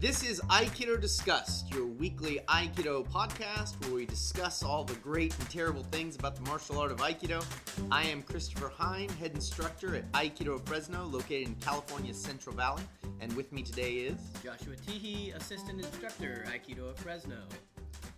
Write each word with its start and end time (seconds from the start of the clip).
This 0.00 0.22
is 0.24 0.40
Aikido 0.48 0.98
Discussed, 0.98 1.70
your 1.74 1.84
weekly 1.84 2.40
Aikido 2.48 3.06
podcast 3.10 3.78
where 3.84 3.94
we 3.94 4.06
discuss 4.06 4.62
all 4.62 4.82
the 4.82 4.94
great 4.94 5.38
and 5.38 5.50
terrible 5.50 5.82
things 5.82 6.16
about 6.16 6.36
the 6.36 6.40
martial 6.48 6.78
art 6.78 6.90
of 6.90 6.96
Aikido. 7.00 7.44
I 7.92 8.04
am 8.04 8.22
Christopher 8.22 8.72
Hein, 8.74 9.10
head 9.20 9.32
instructor 9.34 9.94
at 9.94 10.10
Aikido 10.12 10.58
Fresno, 10.66 11.04
located 11.04 11.48
in 11.48 11.54
California's 11.56 12.16
Central 12.16 12.56
Valley. 12.56 12.82
And 13.20 13.30
with 13.36 13.52
me 13.52 13.62
today 13.62 13.96
is 13.96 14.18
Joshua 14.42 14.74
Teehee, 14.74 15.36
assistant 15.36 15.84
instructor, 15.84 16.46
Aikido 16.48 16.88
of 16.88 16.96
Fresno. 16.96 17.36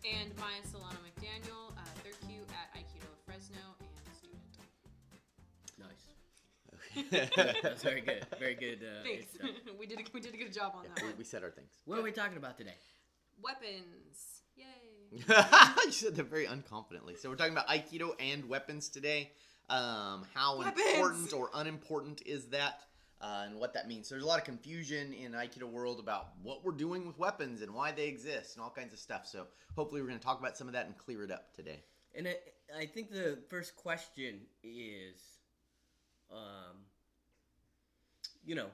And 0.04 0.30
Maya 0.36 0.62
Solano 0.70 0.98
McDaniel, 1.02 1.61
That's 7.11 7.82
very 7.82 8.00
good. 8.00 8.27
Very 8.38 8.54
good. 8.54 8.80
Uh, 8.82 9.02
Thanks. 9.04 9.27
we 9.79 9.86
did 9.86 10.00
a, 10.00 10.02
we 10.12 10.20
did 10.20 10.34
a 10.34 10.36
good 10.36 10.52
job 10.52 10.72
on 10.77 10.84
that 10.84 11.02
we, 11.02 11.08
one. 11.08 11.18
we 11.18 11.25
said 11.25 11.43
our 11.43 11.50
things. 11.50 11.72
What 11.84 11.98
are 11.98 12.02
we 12.02 12.12
talking 12.12 12.36
about 12.36 12.58
today? 12.58 12.75
Weapons. 13.43 14.43
Yay. 14.57 15.22
you 15.85 15.93
said 15.93 16.16
that 16.16 16.29
very 16.29 16.46
unconfidently. 16.46 17.18
So 17.18 17.29
we're 17.29 17.36
talking 17.36 17.52
about 17.52 17.68
Aikido 17.68 18.13
and 18.21 18.49
weapons 18.49 18.89
today. 18.89 19.30
Um, 19.71 20.26
how 20.35 20.58
Weapons! 20.58 20.86
important 20.94 21.32
or 21.32 21.50
unimportant 21.54 22.22
is 22.26 22.46
that, 22.46 22.80
uh, 23.21 23.44
and 23.46 23.58
what 23.58 23.74
that 23.74 23.88
means. 23.88 24.08
So 24.08 24.14
there's 24.14 24.24
a 24.24 24.29
lot 24.29 24.38
of 24.38 24.44
confusion 24.44 25.13
in 25.14 25.32
Aikido 25.32 25.64
world 25.64 25.99
about 25.99 26.29
what 26.43 26.64
we're 26.64 26.72
doing 26.72 27.07
with 27.07 27.18
weapons 27.18 27.63
and 27.63 27.72
why 27.72 27.93
they 27.93 28.07
exist 28.07 28.57
and 28.57 28.63
all 28.63 28.71
kinds 28.71 28.93
of 28.93 28.99
stuff. 28.99 29.27
So 29.27 29.46
hopefully 29.77 30.02
we're 30.02 30.08
going 30.08 30.18
to 30.18 30.24
talk 30.24 30.40
about 30.40 30.58
some 30.58 30.66
of 30.66 30.74
that 30.74 30.86
and 30.86 30.99
clear 30.99 31.24
it 31.24 31.30
up 31.30 31.54
today. 31.54 31.82
And 32.14 32.28
I, 32.28 32.36
I 32.77 32.86
think 32.86 33.11
the 33.11 33.38
first 33.48 33.77
question 33.77 34.41
is, 34.62 35.20
um, 36.30 36.77
you 38.44 38.55
know, 38.55 38.66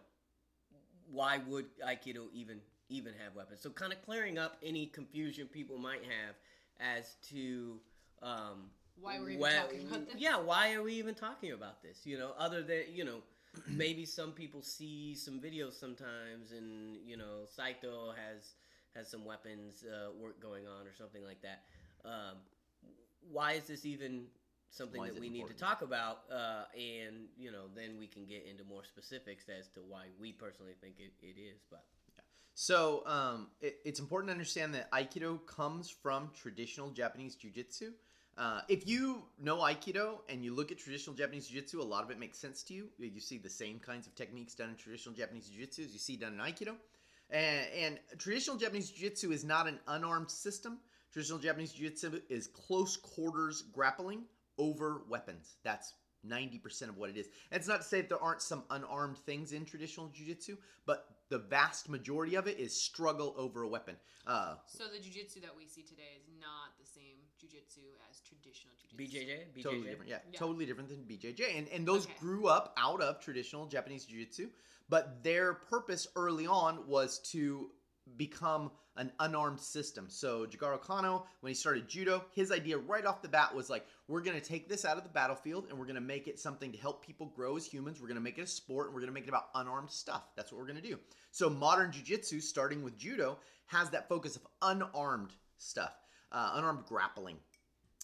why 1.10 1.40
would 1.46 1.66
Aikido 1.80 2.26
even 2.32 2.60
even 2.88 3.12
have 3.24 3.34
weapons? 3.34 3.60
So 3.60 3.70
kind 3.70 3.92
of 3.92 4.02
clearing 4.02 4.38
up 4.38 4.56
any 4.62 4.86
confusion 4.86 5.46
people 5.46 5.78
might 5.78 6.02
have 6.04 6.34
as 6.80 7.16
to 7.30 7.78
um, 8.22 8.70
Why 9.00 9.18
we're 9.18 9.30
even 9.30 9.40
why- 9.40 9.52
talking 9.56 9.86
about 9.88 10.06
this? 10.06 10.14
Yeah, 10.18 10.36
why 10.38 10.72
are 10.74 10.82
we 10.82 10.94
even 10.94 11.14
talking 11.14 11.52
about 11.52 11.82
this? 11.82 12.00
You 12.04 12.18
know, 12.18 12.32
other 12.38 12.62
than 12.62 12.82
you 12.92 13.04
know, 13.04 13.18
maybe 13.68 14.04
some 14.04 14.32
people 14.32 14.62
see 14.62 15.14
some 15.14 15.40
videos 15.40 15.74
sometimes, 15.78 16.52
and 16.52 16.96
you 17.06 17.16
know, 17.16 17.44
Saito 17.46 18.12
has 18.12 18.54
has 18.96 19.08
some 19.10 19.24
weapons 19.24 19.84
uh, 19.84 20.10
work 20.20 20.40
going 20.40 20.66
on 20.66 20.86
or 20.86 20.94
something 20.96 21.24
like 21.24 21.40
that. 21.42 21.62
Um, 22.04 22.36
why 23.30 23.52
is 23.52 23.64
this 23.64 23.84
even 23.84 24.24
something 24.70 25.02
that 25.02 25.18
we 25.18 25.28
need 25.28 25.46
to 25.46 25.54
talk 25.54 25.82
about? 25.82 26.20
Uh, 26.32 26.64
and 26.74 27.26
you 27.36 27.50
know, 27.50 27.64
then 27.74 27.96
we 27.98 28.06
can 28.06 28.26
get 28.26 28.46
into 28.48 28.64
more 28.64 28.84
specifics 28.84 29.44
as 29.48 29.68
to 29.70 29.80
why 29.80 30.06
we 30.20 30.32
personally 30.32 30.74
think 30.80 30.96
it, 30.98 31.12
it 31.22 31.40
is. 31.40 31.60
But 31.70 31.84
So 32.54 33.04
um, 33.06 33.48
it, 33.60 33.76
it's 33.84 34.00
important 34.00 34.28
to 34.28 34.32
understand 34.32 34.74
that 34.74 34.90
Aikido 34.90 35.46
comes 35.46 35.88
from 35.90 36.30
traditional 36.34 36.90
Japanese 36.90 37.36
Jiu-Jitsu. 37.36 37.92
Uh, 38.36 38.60
if 38.68 38.86
you 38.86 39.22
know 39.40 39.58
Aikido 39.58 40.18
and 40.28 40.44
you 40.44 40.52
look 40.52 40.72
at 40.72 40.78
traditional 40.78 41.14
Japanese 41.14 41.46
Jiu-Jitsu, 41.46 41.80
a 41.80 41.82
lot 41.82 42.02
of 42.02 42.10
it 42.10 42.18
makes 42.18 42.36
sense 42.36 42.64
to 42.64 42.74
you. 42.74 42.88
You 42.98 43.20
see 43.20 43.38
the 43.38 43.48
same 43.48 43.78
kinds 43.78 44.08
of 44.08 44.14
techniques 44.16 44.54
done 44.56 44.70
in 44.70 44.74
traditional 44.74 45.14
Japanese 45.14 45.48
Jiu-Jitsu 45.48 45.82
as 45.82 45.92
you 45.92 46.00
see 46.00 46.16
done 46.16 46.32
in 46.34 46.38
Aikido. 46.40 46.74
And, 47.30 47.66
and 47.80 47.98
traditional 48.18 48.56
Japanese 48.56 48.90
Jiu-Jitsu 48.90 49.30
is 49.30 49.44
not 49.44 49.68
an 49.68 49.78
unarmed 49.86 50.30
system. 50.30 50.78
Traditional 51.12 51.38
Japanese 51.38 51.72
Jiu-Jitsu 51.72 52.22
is 52.28 52.48
close 52.48 52.96
quarters 52.96 53.62
grappling 53.72 54.22
over 54.58 55.02
weapons. 55.08 55.56
That's 55.62 55.94
90% 56.26 56.88
of 56.88 56.96
what 56.98 57.10
it 57.10 57.16
is. 57.16 57.26
And 57.50 57.58
it's 57.58 57.68
not 57.68 57.82
to 57.82 57.86
say 57.86 58.00
that 58.00 58.08
there 58.08 58.22
aren't 58.22 58.42
some 58.42 58.64
unarmed 58.70 59.18
things 59.18 59.52
in 59.52 59.64
traditional 59.64 60.08
Jiu-Jitsu, 60.08 60.56
but 60.84 61.06
the 61.28 61.38
vast 61.38 61.88
majority 61.88 62.34
of 62.34 62.46
it 62.46 62.58
is 62.58 62.74
struggle 62.74 63.34
over 63.36 63.62
a 63.62 63.68
weapon. 63.68 63.96
Uh, 64.26 64.56
So 64.66 64.84
the 64.84 64.98
jujitsu 64.98 65.40
that 65.42 65.56
we 65.56 65.66
see 65.66 65.82
today 65.82 66.16
is 66.16 66.26
not 66.40 66.76
the 66.80 66.86
same 66.86 67.18
jujitsu 67.40 67.84
as 68.10 68.20
traditional 68.20 68.74
jujitsu. 68.74 68.96
BJJ, 68.96 69.54
BJJ, 69.54 69.62
totally 69.62 69.88
different. 69.88 70.10
Yeah, 70.10 70.18
Yeah. 70.32 70.38
totally 70.38 70.66
different 70.66 70.88
than 70.88 71.04
BJJ. 71.04 71.56
And 71.58 71.68
and 71.68 71.86
those 71.86 72.06
Okay. 72.06 72.14
grew 72.18 72.48
up 72.48 72.74
out 72.76 73.00
of 73.00 73.20
traditional 73.20 73.66
Japanese 73.66 74.04
jiu-jitsu, 74.06 74.50
but 74.88 75.22
their 75.22 75.54
purpose 75.54 76.08
early 76.16 76.46
on 76.46 76.86
was 76.86 77.20
to 77.30 77.70
become 78.16 78.72
an 78.98 79.12
unarmed 79.20 79.60
system. 79.60 80.06
So 80.08 80.44
Jigoro 80.44 80.80
Kano, 80.80 81.24
when 81.40 81.50
he 81.50 81.54
started 81.54 81.88
judo, 81.88 82.24
his 82.34 82.52
idea 82.52 82.76
right 82.76 83.06
off 83.06 83.22
the 83.22 83.28
bat 83.28 83.54
was 83.54 83.70
like, 83.70 83.86
we're 84.08 84.20
going 84.20 84.38
to 84.38 84.44
take 84.44 84.68
this 84.68 84.84
out 84.84 84.98
of 84.98 85.04
the 85.04 85.08
battlefield 85.08 85.66
and 85.70 85.78
we're 85.78 85.86
going 85.86 85.94
to 85.94 86.00
make 86.00 86.26
it 86.26 86.38
something 86.38 86.72
to 86.72 86.78
help 86.78 87.06
people 87.06 87.32
grow 87.34 87.56
as 87.56 87.64
humans. 87.64 88.00
We're 88.00 88.08
going 88.08 88.16
to 88.16 88.22
make 88.22 88.38
it 88.38 88.42
a 88.42 88.46
sport 88.46 88.86
and 88.86 88.94
we're 88.94 89.00
going 89.00 89.12
to 89.12 89.14
make 89.14 89.24
it 89.24 89.30
about 89.30 89.50
unarmed 89.54 89.90
stuff. 89.90 90.24
That's 90.36 90.52
what 90.52 90.58
we're 90.58 90.66
going 90.66 90.82
to 90.82 90.88
do. 90.88 90.98
So 91.30 91.48
modern 91.48 91.92
jiu-jitsu, 91.92 92.40
starting 92.40 92.82
with 92.82 92.98
judo, 92.98 93.38
has 93.66 93.88
that 93.90 94.08
focus 94.08 94.36
of 94.36 94.42
unarmed 94.62 95.30
stuff, 95.58 95.92
uh, 96.32 96.52
unarmed 96.54 96.84
grappling. 96.86 97.36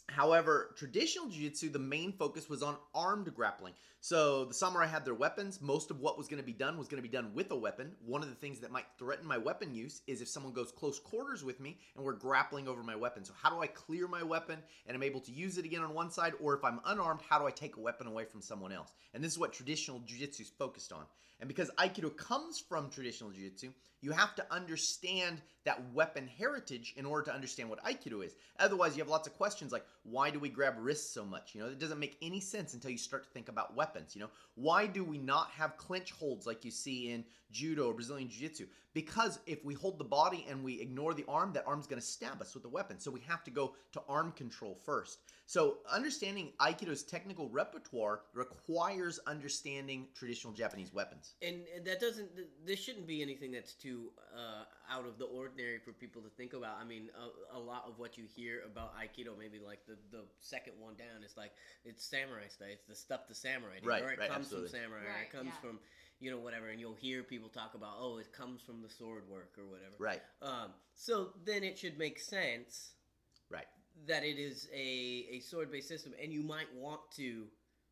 However, 0.08 0.74
traditional 0.76 1.28
jiu-jitsu, 1.28 1.70
the 1.70 1.78
main 1.78 2.12
focus 2.12 2.48
was 2.48 2.62
on 2.62 2.76
armed 2.94 3.34
grappling. 3.34 3.72
So 4.00 4.44
the 4.44 4.52
samurai 4.52 4.86
had 4.86 5.04
their 5.04 5.14
weapons. 5.14 5.62
Most 5.62 5.90
of 5.90 5.98
what 5.98 6.18
was 6.18 6.28
going 6.28 6.40
to 6.40 6.46
be 6.46 6.52
done 6.52 6.76
was 6.76 6.88
going 6.88 7.02
to 7.02 7.08
be 7.08 7.12
done 7.12 7.32
with 7.34 7.50
a 7.52 7.56
weapon. 7.56 7.92
One 8.04 8.22
of 8.22 8.28
the 8.28 8.34
things 8.34 8.60
that 8.60 8.70
might 8.70 8.84
threaten 8.98 9.26
my 9.26 9.38
weapon 9.38 9.74
use 9.74 10.02
is 10.06 10.20
if 10.20 10.28
someone 10.28 10.52
goes 10.52 10.70
close 10.70 10.98
quarters 10.98 11.42
with 11.42 11.58
me 11.58 11.78
and 11.96 12.04
we're 12.04 12.12
grappling 12.12 12.68
over 12.68 12.82
my 12.82 12.94
weapon. 12.94 13.24
So 13.24 13.32
how 13.42 13.48
do 13.48 13.62
I 13.62 13.66
clear 13.66 14.06
my 14.06 14.22
weapon 14.22 14.58
and 14.86 14.94
I'm 14.94 15.02
able 15.02 15.20
to 15.20 15.32
use 15.32 15.56
it 15.56 15.64
again 15.64 15.80
on 15.80 15.94
one 15.94 16.10
side? 16.10 16.34
Or 16.38 16.54
if 16.54 16.62
I'm 16.64 16.80
unarmed, 16.84 17.22
how 17.26 17.38
do 17.38 17.46
I 17.46 17.50
take 17.50 17.76
a 17.76 17.80
weapon 17.80 18.06
away 18.06 18.26
from 18.26 18.42
someone 18.42 18.72
else? 18.72 18.92
And 19.14 19.24
this 19.24 19.32
is 19.32 19.38
what 19.38 19.54
traditional 19.54 20.00
jiu-jitsu 20.00 20.42
is 20.42 20.50
focused 20.50 20.92
on. 20.92 21.06
And 21.44 21.48
because 21.50 21.70
Aikido 21.72 22.16
comes 22.16 22.58
from 22.58 22.88
traditional 22.88 23.30
jiu-jitsu, 23.30 23.70
you 24.00 24.12
have 24.12 24.34
to 24.36 24.46
understand 24.50 25.42
that 25.66 25.92
weapon 25.92 26.26
heritage 26.26 26.94
in 26.96 27.04
order 27.04 27.26
to 27.26 27.34
understand 27.34 27.68
what 27.68 27.84
Aikido 27.84 28.24
is. 28.24 28.34
Otherwise, 28.58 28.96
you 28.96 29.02
have 29.02 29.10
lots 29.10 29.26
of 29.26 29.34
questions 29.34 29.70
like, 29.70 29.84
why 30.04 30.30
do 30.30 30.38
we 30.38 30.48
grab 30.48 30.76
wrists 30.78 31.12
so 31.12 31.22
much? 31.22 31.54
You 31.54 31.60
know, 31.60 31.66
it 31.66 31.78
doesn't 31.78 32.00
make 32.00 32.16
any 32.22 32.40
sense 32.40 32.72
until 32.72 32.90
you 32.90 32.96
start 32.96 33.24
to 33.24 33.30
think 33.30 33.50
about 33.50 33.76
weapons. 33.76 34.14
You 34.14 34.22
know, 34.22 34.30
why 34.54 34.86
do 34.86 35.04
we 35.04 35.18
not 35.18 35.50
have 35.50 35.76
clinch 35.76 36.12
holds 36.12 36.46
like 36.46 36.64
you 36.64 36.70
see 36.70 37.10
in 37.10 37.24
judo 37.52 37.88
or 37.88 37.94
Brazilian 37.94 38.30
jiu-jitsu? 38.30 38.66
Because 38.94 39.38
if 39.46 39.62
we 39.64 39.74
hold 39.74 39.98
the 39.98 40.04
body 40.04 40.46
and 40.48 40.64
we 40.64 40.80
ignore 40.80 41.12
the 41.12 41.24
arm, 41.28 41.52
that 41.52 41.66
arm's 41.66 41.86
going 41.86 42.00
to 42.00 42.06
stab 42.06 42.40
us 42.40 42.54
with 42.54 42.62
the 42.62 42.68
weapon. 42.70 42.98
So 42.98 43.10
we 43.10 43.20
have 43.20 43.44
to 43.44 43.50
go 43.50 43.74
to 43.92 44.02
arm 44.08 44.32
control 44.32 44.78
first. 44.84 45.18
So 45.46 45.78
understanding 45.92 46.52
Aikido's 46.60 47.02
technical 47.02 47.48
repertoire 47.50 48.20
requires 48.34 49.18
understanding 49.26 50.06
traditional 50.14 50.52
Japanese 50.52 50.92
weapons. 50.92 51.33
And 51.42 51.62
and 51.74 51.84
that 51.84 52.00
doesn't 52.00 52.34
th- 52.36 52.48
this 52.64 52.78
shouldn't 52.78 53.06
be 53.06 53.20
anything 53.22 53.50
that's 53.52 53.74
too 53.74 54.10
uh, 54.34 54.64
out 54.90 55.06
of 55.06 55.18
the 55.18 55.24
ordinary 55.24 55.78
for 55.78 55.92
people 55.92 56.22
to 56.22 56.28
think 56.30 56.52
about 56.52 56.76
i 56.80 56.84
mean 56.84 57.08
a, 57.52 57.56
a 57.56 57.60
lot 57.60 57.84
of 57.88 57.98
what 57.98 58.16
you 58.16 58.24
hear 58.36 58.62
about 58.70 58.92
aikido 58.96 59.36
maybe 59.38 59.58
like 59.58 59.80
the, 59.86 59.96
the 60.10 60.22
second 60.40 60.74
one 60.80 60.94
down 60.94 61.22
is 61.24 61.36
like 61.36 61.52
it's 61.84 62.04
samurai 62.04 62.46
style 62.48 62.68
it's 62.72 62.86
the 62.86 62.94
stuff 62.94 63.20
the 63.28 63.34
samurai 63.34 63.74
did 63.80 63.86
Right, 63.86 64.02
or 64.02 64.12
it 64.12 64.18
right, 64.18 64.28
comes 64.30 64.46
absolutely. 64.46 64.70
from 64.70 64.78
samurai 64.80 65.00
or 65.02 65.08
Right, 65.08 65.26
it 65.28 65.32
comes 65.36 65.50
yeah. 65.54 65.60
from 65.68 65.78
you 66.20 66.30
know 66.30 66.38
whatever 66.38 66.68
and 66.68 66.78
you'll 66.80 66.94
hear 66.94 67.22
people 67.22 67.48
talk 67.48 67.74
about 67.74 67.94
oh 67.98 68.18
it 68.18 68.32
comes 68.32 68.62
from 68.62 68.80
the 68.82 68.88
sword 68.88 69.24
work 69.28 69.54
or 69.58 69.66
whatever 69.66 69.94
Right, 69.98 70.22
um, 70.42 70.70
so 70.94 71.30
then 71.44 71.64
it 71.64 71.78
should 71.78 71.98
make 71.98 72.20
sense 72.20 72.92
right. 73.50 73.66
that 74.06 74.22
it 74.24 74.38
is 74.38 74.68
a, 74.72 75.26
a 75.32 75.40
sword 75.40 75.72
based 75.72 75.88
system 75.88 76.12
and 76.22 76.32
you 76.32 76.42
might 76.42 76.72
want 76.76 77.00
to 77.16 77.46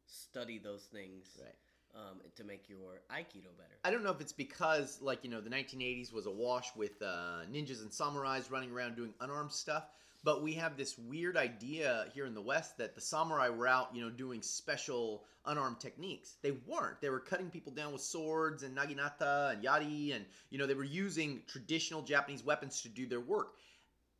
study 0.07 0.59
those 0.63 0.85
things 0.93 1.27
Right. 1.41 1.55
Um, 1.95 2.21
to 2.37 2.45
make 2.45 2.69
your 2.69 3.03
aikido 3.11 3.51
better 3.57 3.73
I 3.85 3.91
don't 3.91 4.05
know 4.05 4.11
if 4.11 4.21
it's 4.21 4.33
because, 4.33 4.99
like, 5.03 5.25
you 5.25 5.31
know, 5.31 5.41
the 5.41 5.51
1980s 5.51 6.13
was 6.13 6.27
awash 6.27 6.69
with 6.77 7.03
uh, 7.03 7.41
ninjas 7.53 7.81
and 7.83 7.91
samurais 7.91 8.49
running 8.49 8.71
around 8.71 8.95
doing 8.95 9.13
unarmed 9.21 9.51
stuff, 9.51 9.89
but 10.23 10.41
we 10.41 10.53
have 10.53 10.77
this 10.77 10.97
weird 10.97 11.37
idea 11.37 12.07
here 12.15 12.25
in 12.27 12.35
the 12.35 12.41
West 12.41 12.79
that 12.79 12.95
the 12.95 13.01
samurai 13.01 13.49
were 13.49 13.67
out, 13.67 13.89
you 13.93 14.01
know, 14.01 14.11
doing 14.11 14.41
special 14.41 15.25
unarmed 15.47 15.81
techniques. 15.81 16.37
They 16.43 16.53
weren't. 16.53 17.01
They 17.01 17.11
were 17.11 17.19
cutting 17.19 17.51
people 17.51 17.73
down 17.73 17.93
with 17.93 18.03
swords 18.03 18.63
and 18.63 18.77
naginata 18.77 19.55
and 19.55 19.65
yari, 19.65 20.15
and, 20.15 20.25
you 20.51 20.59
know, 20.59 20.67
they 20.67 20.75
were 20.75 20.85
using 20.85 21.43
traditional 21.49 22.03
Japanese 22.03 22.45
weapons 22.45 22.83
to 22.83 22.89
do 22.89 23.07
their 23.09 23.21
work. 23.21 23.55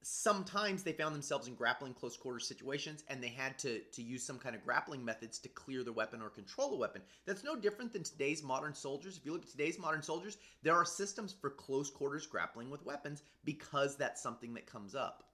Sometimes 0.03 0.83
they 0.83 0.93
found 0.93 1.15
themselves 1.15 1.47
in 1.47 1.55
grappling 1.55 1.95
close 1.95 2.17
quarter 2.17 2.41
situations 2.41 3.05
and 3.09 3.23
they 3.23 3.29
had 3.29 3.59
to, 3.61 3.79
to 3.93 4.03
use 4.03 4.23
some 4.25 4.39
kind 4.39 4.57
of 4.57 4.65
grappling 4.65 5.05
methods 5.05 5.39
to 5.39 5.49
clear 5.49 5.85
the 5.85 5.93
weapon 5.93 6.21
or 6.21 6.29
control 6.29 6.71
the 6.71 6.77
weapon. 6.77 7.03
That's 7.25 7.45
no 7.45 7.55
different 7.55 7.93
than 7.93 8.03
today's 8.03 8.43
modern 8.43 8.75
soldiers. 8.75 9.17
If 9.17 9.25
you 9.25 9.33
look 9.33 9.45
at 9.45 9.51
today's 9.51 9.79
modern 9.79 10.03
soldiers, 10.03 10.39
there 10.63 10.75
are 10.75 10.85
systems 10.85 11.33
for 11.33 11.51
close 11.51 11.89
quarters 11.89 12.27
grappling 12.27 12.69
with 12.69 12.85
weapons 12.85 13.23
because 13.45 13.97
that's 13.97 14.23
something 14.23 14.55
that 14.55 14.67
comes 14.67 14.95
up. 14.95 15.25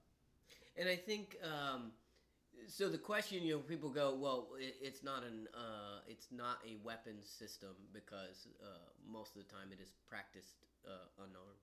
And 0.77 0.87
I 0.87 0.95
think 0.95 1.35
um, 1.43 1.91
so. 2.67 2.87
The 2.87 2.97
question, 2.97 3.43
you 3.43 3.55
know, 3.55 3.59
people 3.59 3.89
go, 3.89 4.15
"Well, 4.17 4.47
it, 4.57 4.75
it's 4.81 5.03
not 5.03 5.23
an, 5.23 5.47
uh, 5.53 5.99
it's 6.07 6.27
not 6.31 6.59
a 6.65 6.77
weapons 6.85 7.27
system 7.27 7.75
because 7.91 8.47
uh, 8.63 8.87
most 9.05 9.35
of 9.35 9.45
the 9.45 9.51
time 9.51 9.73
it 9.73 9.81
is 9.81 9.91
practiced 10.07 10.63
uh, 10.87 11.07
unarmed." 11.17 11.59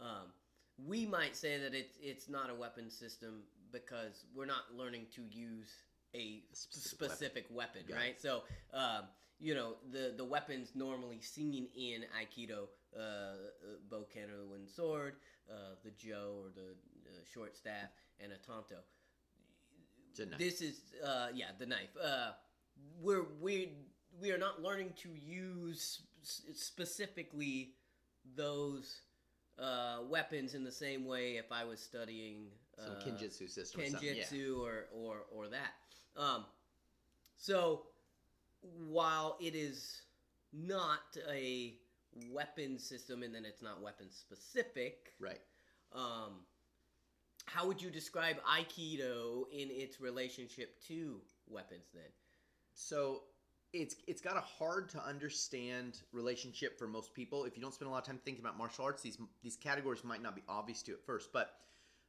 Um, 0.00 0.30
we 0.78 1.06
might 1.06 1.36
say 1.36 1.58
that 1.58 1.74
it's 1.74 1.96
it's 2.00 2.28
not 2.28 2.50
a 2.50 2.54
weapon 2.54 2.90
system 2.90 3.42
because 3.72 4.24
we're 4.34 4.46
not 4.46 4.74
learning 4.76 5.06
to 5.14 5.22
use 5.30 5.68
a 6.14 6.42
specific 6.52 7.08
specific, 7.08 7.46
weapon, 7.50 7.82
it. 7.88 7.94
right? 7.94 8.20
So, 8.20 8.42
um, 8.72 9.04
you 9.40 9.54
know, 9.54 9.74
the 9.90 10.14
the 10.16 10.24
weapons 10.24 10.72
normally 10.74 11.20
seen 11.20 11.68
in 11.76 12.04
Aikido, 12.18 12.68
uh, 12.96 13.00
uh, 13.00 13.96
or 13.96 14.46
when 14.50 14.66
sword, 14.66 15.14
uh, 15.50 15.74
the 15.84 15.90
jo 15.90 16.44
or 16.44 16.50
the 16.54 16.70
uh, 16.70 17.20
short 17.32 17.56
staff, 17.56 17.90
and 18.20 18.32
a 18.32 18.36
tanto. 18.36 18.76
It's 20.10 20.20
a 20.20 20.26
knife. 20.26 20.38
This 20.38 20.60
is 20.60 20.80
uh, 21.04 21.28
yeah 21.34 21.50
the 21.58 21.66
knife. 21.66 21.96
Uh, 22.02 22.30
we're 23.00 23.26
we 23.40 23.72
we 24.20 24.30
are 24.30 24.38
not 24.38 24.62
learning 24.62 24.92
to 25.02 25.10
use 25.10 26.02
specifically 26.22 27.74
those 28.36 29.00
uh, 29.58 29.98
weapons 30.08 30.54
in 30.54 30.64
the 30.64 30.72
same 30.72 31.06
way 31.06 31.36
if 31.36 31.52
I 31.52 31.64
was 31.64 31.80
studying 31.80 32.46
Some 32.78 32.94
uh, 32.96 33.04
Kenjutsu 33.04 33.48
system 33.48 33.80
or. 33.82 33.84
Yeah. 33.84 34.24
Kenjutsu 34.24 34.60
or, 34.60 34.86
or 34.92 35.16
or 35.32 35.48
that. 35.48 35.74
Um, 36.16 36.44
so 37.36 37.82
while 38.88 39.36
it 39.40 39.54
is 39.54 40.02
not 40.52 41.16
a 41.30 41.74
weapon 42.30 42.78
system, 42.78 43.22
and 43.22 43.34
then 43.34 43.44
it's 43.44 43.62
not 43.62 43.82
weapon 43.82 44.06
specific, 44.10 45.12
Right. 45.18 45.40
um, 45.92 46.44
how 47.46 47.66
would 47.66 47.82
you 47.82 47.90
describe 47.90 48.36
Aikido 48.44 49.44
in 49.52 49.68
its 49.70 50.00
relationship 50.00 50.80
to 50.88 51.20
weapons? 51.48 51.86
Then, 51.92 52.04
So 52.72 53.22
it's 53.74 53.96
it's 54.06 54.20
got 54.20 54.36
a 54.36 54.40
hard 54.40 54.88
to 54.90 55.04
understand 55.04 56.00
relationship 56.12 56.78
for 56.78 56.86
most 56.86 57.12
people. 57.12 57.44
If 57.44 57.56
you 57.56 57.62
don't 57.62 57.74
spend 57.74 57.88
a 57.88 57.92
lot 57.92 57.98
of 57.98 58.06
time 58.06 58.20
thinking 58.24 58.42
about 58.42 58.56
martial 58.56 58.84
arts, 58.84 59.02
these 59.02 59.18
these 59.42 59.56
categories 59.56 60.04
might 60.04 60.22
not 60.22 60.34
be 60.34 60.42
obvious 60.48 60.82
to 60.82 60.92
you 60.92 60.96
at 60.96 61.04
first. 61.04 61.32
But 61.32 61.54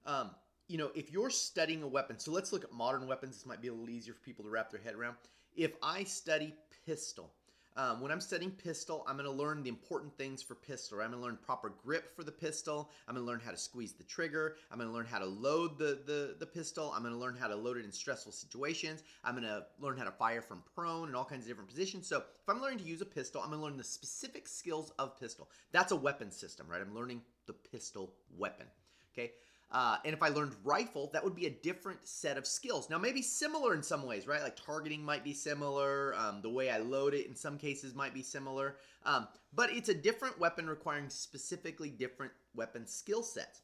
um, 0.05 0.31
you 0.67 0.77
know, 0.77 0.91
if 0.95 1.11
you're 1.11 1.29
studying 1.29 1.83
a 1.83 1.87
weapon, 1.87 2.19
so 2.19 2.31
let's 2.31 2.53
look 2.53 2.63
at 2.63 2.71
modern 2.71 3.07
weapons. 3.07 3.35
This 3.35 3.45
might 3.45 3.61
be 3.61 3.67
a 3.67 3.73
little 3.73 3.89
easier 3.89 4.13
for 4.13 4.21
people 4.21 4.45
to 4.45 4.49
wrap 4.49 4.71
their 4.71 4.79
head 4.79 4.95
around. 4.95 5.15
If 5.55 5.73
I 5.81 6.03
study 6.03 6.53
pistol, 6.85 7.31
um, 7.77 7.99
when 7.99 8.11
I'm 8.11 8.21
studying 8.21 8.51
pistol, 8.51 9.03
I'm 9.07 9.17
going 9.17 9.29
to 9.29 9.35
learn 9.35 9.61
the 9.61 9.69
important 9.69 10.17
things 10.17 10.41
for 10.41 10.55
pistol. 10.55 11.01
I'm 11.01 11.11
going 11.11 11.19
to 11.19 11.25
learn 11.25 11.37
proper 11.41 11.73
grip 11.83 12.15
for 12.15 12.23
the 12.23 12.31
pistol. 12.31 12.89
I'm 13.07 13.15
going 13.15 13.25
to 13.25 13.29
learn 13.29 13.41
how 13.43 13.51
to 13.51 13.57
squeeze 13.57 13.93
the 13.93 14.03
trigger. 14.03 14.55
I'm 14.71 14.77
going 14.77 14.89
to 14.89 14.95
learn 14.95 15.05
how 15.05 15.19
to 15.19 15.25
load 15.25 15.77
the, 15.77 15.99
the, 16.05 16.35
the 16.39 16.45
pistol. 16.45 16.93
I'm 16.95 17.01
going 17.01 17.13
to 17.13 17.19
learn 17.19 17.35
how 17.35 17.47
to 17.47 17.55
load 17.55 17.77
it 17.77 17.83
in 17.85 17.91
stressful 17.91 18.31
situations. 18.31 19.03
I'm 19.23 19.35
going 19.35 19.43
to 19.43 19.65
learn 19.79 19.97
how 19.97 20.05
to 20.05 20.11
fire 20.11 20.41
from 20.41 20.63
prone 20.73 21.07
and 21.07 21.15
all 21.17 21.25
kinds 21.25 21.43
of 21.43 21.49
different 21.49 21.69
positions. 21.69 22.07
So 22.07 22.17
if 22.17 22.23
I'm 22.47 22.61
learning 22.61 22.79
to 22.79 22.85
use 22.85 23.01
a 23.01 23.05
pistol, 23.05 23.41
I'm 23.41 23.49
going 23.49 23.59
to 23.59 23.65
learn 23.65 23.77
the 23.77 23.83
specific 23.83 24.47
skills 24.47 24.91
of 24.97 25.19
pistol. 25.19 25.49
That's 25.73 25.91
a 25.91 25.97
weapon 25.97 26.31
system, 26.31 26.67
right? 26.69 26.81
I'm 26.81 26.95
learning 26.95 27.23
the 27.45 27.53
pistol 27.53 28.13
weapon. 28.37 28.67
Okay. 29.13 29.33
Uh, 29.71 29.97
and 30.05 30.13
if 30.13 30.21
I 30.21 30.29
learned 30.29 30.53
rifle, 30.63 31.09
that 31.11 31.23
would 31.23 31.35
be 31.35 31.47
a 31.47 31.49
different 31.49 31.99
set 32.07 32.37
of 32.37 32.45
skills. 32.45 32.89
Now, 32.89 32.97
maybe 32.97 33.21
similar 33.21 33.73
in 33.73 33.83
some 33.83 34.05
ways, 34.05 34.27
right? 34.27 34.41
Like 34.41 34.55
targeting 34.55 35.03
might 35.03 35.23
be 35.23 35.33
similar. 35.33 36.13
Um, 36.15 36.39
the 36.41 36.49
way 36.49 36.69
I 36.69 36.77
load 36.77 37.13
it 37.13 37.27
in 37.27 37.35
some 37.35 37.57
cases 37.57 37.95
might 37.95 38.13
be 38.13 38.21
similar. 38.21 38.77
Um, 39.05 39.27
but 39.53 39.71
it's 39.71 39.89
a 39.89 39.93
different 39.93 40.39
weapon 40.39 40.67
requiring 40.67 41.09
specifically 41.09 41.89
different 41.89 42.31
weapon 42.53 42.87
skill 42.87 43.23
sets. 43.23 43.61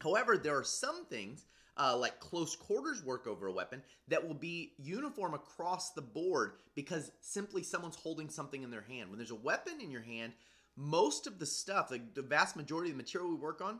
However, 0.00 0.38
there 0.38 0.56
are 0.56 0.64
some 0.64 1.06
things 1.06 1.46
uh, 1.76 1.96
like 1.96 2.20
close 2.20 2.54
quarters 2.54 3.04
work 3.04 3.26
over 3.26 3.46
a 3.46 3.52
weapon 3.52 3.82
that 4.08 4.26
will 4.26 4.34
be 4.34 4.72
uniform 4.78 5.34
across 5.34 5.92
the 5.92 6.02
board 6.02 6.54
because 6.74 7.12
simply 7.20 7.62
someone's 7.62 7.96
holding 7.96 8.28
something 8.28 8.62
in 8.62 8.70
their 8.70 8.82
hand. 8.82 9.08
When 9.08 9.18
there's 9.18 9.30
a 9.30 9.36
weapon 9.36 9.80
in 9.80 9.90
your 9.90 10.02
hand, 10.02 10.32
most 10.76 11.26
of 11.26 11.38
the 11.38 11.46
stuff, 11.46 11.90
like 11.90 12.14
the 12.14 12.22
vast 12.22 12.56
majority 12.56 12.90
of 12.90 12.96
the 12.96 13.02
material 13.02 13.30
we 13.30 13.36
work 13.36 13.60
on, 13.60 13.78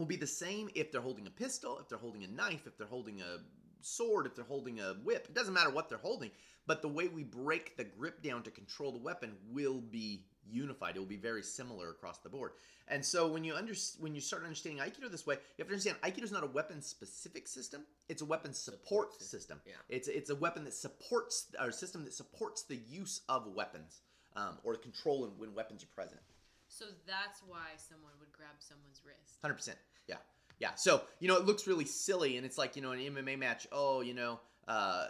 will 0.00 0.06
be 0.06 0.16
the 0.16 0.26
same 0.26 0.68
if 0.74 0.90
they're 0.90 1.00
holding 1.00 1.26
a 1.26 1.30
pistol, 1.30 1.78
if 1.78 1.88
they're 1.88 1.98
holding 1.98 2.24
a 2.24 2.28
knife, 2.28 2.66
if 2.66 2.76
they're 2.76 2.86
holding 2.86 3.20
a 3.20 3.38
sword, 3.82 4.26
if 4.26 4.34
they're 4.34 4.44
holding 4.44 4.80
a 4.80 4.94
whip. 5.04 5.26
It 5.28 5.34
doesn't 5.34 5.54
matter 5.54 5.70
what 5.70 5.88
they're 5.88 5.98
holding, 5.98 6.30
but 6.66 6.82
the 6.82 6.88
way 6.88 7.08
we 7.08 7.22
break 7.22 7.76
the 7.76 7.84
grip 7.84 8.22
down 8.22 8.42
to 8.44 8.50
control 8.50 8.92
the 8.92 8.98
weapon 8.98 9.36
will 9.50 9.80
be 9.80 10.24
unified. 10.50 10.96
It 10.96 10.98
will 10.98 11.06
be 11.06 11.16
very 11.16 11.42
similar 11.42 11.90
across 11.90 12.18
the 12.18 12.28
board. 12.28 12.52
And 12.88 13.04
so 13.04 13.28
when 13.28 13.44
you 13.44 13.54
under, 13.54 13.74
when 14.00 14.14
you 14.14 14.20
start 14.20 14.42
understanding 14.42 14.82
Aikido 14.82 15.10
this 15.10 15.26
way, 15.26 15.34
you 15.34 15.62
have 15.62 15.68
to 15.68 15.74
understand 15.74 15.96
Aikido 16.02 16.24
is 16.24 16.32
not 16.32 16.42
a 16.42 16.46
weapon 16.48 16.82
specific 16.82 17.46
system. 17.46 17.82
It's 18.08 18.22
a 18.22 18.24
weapon 18.24 18.52
support, 18.52 19.12
Support 19.12 19.22
system. 19.22 19.58
system, 19.58 19.60
yeah. 19.66 19.74
It's 19.96 20.08
it's 20.08 20.30
a 20.30 20.34
weapon 20.34 20.64
that 20.64 20.74
supports 20.74 21.46
or 21.60 21.68
a 21.68 21.72
system 21.72 22.04
that 22.04 22.14
supports 22.14 22.62
the 22.64 22.76
use 22.88 23.20
of 23.28 23.46
weapons 23.54 24.00
um, 24.34 24.58
or 24.64 24.72
the 24.72 24.80
control 24.80 25.30
when 25.38 25.54
weapons 25.54 25.84
are 25.84 25.94
present. 25.94 26.20
So 26.68 26.84
that's 27.06 27.42
why 27.46 27.74
someone 27.76 28.12
would 28.20 28.32
grab 28.32 28.56
someone's 28.58 29.02
wrist. 29.04 29.38
Hundred 29.42 29.54
percent. 29.54 29.78
Yeah, 30.08 30.16
yeah. 30.58 30.74
So 30.74 31.02
you 31.18 31.28
know, 31.28 31.36
it 31.36 31.46
looks 31.46 31.66
really 31.66 31.84
silly, 31.84 32.36
and 32.36 32.46
it's 32.46 32.58
like 32.58 32.76
you 32.76 32.82
know, 32.82 32.92
an 32.92 33.00
MMA 33.00 33.38
match. 33.38 33.66
Oh, 33.72 34.00
you 34.00 34.14
know, 34.14 34.40
uh, 34.68 35.06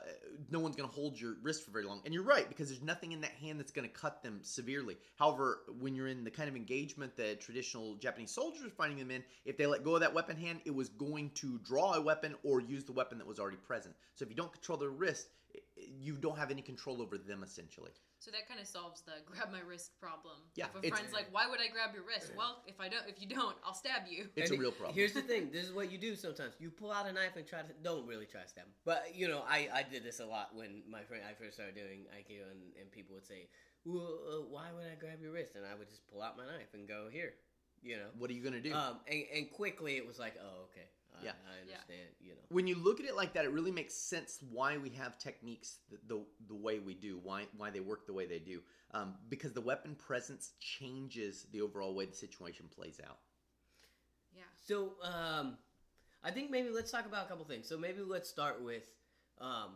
no 0.50 0.58
one's 0.58 0.76
gonna 0.76 0.88
hold 0.88 1.20
your 1.20 1.34
wrist 1.42 1.64
for 1.64 1.70
very 1.70 1.84
long, 1.84 2.00
and 2.04 2.14
you're 2.14 2.22
right 2.22 2.48
because 2.48 2.69
there's 2.69 2.82
nothing 2.82 3.12
in 3.12 3.20
that 3.20 3.32
hand 3.32 3.58
that's 3.58 3.72
gonna 3.72 3.88
cut 3.88 4.22
them 4.22 4.40
severely. 4.42 4.96
However, 5.16 5.60
when 5.78 5.94
you're 5.94 6.08
in 6.08 6.25
the 6.25 6.31
kind 6.31 6.48
of 6.48 6.56
engagement 6.56 7.16
that 7.16 7.40
traditional 7.40 7.96
Japanese 7.96 8.31
soldiers 8.31 8.64
are 8.64 8.70
finding 8.70 8.98
them 8.98 9.10
in, 9.10 9.22
if 9.44 9.56
they 9.56 9.66
let 9.66 9.84
go 9.84 9.94
of 9.94 10.00
that 10.00 10.14
weapon 10.14 10.37
hand, 10.37 10.60
it 10.64 10.75
was 10.75 10.88
going 10.88 11.31
to 11.34 11.58
draw 11.58 11.94
a 11.94 12.00
weapon 12.00 12.34
or 12.42 12.60
use 12.60 12.84
the 12.84 12.92
weapon 12.92 13.19
that 13.19 13.26
was 13.26 13.38
already 13.38 13.58
present. 13.58 13.94
So 14.14 14.25
if 14.25 14.31
you 14.31 14.37
don't 14.37 14.52
control 14.52 14.78
their 14.78 14.90
wrist, 14.90 15.28
you 15.98 16.16
don't 16.16 16.38
have 16.38 16.50
any 16.50 16.62
control 16.62 17.02
over 17.02 17.19
them 17.19 17.42
essentially. 17.42 17.90
So 18.20 18.31
that 18.32 18.46
kind 18.46 18.60
of 18.60 18.66
solves 18.66 19.00
the 19.00 19.12
grab 19.25 19.50
my 19.50 19.60
wrist 19.66 19.98
problem. 19.98 20.37
Yeah, 20.54 20.66
If 20.82 20.92
a 20.92 20.94
friend's 20.94 21.12
like, 21.12 21.32
"Why 21.32 21.48
would 21.48 21.58
I 21.58 21.69
grab 21.69 21.94
your 21.94 22.04
wrist?" 22.04 22.32
Well, 22.37 22.62
if 22.66 22.78
I 22.78 22.88
don't, 22.88 23.08
if 23.08 23.20
you 23.20 23.26
don't, 23.26 23.56
I'll 23.64 23.75
stab 23.75 24.02
you. 24.08 24.28
It's 24.37 24.50
And 24.50 24.58
a 24.58 24.62
real 24.62 24.72
problem. 24.72 24.94
Here's 24.94 25.14
the 25.14 25.22
thing. 25.22 25.50
This 25.50 25.64
is 25.64 25.72
what 25.72 25.90
you 25.90 25.96
do 25.96 26.14
sometimes. 26.14 26.54
You 26.58 26.70
pull 26.70 26.92
out 26.92 27.08
a 27.08 27.12
knife 27.12 27.37
and 27.37 27.46
try 27.46 27.62
to 27.62 27.72
don't 27.82 28.06
really 28.06 28.26
try 28.26 28.42
to 28.42 28.48
stab 28.48 28.64
him. 28.64 28.72
But 28.84 29.12
you 29.14 29.26
know, 29.26 29.42
I, 29.48 29.69
I 29.72 29.82
did 29.82 30.04
this 30.04 30.20
a 30.20 30.26
lot 30.26 30.54
when 30.54 30.82
my 30.88 31.02
friend 31.02 31.22
I 31.28 31.32
first 31.32 31.54
started 31.54 31.75
doing 31.75 32.04
Aikido, 32.12 32.50
and, 32.50 32.60
and 32.78 32.92
people 32.92 33.14
would 33.14 33.26
say, 33.26 33.48
"Well, 33.87 34.20
uh, 34.28 34.44
why 34.50 34.69
would 34.76 34.84
I 34.84 34.96
grab 35.00 35.22
your 35.22 35.32
wrist?" 35.32 35.56
And 35.56 35.64
I 35.64 35.75
would 35.75 35.88
just 35.88 36.06
pull 36.06 36.20
out 36.20 36.37
my 36.37 36.44
knife 36.44 36.75
and 36.75 36.87
go 36.87 37.08
here. 37.10 37.34
You 37.82 37.96
know. 37.96 38.10
What 38.19 38.28
are 38.28 38.34
you 38.34 38.44
gonna 38.44 38.60
do? 38.60 38.75
Um, 38.75 39.00
and, 39.08 39.25
and 39.34 39.50
quickly 39.50 39.96
it 39.96 40.06
was 40.06 40.19
like, 40.19 40.34
oh, 40.38 40.69
okay, 40.69 40.84
I, 40.84 41.00
Yeah. 41.22 41.32
I 41.49 41.61
understand. 41.61 42.08
You 42.20 42.31
know. 42.31 42.40
when 42.49 42.67
you 42.67 42.76
look 42.76 43.00
at 43.00 43.06
it 43.06 43.17
like 43.17 43.32
that, 43.34 43.44
it 43.44 43.52
really 43.52 43.70
makes 43.70 43.94
sense 43.94 44.38
why 44.50 44.76
we 44.78 44.90
have 44.90 45.19
techniques 45.19 45.78
the 45.90 45.99
the, 46.06 46.20
the 46.49 46.55
way 46.55 46.78
we 46.78 46.94
do, 46.94 47.19
why 47.22 47.46
why 47.56 47.70
they 47.70 47.81
work 47.81 48.06
the 48.06 48.12
way 48.12 48.26
they 48.26 48.38
do, 48.38 48.61
um, 48.93 49.14
because 49.28 49.52
the 49.52 49.61
weapon 49.61 49.94
presence 49.94 50.52
changes 50.61 51.46
the 51.52 51.61
overall 51.61 51.94
way 51.94 52.06
the 52.06 52.17
situation 52.17 52.67
plays 52.75 53.00
out. 53.06 53.19
Yeah. 54.34 54.43
So, 54.67 54.93
um, 55.02 55.56
I 56.22 56.31
think 56.31 56.50
maybe 56.50 56.70
let's 56.70 56.90
talk 56.90 57.06
about 57.06 57.26
a 57.26 57.28
couple 57.28 57.44
things. 57.44 57.69
So 57.69 57.78
maybe 57.78 58.02
let's 58.02 58.28
start 58.28 58.62
with 58.62 58.84
um, 59.40 59.70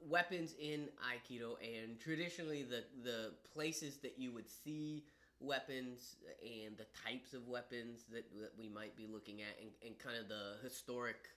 weapons 0.00 0.54
in 0.60 0.88
Aikido 1.10 1.54
and 1.62 1.98
traditionally 2.00 2.62
the 2.62 2.84
the 3.02 3.32
places 3.52 3.98
that 3.98 4.14
you 4.18 4.32
would 4.32 4.48
see 4.48 5.04
weapons 5.40 6.16
and 6.42 6.76
the 6.76 6.86
types 7.08 7.32
of 7.32 7.48
weapons 7.48 8.04
that, 8.12 8.24
that 8.40 8.52
we 8.58 8.68
might 8.68 8.96
be 8.96 9.06
looking 9.06 9.40
at 9.40 9.56
and, 9.60 9.70
and 9.84 9.98
kind 9.98 10.16
of 10.16 10.28
the 10.28 10.62
historic 10.62 11.28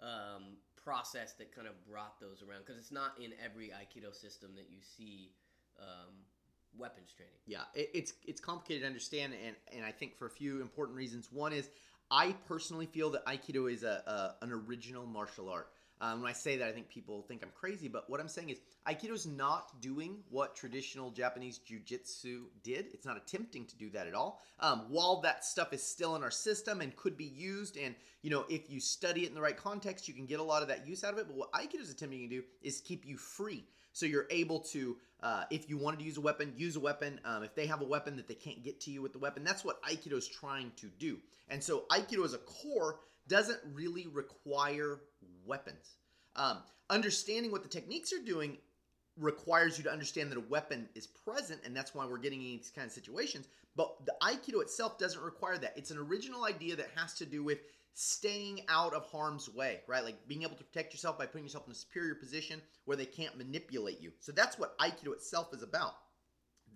um, 0.00 0.56
process 0.76 1.32
that 1.34 1.54
kind 1.54 1.66
of 1.66 1.74
brought 1.90 2.20
those 2.20 2.42
around 2.42 2.60
because 2.64 2.78
it's 2.78 2.92
not 2.92 3.12
in 3.22 3.32
every 3.44 3.68
Aikido 3.68 4.14
system 4.14 4.50
that 4.54 4.66
you 4.70 4.78
see 4.80 5.32
um, 5.80 6.14
weapons 6.76 7.12
training. 7.16 7.34
Yeah, 7.46 7.62
it, 7.74 7.90
it's 7.94 8.12
it's 8.26 8.40
complicated 8.40 8.82
to 8.82 8.86
understand, 8.86 9.32
and 9.44 9.56
and 9.74 9.84
I 9.84 9.92
think 9.92 10.16
for 10.16 10.26
a 10.26 10.30
few 10.30 10.60
important 10.60 10.96
reasons. 10.96 11.28
One 11.32 11.52
is 11.52 11.70
I 12.10 12.32
personally 12.46 12.86
feel 12.86 13.10
that 13.10 13.26
Aikido 13.26 13.72
is 13.72 13.82
a, 13.82 14.36
a 14.40 14.44
an 14.44 14.52
original 14.52 15.06
martial 15.06 15.48
art. 15.48 15.68
Um, 16.00 16.22
when 16.22 16.30
I 16.30 16.34
say 16.34 16.56
that, 16.56 16.68
I 16.68 16.72
think 16.72 16.88
people 16.88 17.22
think 17.22 17.42
I'm 17.42 17.50
crazy, 17.54 17.88
but 17.88 18.08
what 18.08 18.20
I'm 18.20 18.28
saying 18.28 18.50
is 18.50 18.60
Aikido 18.86 19.12
is 19.12 19.26
not 19.26 19.80
doing 19.80 20.18
what 20.30 20.54
traditional 20.54 21.10
Japanese 21.10 21.58
Jiu-Jitsu 21.58 22.44
did. 22.62 22.86
It's 22.94 23.04
not 23.04 23.16
attempting 23.16 23.66
to 23.66 23.76
do 23.76 23.90
that 23.90 24.06
at 24.06 24.14
all. 24.14 24.40
Um, 24.60 24.86
while 24.88 25.20
that 25.22 25.44
stuff 25.44 25.72
is 25.72 25.82
still 25.82 26.14
in 26.14 26.22
our 26.22 26.30
system 26.30 26.80
and 26.80 26.94
could 26.94 27.16
be 27.16 27.24
used, 27.24 27.76
and 27.76 27.94
you 28.22 28.30
know, 28.30 28.44
if 28.48 28.70
you 28.70 28.80
study 28.80 29.24
it 29.24 29.28
in 29.28 29.34
the 29.34 29.40
right 29.40 29.56
context, 29.56 30.06
you 30.06 30.14
can 30.14 30.26
get 30.26 30.40
a 30.40 30.42
lot 30.42 30.62
of 30.62 30.68
that 30.68 30.86
use 30.86 31.02
out 31.02 31.12
of 31.12 31.18
it. 31.18 31.26
But 31.26 31.36
what 31.36 31.52
Aikido 31.52 31.80
is 31.80 31.90
attempting 31.90 32.20
to 32.20 32.28
do 32.28 32.42
is 32.62 32.80
keep 32.80 33.04
you 33.04 33.16
free. 33.16 33.64
So 33.92 34.06
you're 34.06 34.26
able 34.30 34.60
to, 34.60 34.96
uh, 35.22 35.44
if 35.50 35.68
you 35.68 35.76
wanted 35.76 35.98
to 35.98 36.04
use 36.04 36.18
a 36.18 36.20
weapon, 36.20 36.52
use 36.56 36.76
a 36.76 36.80
weapon. 36.80 37.20
Um, 37.24 37.42
if 37.42 37.56
they 37.56 37.66
have 37.66 37.80
a 37.80 37.84
weapon 37.84 38.16
that 38.16 38.28
they 38.28 38.34
can't 38.34 38.62
get 38.62 38.80
to 38.82 38.92
you 38.92 39.02
with 39.02 39.12
the 39.12 39.18
weapon, 39.18 39.42
that's 39.42 39.64
what 39.64 39.82
Aikido 39.82 40.16
is 40.16 40.28
trying 40.28 40.70
to 40.76 40.86
do. 40.86 41.18
And 41.48 41.62
so 41.62 41.84
Aikido 41.90 42.24
as 42.24 42.34
a 42.34 42.38
core 42.38 43.00
doesn't 43.26 43.58
really 43.74 44.06
require 44.06 45.00
weapons. 45.48 45.96
Um, 46.36 46.58
understanding 46.90 47.50
what 47.50 47.62
the 47.62 47.68
techniques 47.68 48.12
are 48.12 48.24
doing 48.24 48.58
requires 49.18 49.76
you 49.76 49.84
to 49.84 49.90
understand 49.90 50.30
that 50.30 50.38
a 50.38 50.42
weapon 50.42 50.88
is 50.94 51.06
present, 51.06 51.60
and 51.64 51.74
that's 51.76 51.94
why 51.94 52.06
we're 52.06 52.18
getting 52.18 52.40
in 52.40 52.58
these 52.58 52.72
kind 52.74 52.86
of 52.86 52.92
situations. 52.92 53.48
But 53.74 53.94
the 54.06 54.14
Aikido 54.22 54.62
itself 54.62 54.98
doesn't 54.98 55.20
require 55.20 55.58
that. 55.58 55.74
It's 55.76 55.90
an 55.90 55.98
original 55.98 56.44
idea 56.44 56.76
that 56.76 56.90
has 56.94 57.14
to 57.14 57.26
do 57.26 57.42
with 57.42 57.58
staying 57.94 58.60
out 58.68 58.94
of 58.94 59.04
harm's 59.06 59.52
way, 59.52 59.80
right? 59.88 60.04
Like 60.04 60.28
being 60.28 60.42
able 60.42 60.56
to 60.56 60.64
protect 60.64 60.92
yourself 60.92 61.18
by 61.18 61.26
putting 61.26 61.44
yourself 61.44 61.66
in 61.66 61.72
a 61.72 61.74
superior 61.74 62.14
position 62.14 62.62
where 62.84 62.96
they 62.96 63.06
can't 63.06 63.36
manipulate 63.36 64.00
you. 64.00 64.12
So 64.20 64.30
that's 64.30 64.58
what 64.58 64.78
Aikido 64.78 65.12
itself 65.12 65.52
is 65.52 65.62
about. 65.62 65.94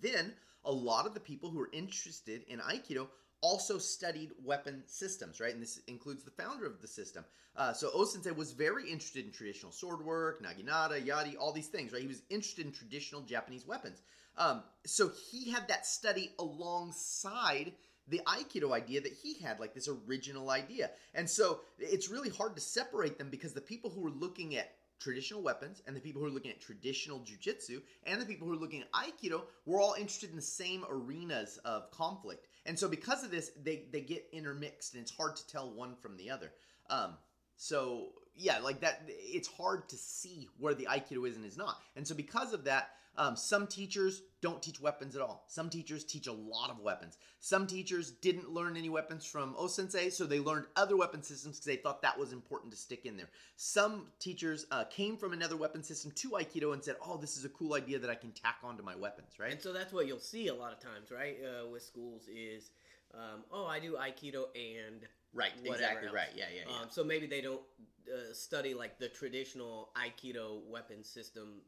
Then, 0.01 0.33
a 0.65 0.73
lot 0.73 1.07
of 1.07 1.15
the 1.15 1.21
people 1.21 1.51
who 1.51 1.61
are 1.61 1.71
interested 1.73 2.43
in 2.49 2.59
Aikido 2.59 3.07
also 3.43 3.77
studied 3.77 4.31
weapon 4.43 4.83
systems, 4.87 5.41
right? 5.41 5.53
And 5.53 5.63
this 5.63 5.81
includes 5.87 6.23
the 6.25 6.31
founder 6.31 6.65
of 6.65 6.81
the 6.81 6.89
system. 6.89 7.25
Uh, 7.55 7.73
so 7.73 7.91
O-sensei 7.93 8.31
was 8.31 8.53
very 8.53 8.85
interested 8.91 9.27
in 9.27 9.33
traditional 9.33 9.73
sword 9.73 10.03
work, 10.05 10.43
naginata, 10.43 11.05
yari, 11.05 11.37
all 11.39 11.53
these 11.53 11.67
things, 11.67 11.93
right? 11.93 12.01
He 12.01 12.09
was 12.09 12.23
interested 12.31 12.65
in 12.65 12.73
traditional 12.73 13.21
Japanese 13.23 13.67
weapons. 13.67 14.01
Um, 14.39 14.63
so 14.87 15.11
he 15.31 15.51
had 15.51 15.69
that 15.69 15.85
study 15.85 16.33
alongside 16.39 17.73
the 18.09 18.21
Aikido 18.27 18.73
idea 18.73 19.01
that 19.01 19.13
he 19.13 19.35
had, 19.35 19.61
like 19.61 19.75
this 19.75 19.89
original 19.89 20.51
idea. 20.51 20.91
And 21.15 21.29
so 21.29 21.61
it's 21.79 22.09
really 22.09 22.31
hard 22.31 22.55
to 22.55 22.61
separate 22.61 23.19
them 23.19 23.29
because 23.29 23.53
the 23.53 23.61
people 23.61 23.91
who 23.91 24.01
were 24.01 24.11
looking 24.11 24.57
at 24.57 24.73
traditional 25.03 25.43
weapons 25.43 25.83
and 25.87 25.97
the 25.97 26.01
people 26.01 26.21
who 26.21 26.29
are 26.29 26.31
looking 26.31 26.51
at 26.51 26.61
traditional 26.61 27.21
jujitsu 27.21 27.83
and 28.05 28.21
the 28.21 28.27
people 28.27 28.47
who 28.47 28.55
are 28.55 28.59
looking 28.59 28.83
at 28.83 28.93
aikido 28.93 29.43
were 29.67 29.81
all 29.81 29.95
interested 29.95 30.31
in 30.31 30.37
the 30.37 30.43
same 30.43 30.85
arenas 30.89 31.59
of 31.65 31.91
conflict 31.91 32.47
and 32.67 32.79
so 32.79 32.89
because 32.89 33.25
of 33.25 33.31
this 33.31 33.51
they 33.63 33.85
they 33.93 34.01
get 34.01 34.27
intermixed 34.33 34.95
and 34.95 35.03
it's 35.03 35.15
hard 35.15 35.37
to 35.37 35.47
tell 35.47 35.71
one 35.71 35.95
from 35.97 36.17
the 36.17 36.31
other. 36.31 36.53
Um 36.91 37.15
so 37.57 38.09
yeah 38.35 38.59
like 38.59 38.81
that 38.81 39.03
it's 39.09 39.49
hard 39.49 39.89
to 39.89 39.97
see 39.97 40.49
where 40.59 40.75
the 40.75 40.87
aikido 40.87 41.29
is 41.29 41.37
and 41.37 41.45
is 41.45 41.57
not. 41.57 41.79
And 41.97 42.07
so 42.07 42.15
because 42.15 42.53
of 42.53 42.65
that 42.65 42.91
um, 43.17 43.37
some 43.37 43.67
teachers 43.67 44.23
don't 44.41 44.63
teach 44.63 44.81
weapons 44.81 45.15
at 45.15 45.23
all. 45.23 45.45
Some 45.47 45.71
teachers 45.71 46.05
teach 46.05 46.27
a 46.27 46.33
lot 46.33 46.71
of 46.71 46.81
weapons. 46.81 47.19
Some 47.41 47.67
teachers 47.67 48.11
didn't 48.11 48.51
learn 48.51 48.77
any 48.77 48.89
weapons 48.89 49.25
from 49.25 49.55
O 49.57 49.67
Sensei, 49.67 50.11
so 50.11 50.25
they 50.25 50.41
learned 50.41 50.67
other 50.77 50.97
weapon 50.97 51.23
systems 51.23 51.57
because 51.57 51.67
they 51.67 51.77
thought 51.77 52.03
that 52.03 52.19
was 52.19 52.33
important 52.33 52.73
to 52.73 52.79
stick 52.79 53.05
in 53.05 53.17
there. 53.17 53.29
Some 53.57 54.07
teachers 54.19 54.67
uh, 54.71 54.85
came 54.85 55.17
from 55.17 55.33
another 55.33 55.57
weapon 55.57 55.83
system 55.83 56.11
to 56.13 56.31
Aikido 56.31 56.73
and 56.73 56.83
said, 56.83 56.97
"Oh, 57.05 57.17
this 57.19 57.37
is 57.37 57.45
a 57.45 57.51
cool 57.51 57.75
idea 57.75 57.99
that 57.99 58.11
I 58.11 58.15
can 58.15 58.33
tack 58.33 58.57
onto 58.65 58.83
my 58.83 58.97
weapons." 58.97 59.29
Right. 59.39 59.53
And 59.53 59.61
so 59.61 59.73
that's 59.73 59.93
what 59.93 60.07
you'll 60.07 60.19
see 60.19 60.49
a 60.49 60.55
lot 60.55 60.73
of 60.73 60.81
times, 60.81 61.11
right, 61.11 61.37
uh, 61.45 61.69
with 61.69 61.83
schools 61.83 62.29
is, 62.29 62.71
um, 63.15 63.45
oh, 63.53 63.67
I 63.67 63.79
do 63.79 63.93
Aikido 63.95 64.47
and 64.57 65.03
right, 65.35 65.53
exactly 65.65 66.09
else. 66.09 66.15
right. 66.15 66.31
Yeah, 66.35 66.47
yeah, 66.55 66.63
yeah. 66.69 66.81
Um, 66.81 66.89
so 66.91 67.05
maybe 67.05 67.27
they 67.27 67.43
don't 67.43 67.63
uh, 68.09 68.33
study 68.33 68.75
like 68.75 68.99
the 68.99 69.09
traditional 69.09 69.91
Aikido 69.97 70.65
weapon 70.67 71.05
system. 71.05 71.61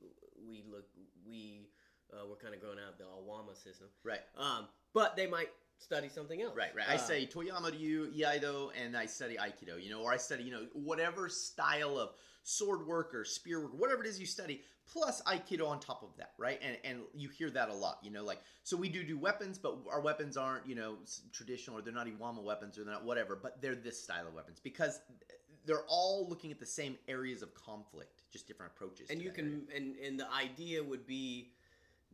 We 0.47 0.65
look, 0.71 0.85
we 1.27 1.69
uh, 2.13 2.27
we're 2.29 2.37
kind 2.37 2.55
of 2.55 2.61
growing 2.61 2.79
out 2.79 2.93
of 2.93 2.99
the 2.99 3.05
Iwama 3.05 3.57
system, 3.57 3.89
right. 4.05 4.21
um, 4.37 4.67
but 4.93 5.17
they 5.17 5.27
might 5.27 5.49
study 5.79 6.09
something 6.09 6.43
else. 6.43 6.55
Right, 6.57 6.75
right. 6.75 6.89
I 6.89 6.95
Uh, 6.95 6.99
say 6.99 7.27
Toyama 7.27 7.73
Ryu, 7.73 8.13
Iaido, 8.13 8.71
and 8.81 8.97
I 8.97 9.07
study 9.07 9.37
Aikido, 9.37 9.83
you 9.83 9.91
know, 9.91 10.03
or 10.03 10.13
I 10.13 10.17
study, 10.17 10.45
you 10.45 10.53
know, 10.53 10.67
whatever 10.73 11.29
style 11.29 11.99
of 11.99 12.11
sword 12.43 12.87
work 12.87 13.15
or 13.15 13.25
spear 13.25 13.61
work, 13.61 13.73
whatever 13.75 14.05
it 14.05 14.09
is 14.09 14.21
you 14.21 14.27
study, 14.27 14.63
plus 14.87 15.23
Aikido 15.23 15.67
on 15.67 15.81
top 15.81 16.03
of 16.03 16.11
that, 16.19 16.33
right? 16.39 16.61
And 16.63 16.77
and 16.85 17.01
you 17.15 17.29
hear 17.29 17.51
that 17.51 17.69
a 17.71 17.75
lot, 17.75 17.99
you 18.03 18.11
know, 18.11 18.25
like 18.25 18.41
so 18.63 18.77
we 18.77 18.89
do 18.89 19.03
do 19.03 19.19
weapons, 19.19 19.59
but 19.59 19.79
our 19.91 20.01
weapons 20.01 20.37
aren't, 20.37 20.67
you 20.67 20.75
know, 20.75 20.99
traditional 21.33 21.79
or 21.79 21.83
they're 21.83 21.93
not 21.93 22.07
Iwama 22.07 22.43
weapons 22.43 22.79
or 22.79 22.85
they're 22.85 22.93
not 22.93 23.05
whatever, 23.05 23.35
but 23.35 23.61
they're 23.61 23.75
this 23.75 24.03
style 24.03 24.27
of 24.27 24.35
weapons 24.35 24.61
because 24.63 25.01
they're 25.65 25.85
all 25.89 26.29
looking 26.29 26.51
at 26.51 26.61
the 26.61 26.67
same 26.67 26.97
areas 27.09 27.43
of 27.43 27.55
conflict, 27.55 28.23
just 28.33 28.47
different 28.47 28.73
approaches. 28.75 29.11
and 29.11 29.21
you 29.21 29.31
that 29.31 29.39
area. 29.39 29.53
can, 29.53 29.77
and 29.77 29.97
and 29.97 30.21
the 30.21 30.31
idea 30.33 30.83
would 30.83 31.07
be 31.07 31.53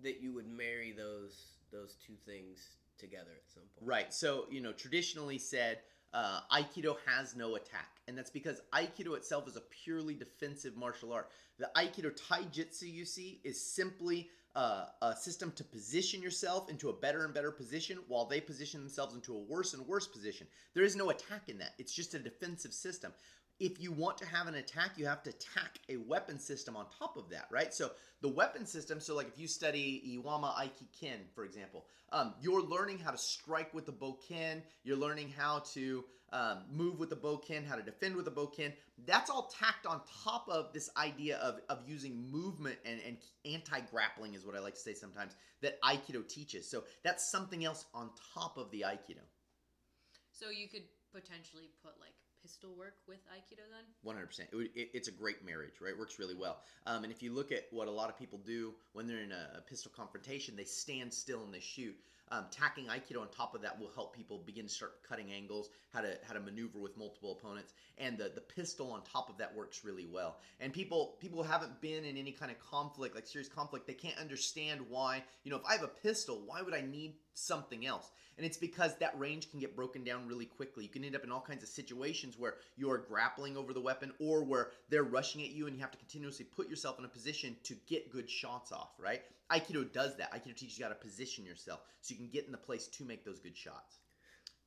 that 0.02 0.20
you 0.20 0.32
would 0.32 0.48
marry 0.48 0.92
those 0.92 1.52
those 1.70 1.96
two 2.06 2.14
things 2.26 2.76
together 2.98 3.30
at 3.36 3.50
some 3.52 3.62
point. 3.78 3.88
Right. 3.88 4.14
So, 4.14 4.46
you 4.50 4.60
know, 4.60 4.72
traditionally 4.72 5.38
said, 5.38 5.78
uh, 6.12 6.40
Aikido 6.52 6.96
has 7.06 7.34
no 7.36 7.54
attack. 7.54 8.00
And 8.08 8.16
that's 8.16 8.30
because 8.30 8.60
Aikido 8.72 9.16
itself 9.16 9.48
is 9.48 9.56
a 9.56 9.62
purely 9.84 10.14
defensive 10.14 10.76
martial 10.76 11.12
art. 11.12 11.30
The 11.58 11.70
Aikido 11.76 12.10
Taijutsu 12.18 12.92
you 12.92 13.04
see 13.04 13.40
is 13.44 13.64
simply 13.64 14.28
uh, 14.56 14.86
a 15.02 15.14
system 15.14 15.52
to 15.52 15.64
position 15.64 16.22
yourself 16.22 16.68
into 16.68 16.88
a 16.88 16.92
better 16.92 17.24
and 17.24 17.32
better 17.32 17.52
position 17.52 17.98
while 18.08 18.24
they 18.24 18.40
position 18.40 18.80
themselves 18.80 19.14
into 19.14 19.34
a 19.34 19.38
worse 19.38 19.74
and 19.74 19.86
worse 19.86 20.06
position. 20.06 20.46
There 20.74 20.84
is 20.84 20.96
no 20.96 21.10
attack 21.10 21.48
in 21.48 21.58
that. 21.58 21.74
It's 21.78 21.94
just 21.94 22.14
a 22.14 22.18
defensive 22.18 22.72
system. 22.72 23.12
If 23.60 23.80
you 23.80 23.92
want 23.92 24.16
to 24.18 24.26
have 24.26 24.46
an 24.46 24.54
attack, 24.54 24.92
you 24.96 25.06
have 25.06 25.22
to 25.24 25.32
tack 25.32 25.78
a 25.88 25.98
weapon 25.98 26.38
system 26.38 26.76
on 26.76 26.86
top 26.98 27.16
of 27.16 27.28
that, 27.30 27.46
right? 27.50 27.72
So 27.74 27.90
the 28.22 28.28
weapon 28.28 28.64
system, 28.64 29.00
so 29.00 29.14
like 29.14 29.28
if 29.28 29.38
you 29.38 29.46
study 29.46 30.18
Iwama 30.24 30.54
Aiki 30.54 30.86
Ken, 30.98 31.18
for 31.34 31.44
example, 31.44 31.84
um, 32.10 32.34
you're 32.40 32.62
learning 32.62 32.98
how 32.98 33.10
to 33.10 33.18
strike 33.18 33.72
with 33.74 33.86
the 33.86 33.92
boken, 33.92 34.62
you're 34.82 34.96
learning 34.96 35.32
how 35.36 35.60
to 35.74 36.04
um, 36.32 36.58
move 36.72 36.98
with 36.98 37.10
the 37.10 37.16
boken, 37.16 37.66
how 37.66 37.76
to 37.76 37.82
defend 37.82 38.16
with 38.16 38.24
the 38.24 38.30
boken. 38.30 38.72
That's 39.06 39.30
all 39.30 39.52
tacked 39.58 39.86
on 39.86 40.00
top 40.24 40.48
of 40.48 40.72
this 40.72 40.90
idea 40.96 41.38
of, 41.38 41.60
of 41.68 41.78
using 41.86 42.30
movement 42.30 42.78
and, 42.84 43.00
and 43.06 43.16
anti-grappling 43.44 44.34
is 44.34 44.44
what 44.44 44.56
I 44.56 44.60
like 44.60 44.74
to 44.74 44.80
say 44.80 44.94
sometimes, 44.94 45.34
that 45.62 45.80
Aikido 45.82 46.26
teaches. 46.28 46.70
So 46.70 46.84
that's 47.02 47.30
something 47.30 47.64
else 47.64 47.84
on 47.94 48.10
top 48.34 48.58
of 48.58 48.70
the 48.70 48.82
Aikido. 48.86 49.24
So 50.32 50.50
you 50.50 50.68
could 50.68 50.84
potentially 51.12 51.70
put 51.82 51.92
like 52.00 52.14
pistol 52.42 52.70
work 52.78 52.94
with 53.06 53.18
Aikido 53.36 53.68
then? 53.70 53.84
One 54.02 54.16
hundred 54.16 54.28
percent. 54.28 54.48
It's 54.52 55.08
a 55.08 55.12
great 55.12 55.44
marriage, 55.44 55.74
right? 55.80 55.92
It 55.92 55.98
works 55.98 56.18
really 56.18 56.34
well. 56.34 56.62
Um, 56.86 57.04
and 57.04 57.12
if 57.12 57.22
you 57.22 57.34
look 57.34 57.52
at 57.52 57.64
what 57.70 57.86
a 57.86 57.90
lot 57.90 58.08
of 58.08 58.18
people 58.18 58.38
do 58.38 58.72
when 58.94 59.06
they're 59.06 59.22
in 59.22 59.32
a, 59.32 59.58
a 59.58 59.60
pistol 59.60 59.92
confrontation, 59.94 60.56
they 60.56 60.64
stand 60.64 61.12
still 61.12 61.44
and 61.44 61.52
they 61.52 61.60
shoot. 61.60 61.94
Um, 62.32 62.44
tacking 62.52 62.86
Aikido 62.86 63.20
on 63.20 63.28
top 63.28 63.56
of 63.56 63.62
that 63.62 63.80
will 63.80 63.90
help 63.94 64.14
people 64.14 64.38
begin 64.46 64.66
to 64.66 64.72
start 64.72 65.02
cutting 65.02 65.32
angles, 65.32 65.68
how 65.92 66.00
to 66.00 66.16
how 66.26 66.34
to 66.34 66.40
maneuver 66.40 66.78
with 66.78 66.96
multiple 66.96 67.32
opponents, 67.32 67.72
and 67.98 68.16
the 68.16 68.30
the 68.32 68.40
pistol 68.40 68.92
on 68.92 69.02
top 69.02 69.28
of 69.28 69.38
that 69.38 69.54
works 69.54 69.84
really 69.84 70.06
well. 70.06 70.36
And 70.60 70.72
people 70.72 71.16
people 71.20 71.42
haven't 71.42 71.80
been 71.80 72.04
in 72.04 72.16
any 72.16 72.30
kind 72.30 72.52
of 72.52 72.58
conflict, 72.60 73.16
like 73.16 73.26
serious 73.26 73.48
conflict, 73.48 73.86
they 73.86 73.94
can't 73.94 74.18
understand 74.18 74.80
why. 74.88 75.24
You 75.42 75.50
know, 75.50 75.56
if 75.56 75.64
I 75.66 75.72
have 75.72 75.82
a 75.82 75.88
pistol, 75.88 76.42
why 76.46 76.62
would 76.62 76.74
I 76.74 76.82
need 76.82 77.14
something 77.34 77.86
else? 77.86 78.10
And 78.36 78.46
it's 78.46 78.56
because 78.56 78.96
that 78.96 79.18
range 79.18 79.50
can 79.50 79.60
get 79.60 79.76
broken 79.76 80.02
down 80.02 80.26
really 80.26 80.46
quickly. 80.46 80.84
You 80.84 80.90
can 80.90 81.04
end 81.04 81.14
up 81.14 81.24
in 81.24 81.30
all 81.30 81.40
kinds 81.40 81.62
of 81.62 81.68
situations 81.68 82.38
where 82.38 82.54
you 82.76 82.90
are 82.90 82.98
grappling 82.98 83.56
over 83.56 83.72
the 83.72 83.80
weapon 83.80 84.12
or 84.18 84.42
where 84.44 84.70
they're 84.88 85.04
rushing 85.04 85.42
at 85.42 85.50
you 85.50 85.66
and 85.66 85.76
you 85.76 85.82
have 85.82 85.90
to 85.90 85.98
continuously 85.98 86.46
put 86.46 86.68
yourself 86.68 86.98
in 86.98 87.04
a 87.04 87.08
position 87.08 87.56
to 87.64 87.74
get 87.86 88.10
good 88.10 88.30
shots 88.30 88.72
off, 88.72 88.92
right? 88.98 89.22
Aikido 89.52 89.92
does 89.92 90.16
that. 90.16 90.32
Aikido 90.32 90.56
teaches 90.56 90.78
you 90.78 90.84
how 90.84 90.88
to 90.88 90.94
position 90.94 91.44
yourself 91.44 91.80
so 92.00 92.12
you 92.12 92.18
can 92.18 92.30
get 92.30 92.46
in 92.46 92.52
the 92.52 92.58
place 92.58 92.86
to 92.86 93.04
make 93.04 93.24
those 93.24 93.40
good 93.40 93.56
shots. 93.56 93.98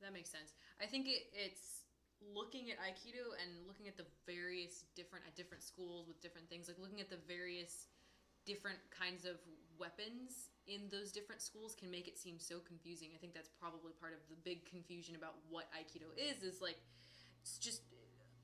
That 0.02 0.12
makes 0.12 0.30
sense. 0.30 0.52
I 0.80 0.86
think 0.86 1.08
it, 1.08 1.22
it's 1.32 1.82
looking 2.32 2.70
at 2.70 2.78
Aikido 2.78 3.34
and 3.42 3.66
looking 3.66 3.88
at 3.88 3.96
the 3.96 4.06
various 4.26 4.84
different 4.94 5.24
at 5.26 5.34
different 5.34 5.62
schools 5.64 6.06
with 6.06 6.20
different 6.22 6.48
things, 6.48 6.68
like 6.68 6.78
looking 6.78 7.00
at 7.00 7.10
the 7.10 7.20
various 7.26 7.88
different 8.46 8.78
kinds 8.92 9.24
of 9.24 9.36
weapons 9.78 10.50
in 10.66 10.88
those 10.90 11.12
different 11.12 11.42
schools 11.42 11.74
can 11.74 11.90
make 11.90 12.08
it 12.08 12.18
seem 12.18 12.38
so 12.38 12.56
confusing. 12.64 13.10
I 13.14 13.18
think 13.18 13.34
that's 13.34 13.50
probably 13.60 13.92
part 13.92 14.12
of 14.12 14.20
the 14.30 14.36
big 14.44 14.64
confusion 14.64 15.14
about 15.16 15.34
what 15.48 15.68
Aikido 15.72 16.08
is 16.16 16.42
is 16.42 16.60
like 16.60 16.78
it's 17.42 17.58
just 17.58 17.82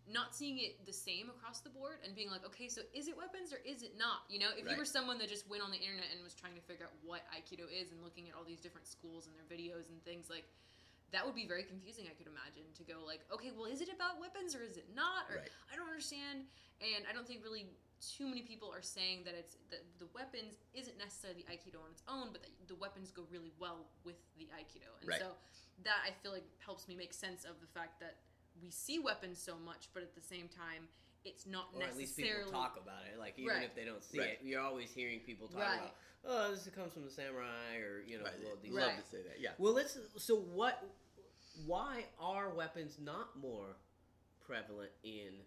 not 0.08 0.34
seeing 0.34 0.58
it 0.58 0.84
the 0.84 0.92
same 0.92 1.30
across 1.30 1.60
the 1.60 1.70
board 1.70 2.02
and 2.04 2.16
being 2.18 2.28
like, 2.28 2.44
okay, 2.44 2.66
so 2.66 2.82
is 2.92 3.06
it 3.06 3.14
weapons 3.16 3.54
or 3.54 3.62
is 3.62 3.82
it 3.86 3.94
not? 3.96 4.26
You 4.28 4.40
know, 4.42 4.50
if 4.52 4.64
Right. 4.66 4.72
you 4.72 4.76
were 4.76 4.88
someone 4.88 5.18
that 5.22 5.28
just 5.28 5.46
went 5.48 5.62
on 5.62 5.70
the 5.70 5.78
internet 5.78 6.10
and 6.12 6.18
was 6.24 6.34
trying 6.34 6.54
to 6.58 6.64
figure 6.66 6.84
out 6.84 6.92
what 7.06 7.22
Aikido 7.30 7.70
is 7.70 7.92
and 7.92 8.02
looking 8.02 8.28
at 8.28 8.34
all 8.34 8.42
these 8.44 8.60
different 8.60 8.88
schools 8.90 9.28
and 9.30 9.36
their 9.38 9.46
videos 9.46 9.88
and 9.88 10.02
things 10.04 10.28
like 10.28 10.44
that 11.12 11.26
would 11.26 11.34
be 11.34 11.46
very 11.46 11.64
confusing 11.66 12.06
i 12.06 12.14
could 12.14 12.30
imagine 12.30 12.62
to 12.70 12.86
go 12.86 13.02
like 13.02 13.26
okay 13.34 13.50
well 13.50 13.66
is 13.66 13.82
it 13.82 13.90
about 13.90 14.22
weapons 14.22 14.54
or 14.54 14.62
is 14.62 14.78
it 14.78 14.86
not 14.94 15.26
or 15.26 15.42
Right. 15.42 15.50
i 15.66 15.74
don't 15.74 15.90
understand 15.90 16.46
and 16.78 17.02
i 17.02 17.12
don't 17.12 17.26
think 17.26 17.42
really 17.42 17.66
too 18.00 18.26
many 18.26 18.42
people 18.42 18.72
are 18.72 18.82
saying 18.82 19.20
that 19.24 19.34
it's 19.36 19.56
that 19.70 19.84
the 19.98 20.06
weapons 20.14 20.56
isn't 20.72 20.96
necessarily 20.98 21.44
aikido 21.52 21.76
on 21.84 21.90
its 21.92 22.02
own 22.08 22.28
but 22.32 22.42
that 22.42 22.50
the 22.66 22.74
weapons 22.74 23.10
go 23.10 23.22
really 23.30 23.52
well 23.60 23.86
with 24.04 24.16
the 24.38 24.48
aikido 24.56 24.88
and 25.00 25.08
Right. 25.08 25.20
so 25.20 25.32
that 25.84 26.00
i 26.04 26.10
feel 26.22 26.32
like 26.32 26.44
helps 26.58 26.88
me 26.88 26.94
make 26.96 27.12
sense 27.12 27.44
of 27.44 27.60
the 27.60 27.66
fact 27.66 28.00
that 28.00 28.16
we 28.62 28.70
see 28.70 28.98
weapons 28.98 29.38
so 29.38 29.56
much 29.56 29.88
but 29.92 30.02
at 30.02 30.14
the 30.14 30.20
same 30.20 30.48
time 30.48 30.88
it's 31.24 31.46
not 31.46 31.68
Or 31.74 31.82
at 31.82 31.96
least 31.96 32.16
people 32.16 32.30
necessarily 32.32 32.50
talk 32.50 32.80
about 32.82 33.02
it. 33.12 33.18
Like 33.18 33.38
even 33.38 33.52
Right. 33.52 33.64
if 33.64 33.74
they 33.74 33.84
don't 33.84 34.02
see 34.02 34.20
Right. 34.20 34.28
it, 34.30 34.40
you're 34.42 34.62
always 34.62 34.90
hearing 34.90 35.20
people 35.20 35.48
talk 35.48 35.60
Right. 35.60 35.76
about, 35.76 35.96
oh, 36.24 36.50
this 36.52 36.66
comes 36.74 36.94
from 36.94 37.04
the 37.04 37.10
samurai, 37.10 37.76
or 37.76 38.00
you 38.00 38.16
know, 38.16 38.24
Right. 38.24 38.42
well, 38.42 38.56
these 38.56 38.72
Love 38.72 38.96
to 38.96 39.04
say 39.04 39.22
that. 39.24 39.38
Yeah. 39.38 39.52
Well, 39.58 39.74
let's. 39.74 39.98
So, 40.16 40.36
what? 40.36 40.82
Why 41.66 42.06
are 42.18 42.54
weapons 42.54 42.98
not 42.98 43.36
more 43.36 43.76
prevalent 44.40 44.92
in 45.02 45.44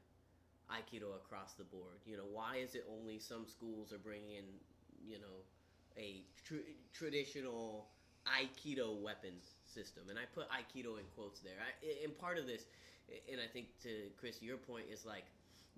Aikido 0.71 1.15
across 1.15 1.53
the 1.53 1.63
board? 1.63 1.99
You 2.05 2.17
know, 2.17 2.27
why 2.31 2.57
is 2.57 2.75
it 2.75 2.85
only 2.91 3.19
some 3.19 3.45
schools 3.47 3.93
are 3.93 3.97
bringing 3.97 4.31
in, 4.31 4.45
you 5.05 5.19
know, 5.19 5.43
a 5.97 6.23
tr- 6.45 6.69
traditional 6.93 7.87
Aikido 8.27 9.01
weapons 9.01 9.55
system? 9.65 10.03
And 10.09 10.17
I 10.17 10.23
put 10.33 10.47
Aikido 10.49 10.97
in 10.99 11.05
quotes 11.15 11.39
there. 11.41 11.53
I, 11.59 12.03
and 12.03 12.17
part 12.17 12.37
of 12.37 12.47
this, 12.47 12.65
and 13.31 13.39
I 13.41 13.47
think 13.51 13.67
to 13.83 14.09
Chris, 14.19 14.41
your 14.41 14.57
point 14.57 14.85
is 14.91 15.05
like, 15.05 15.25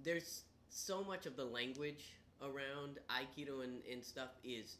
there's 0.04 0.44
so 0.70 1.04
much 1.04 1.26
of 1.26 1.36
the 1.36 1.46
language 1.46 2.14
around 2.42 3.00
Aikido 3.10 3.64
and, 3.64 3.82
and 3.92 4.04
stuff 4.04 4.30
is 4.44 4.78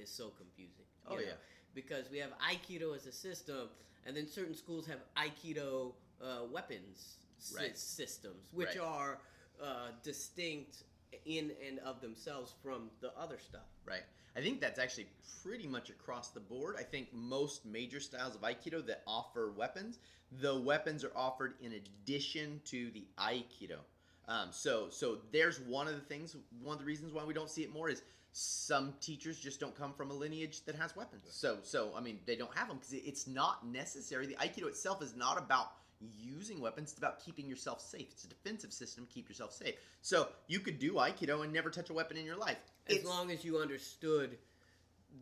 is 0.00 0.10
so 0.10 0.30
confusing. 0.38 0.84
Oh, 1.06 1.14
know? 1.14 1.20
yeah. 1.20 1.32
because 1.74 2.10
we 2.10 2.18
have 2.18 2.30
Aikido 2.38 2.96
as 2.96 3.06
a 3.06 3.12
system, 3.12 3.68
and 4.06 4.16
then 4.16 4.26
certain 4.28 4.54
schools 4.54 4.86
have 4.86 5.00
Aikido 5.16 5.92
uh, 6.22 6.44
weapons 6.50 7.16
Right. 7.52 7.76
systems, 7.76 8.52
which 8.52 8.76
Right. 8.76 8.78
are 8.78 9.20
uh, 9.62 9.90
distinct 10.02 10.84
in 11.24 11.52
and 11.66 11.78
of 11.80 12.00
themselves 12.00 12.54
from 12.62 12.90
the 13.00 13.16
other 13.16 13.38
stuff. 13.38 13.66
Right. 13.84 14.02
I 14.36 14.40
think 14.40 14.60
that's 14.60 14.78
actually 14.78 15.06
pretty 15.42 15.66
much 15.66 15.90
across 15.90 16.30
the 16.30 16.40
board. 16.40 16.76
I 16.78 16.82
think 16.82 17.12
most 17.12 17.64
major 17.64 18.00
styles 18.00 18.34
of 18.34 18.40
Aikido 18.40 18.84
that 18.86 19.02
offer 19.06 19.52
weapons, 19.52 19.98
the 20.40 20.58
weapons 20.58 21.04
are 21.04 21.12
offered 21.14 21.54
in 21.60 21.74
addition 21.74 22.60
to 22.66 22.90
the 22.90 23.06
Aikido. 23.18 23.78
Um, 24.26 24.48
so, 24.50 24.88
so 24.90 25.18
there's 25.32 25.60
one 25.60 25.86
of 25.86 25.94
the 25.94 26.00
things. 26.00 26.36
One 26.62 26.74
of 26.74 26.80
the 26.80 26.86
reasons 26.86 27.12
why 27.12 27.24
we 27.24 27.34
don't 27.34 27.50
see 27.50 27.62
it 27.62 27.72
more 27.72 27.88
is 27.88 28.02
some 28.32 28.94
teachers 29.00 29.38
just 29.38 29.60
don't 29.60 29.76
come 29.76 29.92
from 29.92 30.10
a 30.10 30.14
lineage 30.14 30.64
that 30.64 30.74
has 30.74 30.96
weapons. 30.96 31.22
So, 31.30 31.58
so 31.62 31.92
I 31.96 32.00
mean, 32.00 32.18
they 32.26 32.34
don't 32.34 32.54
have 32.56 32.66
them 32.66 32.78
because 32.78 32.92
it's 32.94 33.28
not 33.28 33.64
necessary. 33.66 34.26
The 34.26 34.34
Aikido 34.36 34.66
itself 34.66 35.02
is 35.02 35.14
not 35.14 35.38
about 35.38 35.72
using 36.20 36.60
weapons; 36.60 36.90
it's 36.90 36.98
about 36.98 37.24
keeping 37.24 37.46
yourself 37.46 37.80
safe. 37.80 38.08
It's 38.12 38.24
a 38.24 38.28
defensive 38.28 38.72
system 38.72 39.06
keep 39.12 39.28
yourself 39.28 39.52
safe. 39.52 39.74
So, 40.02 40.28
you 40.48 40.60
could 40.60 40.78
do 40.78 40.94
Aikido 40.94 41.42
and 41.42 41.52
never 41.52 41.70
touch 41.70 41.90
a 41.90 41.94
weapon 41.94 42.16
in 42.16 42.24
your 42.24 42.36
life. 42.36 42.58
As 42.86 42.96
It's- 42.96 43.06
long 43.06 43.30
as 43.30 43.44
you 43.44 43.58
understood 43.58 44.38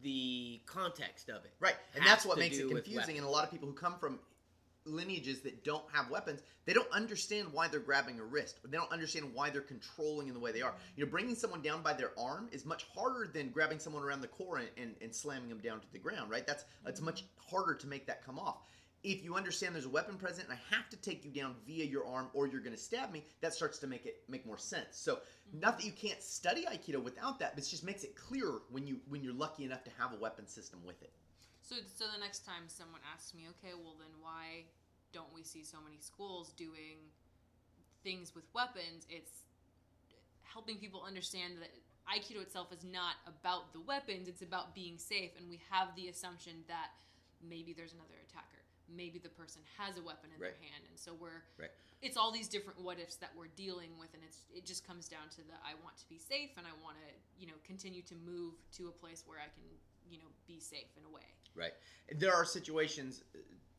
the 0.03 0.61
context 0.67 1.29
of 1.29 1.45
it. 1.45 1.53
Right, 1.61 1.77
and 1.95 2.05
that's 2.07 2.25
what 2.25 2.39
makes 2.39 2.59
it 2.59 2.69
confusing. 2.69 3.19
And 3.19 3.27
a 3.27 3.31
lot 3.31 3.45
of 3.45 3.51
people 3.51 3.69
who 3.69 3.75
come 3.75 3.99
from 3.99 4.19
lineages 4.85 5.41
that 5.43 5.65
don't 5.65 5.85
have 5.93 6.11
weapons, 6.11 6.41
they 6.65 6.73
don't 6.73 6.91
understand 6.93 7.53
why 7.53 7.69
they're 7.69 7.81
grabbing 7.81 8.19
a 8.19 8.25
wrist. 8.25 8.59
They 8.65 8.77
don't 8.77 8.91
understand 8.91 9.33
why 9.33 9.51
they're 9.51 9.61
controlling 9.61 10.29
in 10.29 10.35
the 10.35 10.41
way 10.41 10.53
they 10.53 10.63
are. 10.63 10.75
You 10.97 11.05
know, 11.05 11.11
bringing 11.11 11.35
someone 11.35 11.63
down 11.63 11.83
by 11.83 11.93
their 11.93 12.13
arm 12.19 12.49
is 12.53 12.65
much 12.65 12.87
harder 12.95 13.31
than 13.33 13.51
grabbing 13.51 13.79
someone 13.79 14.03
around 14.03 14.23
the 14.23 14.29
core 14.29 14.59
and, 14.59 14.69
and, 14.77 14.95
and 15.01 15.15
slamming 15.15 15.49
them 15.49 15.59
down 15.59 15.81
to 15.81 15.93
the 15.93 15.99
ground. 15.99 16.31
Right? 16.31 16.47
That's 16.47 16.65
it's 16.87 16.99
mm-hmm. 16.99 17.07
much 17.07 17.25
harder 17.51 17.75
to 17.75 17.87
make 17.87 18.07
that 18.07 18.25
come 18.25 18.39
off. 18.39 18.59
If 19.03 19.25
you 19.25 19.35
understand 19.35 19.75
there's 19.75 19.85
a 19.85 19.91
weapon 19.91 20.17
present 20.17 20.49
and 20.49 20.57
I 20.57 20.75
have 20.75 20.89
to 20.91 20.97
take 20.97 21.25
you 21.25 21.31
down 21.31 21.57
via 21.67 21.85
your 21.85 22.07
arm 22.07 22.29
or 22.35 22.47
you're 22.47 22.61
going 22.61 22.77
to 22.77 22.81
stab 22.81 23.11
me, 23.11 23.25
that 23.41 23.53
starts 23.53 23.79
to 23.79 23.87
make 23.87 24.07
it 24.07 24.23
make 24.29 24.47
more 24.47 24.59
sense. 24.59 24.97
So, 24.97 25.15
mm-hmm. 25.15 25.61
not 25.61 25.79
that 25.79 25.85
you 25.85 25.93
can't 25.93 26.23
study 26.23 26.65
aikido 26.71 27.03
without 27.03 27.39
that, 27.41 27.55
but 27.55 27.65
it 27.65 27.69
just 27.69 27.85
makes 27.85 28.05
it 28.05 28.15
clearer 28.15 28.63
when 28.71 28.87
you 28.87 29.01
when 29.09 29.23
you're 29.23 29.35
lucky 29.35 29.65
enough 29.65 29.83
to 29.85 29.91
have 29.99 30.13
a 30.13 30.17
weapon 30.17 30.47
system 30.47 30.81
with 30.87 31.03
it. 31.03 31.13
So, 31.63 31.77
so 31.97 32.05
the 32.13 32.21
next 32.21 32.45
time 32.45 32.65
someone 32.69 33.01
asks 33.13 33.35
me, 33.35 33.47
okay, 33.51 33.75
well 33.75 33.97
then 33.99 34.11
why 34.21 34.67
don't 35.13 35.33
we 35.35 35.43
see 35.43 35.63
so 35.63 35.79
many 35.83 35.99
schools 35.99 36.53
doing 36.57 37.11
things 38.05 38.35
with 38.35 38.45
weapons? 38.55 39.07
It's 39.09 39.43
helping 40.43 40.77
people 40.77 41.03
understand 41.07 41.55
that 41.61 41.71
Aikido 42.11 42.43
itself 42.43 42.73
is 42.73 42.85
not 42.85 43.17
about 43.27 43.73
the 43.73 43.81
weapons; 43.81 44.29
it's 44.29 44.43
about 44.43 44.75
being 44.75 44.99
safe. 44.99 45.31
And 45.39 45.49
we 45.49 45.61
have 45.71 45.95
the 45.97 46.09
assumption 46.09 46.65
that 46.69 46.91
maybe 47.41 47.73
there's 47.73 47.93
another 47.93 48.19
attacker, 48.29 48.62
maybe 48.89 49.19
the 49.19 49.29
person 49.29 49.63
has 49.79 49.97
a 49.97 50.03
weapon 50.03 50.31
in 50.35 50.41
Right. 50.41 50.53
their 50.59 50.69
hand, 50.69 50.85
and 50.89 50.99
so 50.99 51.15
we're 51.15 51.43
Right. 51.59 51.71
it's 52.01 52.17
all 52.17 52.31
these 52.33 52.49
different 52.49 52.81
what 52.81 52.99
ifs 52.99 53.17
that 53.17 53.35
we're 53.37 53.49
dealing 53.49 53.99
with, 53.99 54.13
and 54.15 54.23
it's 54.25 54.45
it 54.55 54.65
just 54.65 54.87
comes 54.87 55.09
down 55.09 55.29
to 55.31 55.43
the 55.43 55.55
I 55.65 55.75
want 55.83 55.97
to 55.99 56.09
be 56.09 56.19
safe, 56.19 56.51
and 56.57 56.67
I 56.67 56.73
want 56.83 56.97
to 56.99 57.41
you 57.41 57.47
know 57.47 57.59
continue 57.65 58.03
to 58.03 58.15
move 58.15 58.55
to 58.73 58.89
a 58.89 58.93
place 58.93 59.25
where 59.27 59.39
I 59.39 59.49
can 59.49 59.65
you 60.11 60.19
know 60.19 60.29
be 60.47 60.59
safe 60.61 60.97
in 60.97 61.05
a 61.05 61.11
way. 61.11 61.27
Right. 61.55 61.75
There 62.17 62.35
are 62.35 62.45
situations 62.45 63.23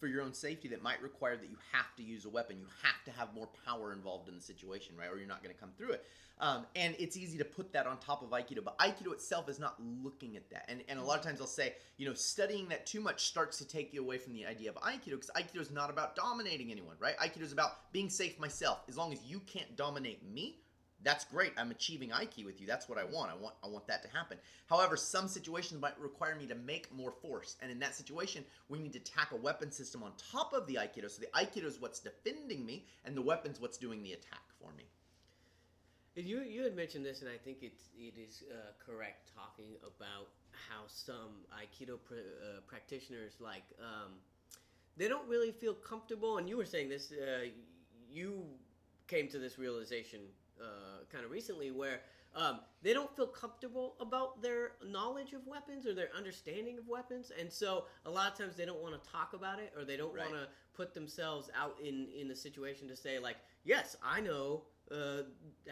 for 0.03 0.09
your 0.09 0.21
own 0.21 0.33
safety 0.33 0.67
that 0.67 0.83
might 0.83 1.01
require 1.01 1.37
that 1.37 1.49
you 1.49 1.55
have 1.71 1.95
to 1.95 2.03
use 2.03 2.25
a 2.25 2.29
weapon. 2.29 2.57
You 2.59 2.65
have 2.83 3.01
to 3.05 3.11
have 3.17 3.33
more 3.33 3.47
power 3.65 3.93
involved 3.93 4.27
in 4.27 4.35
the 4.35 4.41
situation, 4.41 4.97
right? 4.99 5.09
Or 5.09 5.15
you're 5.17 5.29
not 5.29 5.41
going 5.41 5.55
to 5.55 5.61
come 5.61 5.69
through 5.77 5.93
it. 5.93 6.05
Um, 6.41 6.65
and 6.75 6.93
it's 6.99 7.15
easy 7.15 7.37
to 7.37 7.45
put 7.45 7.71
that 7.71 7.87
on 7.87 7.97
top 7.99 8.21
of 8.21 8.31
Aikido, 8.31 8.61
but 8.65 8.77
Aikido 8.79 9.13
itself 9.13 9.47
is 9.47 9.59
not 9.59 9.75
looking 10.03 10.35
at 10.35 10.49
that. 10.49 10.65
And, 10.67 10.83
and 10.89 10.99
a 10.99 11.01
lot 11.01 11.19
of 11.19 11.23
times 11.23 11.39
I'll 11.39 11.47
say, 11.47 11.75
you 11.95 12.05
know, 12.05 12.13
studying 12.13 12.67
that 12.67 12.85
too 12.85 12.99
much 12.99 13.27
starts 13.27 13.57
to 13.59 13.65
take 13.65 13.93
you 13.93 14.01
away 14.01 14.17
from 14.17 14.33
the 14.33 14.45
idea 14.45 14.71
of 14.71 14.75
Aikido 14.75 15.11
because 15.11 15.31
Aikido 15.37 15.61
is 15.61 15.71
not 15.71 15.89
about 15.89 16.17
dominating 16.17 16.69
anyone, 16.69 16.97
right? 16.99 17.17
Aikido 17.19 17.43
is 17.43 17.53
about 17.53 17.93
being 17.93 18.09
safe 18.09 18.37
myself. 18.41 18.79
As 18.89 18.97
long 18.97 19.13
as 19.13 19.19
you 19.25 19.39
can't 19.47 19.73
dominate 19.77 20.21
me, 20.29 20.57
that's 21.03 21.25
great. 21.25 21.53
I'm 21.57 21.71
achieving 21.71 22.09
Aiki 22.09 22.45
with 22.45 22.61
you. 22.61 22.67
That's 22.67 22.87
what 22.87 22.97
I 22.97 23.03
want. 23.03 23.31
I 23.31 23.35
want 23.35 23.55
I 23.63 23.67
want 23.67 23.87
that 23.87 24.03
to 24.03 24.09
happen. 24.09 24.37
However, 24.67 24.95
some 24.97 25.27
situations 25.27 25.81
might 25.81 25.99
require 25.99 26.35
me 26.35 26.47
to 26.47 26.55
make 26.55 26.93
more 26.93 27.11
force, 27.11 27.55
and 27.61 27.71
in 27.71 27.79
that 27.79 27.95
situation, 27.95 28.45
we 28.69 28.79
need 28.79 28.93
to 28.93 28.99
tack 28.99 29.31
a 29.31 29.35
weapon 29.35 29.71
system 29.71 30.03
on 30.03 30.11
top 30.31 30.53
of 30.53 30.67
the 30.67 30.75
Aikido. 30.75 31.09
So 31.09 31.21
the 31.21 31.39
Aikido 31.39 31.65
is 31.65 31.79
what's 31.79 31.99
defending 31.99 32.65
me, 32.65 32.85
and 33.05 33.15
the 33.15 33.21
weapon's 33.21 33.59
what's 33.59 33.77
doing 33.77 34.03
the 34.03 34.13
attack 34.13 34.43
for 34.59 34.71
me. 34.73 34.85
You 36.15 36.41
you 36.41 36.63
had 36.63 36.75
mentioned 36.75 37.05
this, 37.05 37.21
and 37.21 37.29
I 37.29 37.37
think 37.37 37.57
it's 37.61 37.89
it 37.97 38.13
is 38.17 38.43
uh, 38.51 38.71
correct 38.83 39.31
talking 39.35 39.75
about 39.81 40.29
how 40.51 40.83
some 40.87 41.45
Aikido 41.51 41.97
pr- 42.03 42.15
uh, 42.15 42.61
practitioners 42.67 43.33
like 43.39 43.63
um, 43.79 44.13
they 44.95 45.07
don't 45.07 45.27
really 45.27 45.51
feel 45.51 45.73
comfortable. 45.73 46.37
And 46.37 46.47
you 46.47 46.55
were 46.55 46.65
saying 46.65 46.89
this, 46.89 47.11
uh, 47.11 47.47
you 48.09 48.43
came 49.07 49.27
to 49.29 49.39
this 49.39 49.57
realization 49.57 50.19
uh, 50.63 51.03
kind 51.11 51.25
of 51.25 51.31
recently, 51.31 51.71
where 51.71 52.01
um, 52.35 52.59
they 52.81 52.93
don't 52.93 53.13
feel 53.15 53.27
comfortable 53.27 53.95
about 53.99 54.41
their 54.41 54.71
knowledge 54.85 55.33
of 55.33 55.45
weapons 55.45 55.85
or 55.85 55.93
their 55.93 56.09
understanding 56.17 56.77
of 56.77 56.87
weapons, 56.87 57.31
and 57.39 57.51
so 57.51 57.85
a 58.05 58.09
lot 58.09 58.31
of 58.31 58.37
times 58.37 58.55
they 58.55 58.65
don't 58.65 58.81
want 58.81 59.01
to 59.01 59.09
talk 59.11 59.33
about 59.33 59.59
it 59.59 59.73
or 59.77 59.85
they 59.85 59.97
don't 59.97 60.13
Right. 60.13 60.25
want 60.25 60.33
to 60.33 60.47
put 60.75 60.93
themselves 60.93 61.49
out 61.55 61.77
in 61.83 62.07
in 62.19 62.31
a 62.31 62.35
situation 62.35 62.87
to 62.87 62.95
say 62.95 63.19
like, 63.19 63.37
yes, 63.63 63.95
I 64.03 64.21
know 64.21 64.63
uh, 64.91 65.23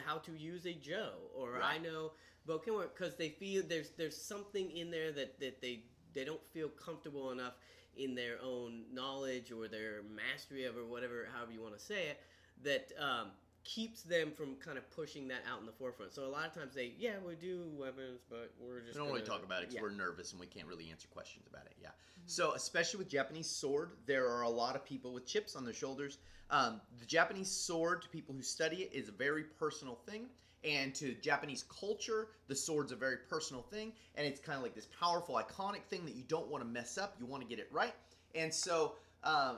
how 0.06 0.18
to 0.20 0.34
use 0.34 0.66
a 0.66 0.74
Jo, 0.74 1.12
or 1.36 1.62
I 1.62 1.78
know 1.78 2.12
Boken 2.48 2.76
work 2.76 2.98
because 2.98 3.16
they 3.16 3.30
feel 3.30 3.64
there's 3.68 3.92
there's 3.98 4.18
something 4.20 4.72
in 4.72 4.92
there 4.92 5.12
that, 5.12 5.40
that 5.40 5.62
they 5.62 5.84
they 6.14 6.26
don't 6.26 6.46
feel 6.54 6.70
comfortable 6.70 7.32
enough 7.32 7.54
in 7.96 8.16
their 8.16 8.38
own 8.42 8.84
knowledge 8.94 9.52
or 9.52 9.68
their 9.68 10.02
mastery 10.04 10.64
of 10.66 10.78
or 10.78 10.86
whatever 10.86 11.28
however 11.36 11.52
you 11.52 11.62
want 11.62 11.78
to 11.78 11.84
say 11.84 12.08
it 12.08 12.20
that 12.64 12.92
um, 13.00 13.28
keeps 13.64 14.02
them 14.04 14.32
from 14.32 14.56
kind 14.56 14.78
of 14.78 14.90
pushing 14.92 15.28
that 15.28 15.42
out 15.52 15.60
in 15.60 15.66
the 15.66 15.72
forefront. 15.72 16.14
So 16.14 16.26
a 16.26 16.28
lot 16.28 16.48
of 16.48 16.54
times 16.54 16.74
they 16.74 16.94
yeah 16.98 17.14
we 17.26 17.36
do 17.36 17.70
weapons, 17.78 18.22
but 18.30 18.52
we're 18.60 18.82
just 18.82 18.94
We 18.94 19.00
don't 19.00 19.08
really 19.08 19.22
gonna- 19.22 19.32
talk 19.38 19.46
about 19.46 19.64
it 19.64 19.70
because 19.70 19.76
yeah. 19.76 19.82
we're 19.82 19.92
nervous 19.92 20.32
and 20.32 20.40
we 20.40 20.48
can't 20.48 20.68
really 20.68 20.90
answer 20.90 21.08
questions 21.10 21.46
about 21.48 21.66
it. 21.66 21.76
Yeah. 21.82 21.90
So, 22.26 22.54
especially 22.54 23.00
with 23.00 23.10
Japanese 23.10 23.50
sword, 23.50 23.92
there 24.06 24.30
are 24.30 24.44
a 24.44 24.50
lot 24.50 24.76
of 24.76 24.86
people 24.86 25.14
with 25.14 25.26
chips 25.26 25.56
on 25.56 25.66
their 25.66 25.74
shoulders. 25.74 26.20
Um, 26.50 26.82
the 27.00 27.06
Japanese 27.06 27.50
sword, 27.50 28.04
to 28.04 28.10
people 28.10 28.36
who 28.36 28.44
study 28.44 28.78
it, 28.78 28.94
is 28.94 29.10
a 29.10 29.12
very 29.12 29.44
personal 29.44 29.96
thing. 30.08 30.28
And 30.64 30.94
to 30.96 31.16
Japanese 31.16 31.64
culture, 31.64 32.28
the 32.48 32.56
sword's 32.56 32.92
a 32.92 32.96
very 32.96 33.18
personal 33.28 33.64
thing. 33.64 33.94
And 34.16 34.28
it's 34.28 34.40
kind 34.40 34.56
of 34.56 34.62
like 34.62 34.76
this 34.76 34.88
powerful, 35.00 35.36
iconic 35.36 35.84
thing 35.90 36.06
that 36.06 36.14
you 36.14 36.24
don't 36.28 36.48
want 36.48 36.64
to 36.64 36.70
mess 36.70 37.00
up. 37.00 37.16
You 37.20 37.26
want 37.26 37.42
to 37.42 37.50
get 37.50 37.58
it 37.58 37.68
right. 37.72 37.96
And 38.36 38.54
so, 38.54 38.96
um, 39.24 39.58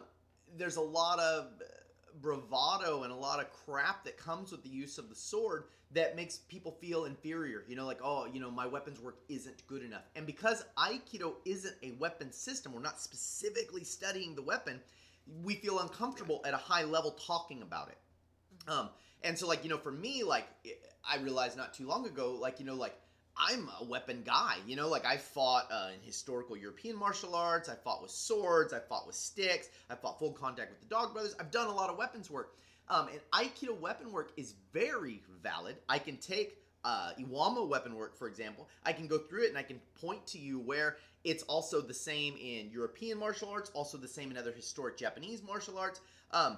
there's 0.56 0.78
a 0.78 0.82
lot 0.82 1.20
of 1.20 1.48
bravado 2.22 3.04
and 3.04 3.12
a 3.12 3.16
lot 3.16 3.40
of 3.40 3.52
crap 3.52 4.04
that 4.06 4.18
comes 4.18 4.52
with 4.52 4.64
the 4.64 4.70
use 4.70 4.98
of 4.98 5.10
the 5.10 5.16
sword 5.16 5.66
that 5.92 6.16
makes 6.16 6.38
people 6.38 6.72
feel 6.72 7.06
inferior. 7.06 7.64
You 7.68 7.76
know, 7.76 7.86
like, 7.86 8.00
oh, 8.04 8.28
you 8.32 8.40
know, 8.40 8.50
my 8.50 8.66
weapons 8.68 9.00
work 9.00 9.18
isn't 9.30 9.66
good 9.68 9.84
enough. 9.84 10.04
And 10.16 10.26
because 10.26 10.66
Aikido 10.78 11.34
isn't 11.46 11.76
a 11.84 11.92
weapon 11.92 12.32
system, 12.32 12.74
we're 12.74 12.82
not 12.82 13.00
specifically 13.00 13.84
studying 13.84 14.36
the 14.36 14.42
weapon, 14.42 14.80
we 15.44 15.56
feel 15.56 15.80
uncomfortable 15.80 16.42
at 16.46 16.54
a 16.54 16.58
high 16.58 16.84
level 16.84 17.12
talking 17.12 17.62
about 17.62 17.90
it. 17.90 17.98
Um, 18.68 18.90
and 19.24 19.38
so, 19.38 19.48
like, 19.48 19.64
you 19.64 19.70
know, 19.70 19.78
for 19.78 19.92
me, 19.92 20.24
like, 20.24 20.48
I 21.10 21.18
realized 21.18 21.58
not 21.58 21.74
too 21.74 21.88
long 21.88 22.06
ago, 22.06 22.38
like, 22.40 22.60
you 22.60 22.66
know, 22.66 22.76
like, 22.76 22.96
I'm 23.38 23.70
a 23.82 23.84
weapon 23.84 24.24
guy, 24.26 24.58
you 24.68 24.76
know, 24.76 24.88
like 24.88 25.06
I 25.06 25.18
fought 25.18 25.68
uh, 25.72 25.90
in 25.94 26.06
historical 26.06 26.56
European 26.56 26.96
martial 26.96 27.36
arts, 27.36 27.68
I 27.68 27.76
fought 27.76 28.02
with 28.02 28.12
swords, 28.12 28.74
I 28.74 28.80
fought 28.80 29.08
with 29.08 29.16
sticks, 29.16 29.70
I 29.90 29.96
fought 29.96 30.20
full 30.20 30.32
contact 30.32 30.70
with 30.70 30.80
the 30.82 30.88
Dog 30.88 31.14
Brothers. 31.14 31.36
I've 31.40 31.52
done 31.52 31.68
a 31.68 31.74
lot 31.74 31.90
of 31.90 31.98
weapons 31.98 32.30
work. 32.30 32.56
Um, 32.90 33.08
and 33.08 33.20
Aikido 33.34 33.80
weapon 33.80 34.12
work 34.12 34.34
is 34.38 34.54
very 34.72 35.24
valid. 35.42 35.78
I 35.90 36.00
can 36.00 36.18
take 36.18 36.58
uh, 36.84 37.12
Iwama 37.20 37.68
weapon 37.68 37.96
work, 37.96 38.18
for 38.18 38.28
example. 38.28 38.70
I 38.86 38.94
can 38.94 39.08
go 39.08 39.18
through 39.18 39.46
it 39.46 39.50
and 39.50 39.58
I 39.58 39.64
can 39.64 39.80
point 40.00 40.26
to 40.28 40.38
you 40.38 40.60
where 40.60 40.98
it's 41.24 41.44
also 41.44 41.82
the 41.82 41.94
same 41.94 42.36
in 42.36 42.70
European 42.70 43.18
martial 43.18 43.50
arts, 43.50 43.72
also 43.74 43.98
the 43.98 44.08
same 44.08 44.32
in 44.32 44.38
other 44.38 44.52
historic 44.52 44.98
Japanese 44.98 45.42
martial 45.42 45.80
arts. 45.80 46.02
Um, 46.32 46.58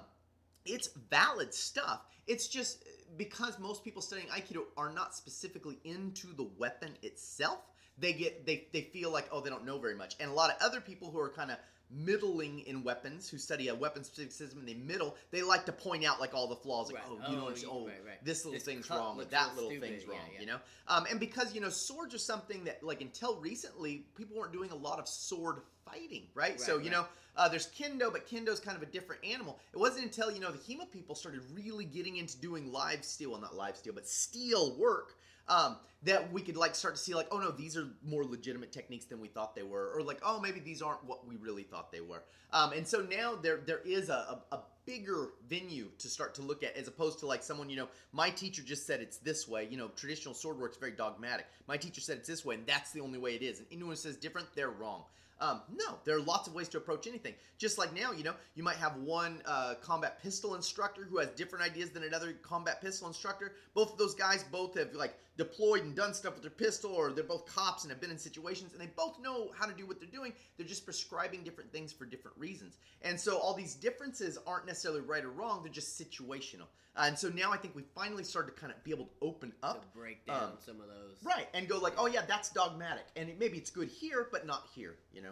it's 0.64 0.88
valid 1.10 1.54
stuff. 1.54 2.02
It's 2.26 2.48
just 2.48 2.82
because 3.16 3.58
most 3.58 3.84
people 3.84 4.02
studying 4.02 4.28
Aikido 4.28 4.64
are 4.76 4.92
not 4.92 5.14
specifically 5.14 5.78
into 5.84 6.32
the 6.34 6.48
weapon 6.58 6.92
itself. 7.02 7.60
They 7.98 8.12
get 8.12 8.44
they 8.46 8.66
they 8.72 8.82
feel 8.82 9.10
like 9.10 9.28
oh 9.32 9.40
they 9.40 9.50
don't 9.50 9.64
know 9.64 9.78
very 9.78 9.94
much, 9.94 10.16
and 10.20 10.30
a 10.30 10.34
lot 10.34 10.50
of 10.50 10.56
other 10.60 10.80
people 10.80 11.10
who 11.10 11.18
are 11.18 11.30
kind 11.30 11.50
of 11.50 11.56
middling 11.90 12.60
in 12.60 12.82
weapons 12.82 13.28
who 13.28 13.38
study 13.38 13.68
a 13.68 13.74
weapon 13.74 14.02
specific 14.04 14.32
system 14.32 14.58
and 14.58 14.68
they 14.68 14.74
middle 14.74 15.16
they 15.30 15.42
like 15.42 15.64
to 15.64 15.72
point 15.72 16.04
out 16.04 16.20
like 16.20 16.34
all 16.34 16.46
the 16.48 16.56
flaws 16.56 16.90
like 16.90 16.96
Right. 16.96 17.04
oh 17.26 17.30
you 17.30 17.36
Oh, 17.36 17.40
know 17.40 17.44
what 17.44 17.62
you- 17.62 17.68
oh 17.70 17.86
right, 17.86 17.94
right. 18.04 18.24
this 18.24 18.44
little 18.44 18.52
This 18.58 18.64
thing's 18.64 18.90
wrong 18.90 19.20
or 19.20 19.24
that 19.26 19.54
little 19.54 19.70
stupid. 19.70 19.88
thing's 19.90 20.06
wrong 20.06 20.18
yeah. 20.34 20.40
you 20.40 20.46
know 20.46 20.58
um, 20.88 21.06
and 21.10 21.20
because 21.20 21.54
you 21.54 21.60
know 21.60 21.68
swords 21.68 22.14
are 22.14 22.18
something 22.18 22.64
that 22.64 22.82
like 22.82 23.00
until 23.00 23.36
recently 23.40 24.04
people 24.16 24.36
weren't 24.36 24.52
doing 24.52 24.70
a 24.70 24.74
lot 24.76 24.98
of 24.98 25.06
sword 25.08 25.60
fighting 25.84 26.24
right, 26.34 26.60
so 26.60 26.78
you 26.78 26.90
know 26.90 27.06
uh, 27.36 27.48
there's 27.48 27.68
kendo, 27.68 28.10
but 28.10 28.26
kendo's 28.26 28.58
kind 28.58 28.76
of 28.78 28.82
a 28.82 28.86
different 28.86 29.22
animal. 29.24 29.58
It 29.74 29.78
wasn't 29.78 30.04
until 30.06 30.32
you 30.32 30.40
know 30.40 30.50
the 30.50 30.58
HEMA 30.58 30.90
people 30.90 31.14
started 31.14 31.42
really 31.54 31.84
getting 31.84 32.16
into 32.16 32.36
doing 32.38 32.72
live 32.72 33.04
steel, 33.04 33.30
well 33.32 33.40
not 33.40 33.54
live 33.54 33.76
steel, 33.76 33.92
but 33.92 34.08
steel 34.08 34.74
work, 34.78 35.14
um, 35.48 35.76
that 36.02 36.32
we 36.32 36.40
could 36.40 36.56
like 36.56 36.74
start 36.74 36.94
to 36.96 37.00
see 37.00 37.14
like, 37.14 37.28
oh 37.30 37.38
no, 37.38 37.50
these 37.50 37.76
are 37.76 37.88
more 38.04 38.24
legitimate 38.24 38.72
techniques 38.72 39.06
than 39.06 39.20
we 39.20 39.28
thought 39.28 39.54
they 39.54 39.62
were, 39.62 39.92
or 39.94 40.02
like, 40.02 40.20
oh 40.22 40.40
maybe 40.40 40.60
these 40.60 40.82
aren't 40.82 41.04
what 41.04 41.26
we 41.26 41.36
really 41.36 41.62
thought 41.62 41.90
they 41.90 42.00
were. 42.00 42.22
Um, 42.52 42.72
and 42.72 42.86
so 42.86 43.00
now 43.00 43.34
there 43.34 43.60
there 43.66 43.80
is 43.84 44.08
a, 44.08 44.40
a, 44.52 44.56
a 44.56 44.60
bigger 44.86 45.30
venue 45.48 45.88
to 45.98 46.08
start 46.08 46.34
to 46.36 46.42
look 46.42 46.62
at, 46.62 46.76
as 46.76 46.88
opposed 46.88 47.18
to 47.18 47.26
like 47.26 47.42
someone 47.42 47.68
you 47.68 47.76
know, 47.76 47.88
my 48.12 48.30
teacher 48.30 48.62
just 48.62 48.86
said 48.86 49.00
it's 49.00 49.18
this 49.18 49.48
way. 49.48 49.66
You 49.68 49.76
know, 49.76 49.88
traditional 49.88 50.34
sword 50.34 50.58
work's 50.58 50.76
very 50.76 50.92
dogmatic. 50.92 51.46
My 51.66 51.76
teacher 51.76 52.00
said 52.00 52.18
it's 52.18 52.28
this 52.28 52.44
way, 52.44 52.54
and 52.54 52.66
that's 52.66 52.92
the 52.92 53.00
only 53.00 53.18
way 53.18 53.34
it 53.34 53.42
is. 53.42 53.58
And 53.58 53.66
anyone 53.72 53.92
who 53.92 53.96
says 53.96 54.16
different, 54.16 54.46
they're 54.54 54.70
wrong. 54.70 55.04
Um, 55.40 55.60
no, 55.74 55.98
there 56.04 56.16
are 56.16 56.20
lots 56.20 56.48
of 56.48 56.54
ways 56.54 56.68
to 56.70 56.78
approach 56.78 57.06
anything. 57.06 57.34
Just 57.58 57.78
like 57.78 57.94
now, 57.94 58.12
you 58.12 58.24
know, 58.24 58.34
you 58.54 58.62
might 58.62 58.76
have 58.76 58.96
one 58.96 59.42
uh, 59.44 59.74
combat 59.82 60.22
pistol 60.22 60.54
instructor 60.54 61.04
who 61.04 61.18
has 61.18 61.28
different 61.30 61.64
ideas 61.64 61.90
than 61.90 62.04
another 62.04 62.32
combat 62.42 62.80
pistol 62.80 63.08
instructor. 63.08 63.54
Both 63.74 63.92
of 63.92 63.98
those 63.98 64.14
guys 64.14 64.44
both 64.44 64.78
have 64.78 64.94
like 64.94 65.14
deployed 65.36 65.82
and 65.82 65.94
done 65.94 66.14
stuff 66.14 66.34
with 66.34 66.42
their 66.42 66.50
pistol, 66.50 66.92
or 66.92 67.12
they're 67.12 67.24
both 67.24 67.46
cops 67.46 67.84
and 67.84 67.90
have 67.90 68.00
been 68.00 68.10
in 68.10 68.18
situations, 68.18 68.72
and 68.72 68.80
they 68.80 68.90
both 68.96 69.20
know 69.20 69.50
how 69.58 69.66
to 69.66 69.74
do 69.74 69.86
what 69.86 70.00
they're 70.00 70.08
doing. 70.08 70.32
They're 70.56 70.66
just 70.66 70.84
prescribing 70.84 71.42
different 71.42 71.70
things 71.72 71.92
for 71.92 72.06
different 72.06 72.36
reasons. 72.38 72.78
And 73.02 73.20
so 73.20 73.36
all 73.38 73.54
these 73.54 73.74
differences 73.74 74.38
aren't 74.46 74.66
necessarily 74.66 75.02
right 75.02 75.24
or 75.24 75.30
wrong, 75.30 75.62
they're 75.62 75.72
just 75.72 76.00
situational. 76.00 76.68
and 76.96 77.18
so 77.18 77.28
now 77.28 77.52
I 77.52 77.58
think 77.58 77.76
we 77.76 77.82
finally 77.94 78.24
started 78.24 78.54
to 78.54 78.60
kind 78.60 78.72
of 78.72 78.82
be 78.82 78.90
able 78.90 79.04
to 79.04 79.10
open 79.20 79.52
to 79.60 79.68
up. 79.68 79.94
break 79.94 80.24
down 80.26 80.44
um, 80.44 80.52
some 80.64 80.80
of 80.80 80.86
those. 80.86 81.16
Right, 81.22 81.46
and 81.52 81.68
go 81.68 81.78
like, 81.78 81.94
oh 81.98 82.06
yeah, 82.06 82.22
that's 82.26 82.48
dogmatic, 82.50 83.04
and 83.16 83.28
it, 83.28 83.38
maybe 83.38 83.58
it's 83.58 83.70
good 83.70 83.88
here, 83.88 84.28
but 84.32 84.46
not 84.46 84.66
here, 84.74 84.96
you 85.12 85.20
know. 85.20 85.25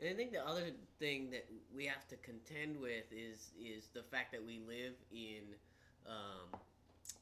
And 0.00 0.08
I 0.08 0.14
think 0.14 0.32
the 0.32 0.46
other 0.46 0.70
thing 0.98 1.30
that 1.30 1.46
we 1.74 1.86
have 1.86 2.06
to 2.08 2.16
contend 2.16 2.78
with 2.80 3.04
is 3.12 3.50
is 3.60 3.88
the 3.94 4.02
fact 4.02 4.32
that 4.32 4.44
we 4.44 4.60
live 4.66 4.94
in 5.10 5.42
um, 6.06 6.60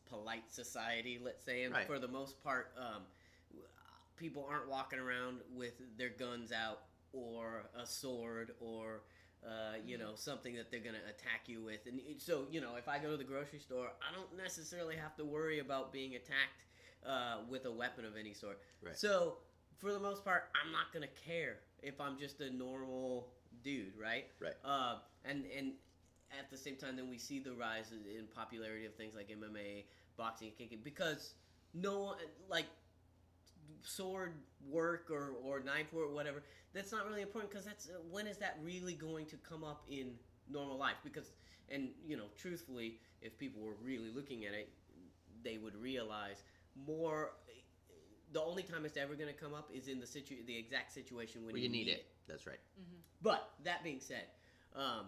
polite 0.08 0.50
society. 0.50 1.18
Let's 1.22 1.44
say, 1.44 1.64
and 1.64 1.74
Right. 1.74 1.86
for 1.86 1.98
the 1.98 2.08
most 2.08 2.42
part, 2.42 2.72
um, 2.78 3.02
people 4.16 4.46
aren't 4.50 4.68
walking 4.68 4.98
around 4.98 5.40
with 5.54 5.74
their 5.96 6.10
guns 6.10 6.52
out 6.52 6.82
or 7.12 7.62
a 7.78 7.86
sword 7.86 8.52
or 8.60 9.02
uh, 9.46 9.76
you 9.84 9.96
know 9.96 10.14
something 10.14 10.54
that 10.56 10.70
they're 10.70 10.80
gonna 10.80 10.98
attack 11.08 11.42
you 11.46 11.62
with. 11.62 11.86
And 11.86 12.00
so, 12.18 12.46
you 12.50 12.60
know, 12.60 12.76
if 12.76 12.88
I 12.88 12.98
go 12.98 13.10
to 13.10 13.16
the 13.16 13.24
grocery 13.24 13.58
store, 13.58 13.88
I 14.02 14.14
don't 14.14 14.36
necessarily 14.36 14.96
have 14.96 15.16
to 15.16 15.24
worry 15.24 15.60
about 15.60 15.92
being 15.92 16.14
attacked 16.14 16.64
uh, 17.06 17.38
with 17.48 17.64
a 17.64 17.72
weapon 17.72 18.04
of 18.04 18.16
any 18.16 18.34
sort. 18.34 18.60
Right. 18.82 18.96
So, 18.96 19.38
for 19.78 19.92
the 19.92 20.00
most 20.00 20.24
part, 20.24 20.44
I'm 20.64 20.72
not 20.72 20.92
gonna 20.92 21.12
care 21.26 21.58
if 21.82 22.00
I'm 22.00 22.18
just 22.18 22.40
a 22.40 22.50
normal 22.50 23.28
dude, 23.62 23.92
right? 24.00 24.26
Right. 24.40 24.54
Uh, 24.64 24.96
and 25.24 25.44
and 25.56 25.72
at 26.38 26.50
the 26.50 26.56
same 26.56 26.76
time, 26.76 26.96
then 26.96 27.08
we 27.08 27.18
see 27.18 27.38
the 27.38 27.52
rise 27.52 27.92
in 27.92 28.26
popularity 28.34 28.86
of 28.86 28.94
things 28.94 29.14
like 29.14 29.28
MMA, 29.28 29.84
boxing, 30.16 30.50
kicking, 30.56 30.80
because 30.82 31.34
no 31.74 32.00
one 32.00 32.16
like 32.48 32.66
sword 33.82 34.34
work 34.68 35.10
or 35.10 35.34
or 35.44 35.60
knife 35.60 35.92
work, 35.92 36.14
whatever. 36.14 36.42
That's 36.74 36.92
not 36.92 37.06
really 37.06 37.22
important 37.22 37.50
because 37.50 37.64
that's 37.64 37.88
uh, 37.88 37.98
when 38.10 38.26
is 38.26 38.38
that 38.38 38.58
really 38.62 38.94
going 38.94 39.26
to 39.26 39.36
come 39.36 39.64
up 39.64 39.84
in 39.90 40.12
normal 40.50 40.78
life? 40.78 40.96
Because 41.04 41.30
and 41.68 41.88
you 42.06 42.16
know, 42.16 42.26
truthfully, 42.36 42.98
if 43.22 43.38
people 43.38 43.62
were 43.62 43.76
really 43.82 44.10
looking 44.10 44.44
at 44.44 44.54
it, 44.54 44.70
they 45.42 45.58
would 45.58 45.76
realize 45.76 46.42
more. 46.86 47.32
The 48.36 48.42
only 48.42 48.62
time 48.62 48.84
it's 48.84 48.98
ever 48.98 49.14
going 49.14 49.32
to 49.32 49.40
come 49.40 49.54
up 49.54 49.70
is 49.72 49.88
in 49.88 49.98
the 49.98 50.06
situ- 50.06 50.44
the 50.44 50.54
exact 50.58 50.92
situation 50.92 51.46
when 51.46 51.54
Where 51.54 51.62
you 51.62 51.70
need 51.70 51.88
it. 51.88 52.04
That's 52.28 52.46
right. 52.46 52.58
But 53.22 53.48
that 53.64 53.82
being 53.82 53.98
said, 54.00 54.24
um, 54.74 55.06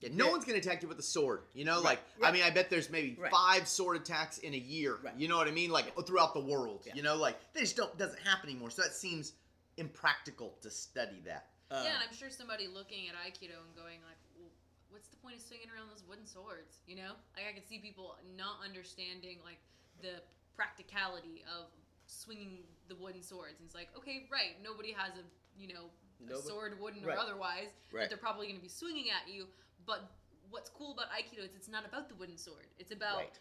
Yeah, 0.00 0.10
no 0.12 0.26
Yeah. 0.26 0.30
one's 0.32 0.44
gonna 0.44 0.58
attack 0.58 0.82
you 0.82 0.86
with 0.88 0.98
a 1.00 1.02
sword. 1.02 1.42
You 1.54 1.64
know, 1.64 1.82
Right, 1.82 1.98
like 2.20 2.28
I 2.28 2.30
mean, 2.30 2.42
I 2.44 2.50
bet 2.50 2.68
there's 2.70 2.88
maybe 2.90 3.14
Right. 3.18 3.32
five 3.32 3.66
sword 3.66 3.96
attacks 3.96 4.36
in 4.38 4.52
a 4.54 4.58
year. 4.58 4.94
Right. 4.96 5.16
You 5.16 5.26
know 5.26 5.36
what 5.38 5.48
I 5.48 5.50
mean? 5.50 5.70
Like 5.70 5.86
throughout 6.06 6.34
the 6.34 6.40
world. 6.44 6.84
Yeah. 6.86 6.94
You 6.94 7.02
know, 7.02 7.16
like 7.16 7.34
they 7.54 7.60
just 7.60 7.74
don't 7.74 7.96
doesn't 7.98 8.20
happen 8.22 8.50
anymore. 8.50 8.70
So 8.70 8.82
that 8.82 8.92
seems 8.94 9.32
impractical 9.78 10.56
to 10.62 10.70
study 10.70 11.20
that. 11.24 11.50
uh, 11.70 11.82
yeah, 11.84 11.94
and 11.94 12.02
I'm 12.08 12.14
sure 12.14 12.30
somebody 12.30 12.68
looking 12.68 13.08
at 13.08 13.14
Aikido 13.16 13.58
and 13.66 13.74
going 13.74 14.00
like, 14.04 14.18
well, 14.36 14.50
"What's 14.90 15.08
the 15.08 15.16
point 15.16 15.34
of 15.36 15.42
swinging 15.42 15.68
around 15.70 15.88
those 15.88 16.04
wooden 16.04 16.26
swords?" 16.26 16.78
You 16.86 16.94
know, 16.96 17.16
like 17.34 17.46
I 17.46 17.52
could 17.52 17.66
see 17.66 17.78
people 17.80 18.16
not 18.36 18.60
understanding 18.62 19.40
like 19.42 19.58
the 20.00 20.22
practicality 20.54 21.42
of 21.44 21.72
swinging 22.08 22.64
the 22.88 22.96
wooden 22.96 23.22
swords. 23.22 23.60
And 23.60 23.66
it's 23.68 23.74
like, 23.76 23.88
okay, 23.96 24.26
right, 24.32 24.56
nobody 24.64 24.92
has 24.96 25.12
a 25.14 25.24
you 25.60 25.68
know 25.68 25.92
a 26.18 26.30
Nobody- 26.34 26.48
sword, 26.48 26.80
wooden 26.80 27.04
right. 27.04 27.14
or 27.16 27.20
otherwise, 27.20 27.70
Right. 27.92 28.02
that 28.02 28.08
they're 28.10 28.18
probably 28.18 28.46
going 28.48 28.58
to 28.58 28.62
be 28.62 28.68
swinging 28.72 29.06
at 29.10 29.30
you. 29.30 29.46
But 29.86 30.10
what's 30.50 30.70
cool 30.70 30.92
about 30.92 31.10
Aikido 31.14 31.44
is 31.44 31.54
it's 31.54 31.68
not 31.68 31.84
about 31.86 32.08
the 32.08 32.16
wooden 32.16 32.36
sword. 32.36 32.66
It's 32.78 32.90
about 32.90 33.18
Right. 33.18 33.38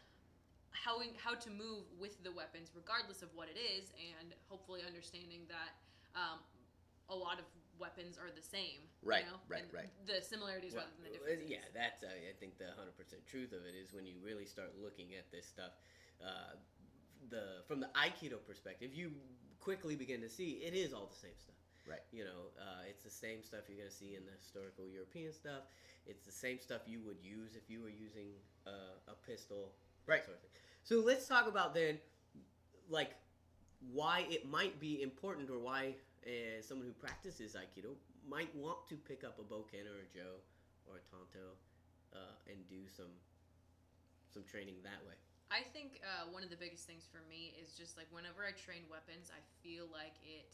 how 0.72 1.02
how 1.18 1.34
to 1.34 1.50
move 1.50 1.86
with 1.98 2.22
the 2.24 2.32
weapons, 2.32 2.70
regardless 2.76 3.24
of 3.24 3.34
what 3.34 3.50
it 3.50 3.58
is, 3.58 3.90
and 3.98 4.36
hopefully 4.48 4.84
understanding 4.86 5.48
that 5.48 5.74
um, 6.14 6.40
a 7.10 7.16
lot 7.16 7.40
of 7.40 7.46
weapons 7.80 8.18
are 8.18 8.30
the 8.32 8.42
same. 8.42 8.82
Right, 9.04 9.24
You 9.26 9.32
know? 9.32 9.40
right, 9.48 9.64
and 9.64 9.74
right. 9.74 9.90
The 10.08 10.22
similarities 10.22 10.74
Well, 10.74 10.84
rather 10.86 10.96
than 10.98 11.04
the 11.06 11.18
differences. 11.18 11.50
Yeah, 11.50 11.66
that's 11.74 12.04
uh, 12.04 12.10
I 12.10 12.34
think 12.40 12.58
the 12.58 12.72
hundred 12.74 12.98
percent 12.98 13.26
truth 13.26 13.54
of 13.54 13.66
it 13.66 13.76
is 13.76 13.94
when 13.94 14.06
you 14.06 14.18
really 14.22 14.46
start 14.46 14.74
looking 14.78 15.14
at 15.16 15.32
this 15.32 15.46
stuff. 15.48 15.72
Uh, 16.22 16.58
the 17.30 17.64
from 17.68 17.80
the 17.80 17.90
Aikido 17.96 18.38
perspective, 18.46 18.94
you 18.94 19.12
quickly 19.60 19.96
begin 19.96 20.22
to 20.22 20.30
see 20.30 20.62
it 20.66 20.74
is 20.74 20.94
all 20.94 21.08
the 21.08 21.20
same 21.20 21.38
stuff. 21.38 21.56
Right. 21.88 22.04
You 22.12 22.26
know, 22.26 22.52
uh, 22.60 22.84
it's 22.90 23.04
the 23.04 23.10
same 23.10 23.44
stuff 23.44 23.62
you're 23.70 23.78
going 23.78 23.90
to 23.90 23.96
see 23.96 24.16
in 24.16 24.26
the 24.26 24.36
historical 24.38 24.86
European 24.88 25.32
stuff. 25.32 25.72
It's 26.06 26.26
the 26.26 26.34
same 26.34 26.60
stuff 26.60 26.82
you 26.86 27.00
would 27.06 27.18
use 27.22 27.56
if 27.56 27.70
you 27.70 27.82
were 27.82 27.90
using 27.90 28.28
uh, 28.66 29.00
a 29.08 29.16
pistol. 29.26 29.72
Right. 30.06 30.24
Sort 30.24 30.38
of. 30.38 30.50
So 30.84 31.00
let's 31.00 31.28
talk 31.28 31.48
about 31.48 31.74
then, 31.74 32.00
like, 32.90 33.12
why 33.94 34.26
it 34.30 34.50
might 34.50 34.80
be 34.82 35.02
important 35.02 35.50
or 35.50 35.60
why 35.60 35.96
uh, 36.26 36.62
someone 36.62 36.88
who 36.88 36.94
practices 36.94 37.56
Aikido 37.56 37.96
might 38.28 38.54
want 38.54 38.80
to 38.90 38.96
pick 38.96 39.24
up 39.24 39.40
a 39.40 39.44
Boken 39.44 39.88
or 39.88 40.04
a 40.04 40.08
Jo 40.14 40.44
or 40.88 40.98
a 40.98 41.04
Tanto 41.08 41.56
uh, 42.14 42.52
and 42.52 42.68
do 42.68 42.88
some 42.96 43.12
some 44.34 44.44
training 44.44 44.76
that 44.84 45.00
way. 45.08 45.16
I 45.48 45.64
think 45.64 46.04
uh, 46.04 46.28
one 46.32 46.44
of 46.44 46.52
the 46.52 46.60
biggest 46.60 46.84
things 46.84 47.08
for 47.08 47.24
me 47.32 47.56
is 47.56 47.72
just 47.74 47.96
like 47.96 48.08
whenever 48.12 48.44
I 48.44 48.52
train 48.52 48.84
weapons, 48.92 49.32
I 49.32 49.40
feel 49.64 49.88
like 49.88 50.16
it 50.24 50.52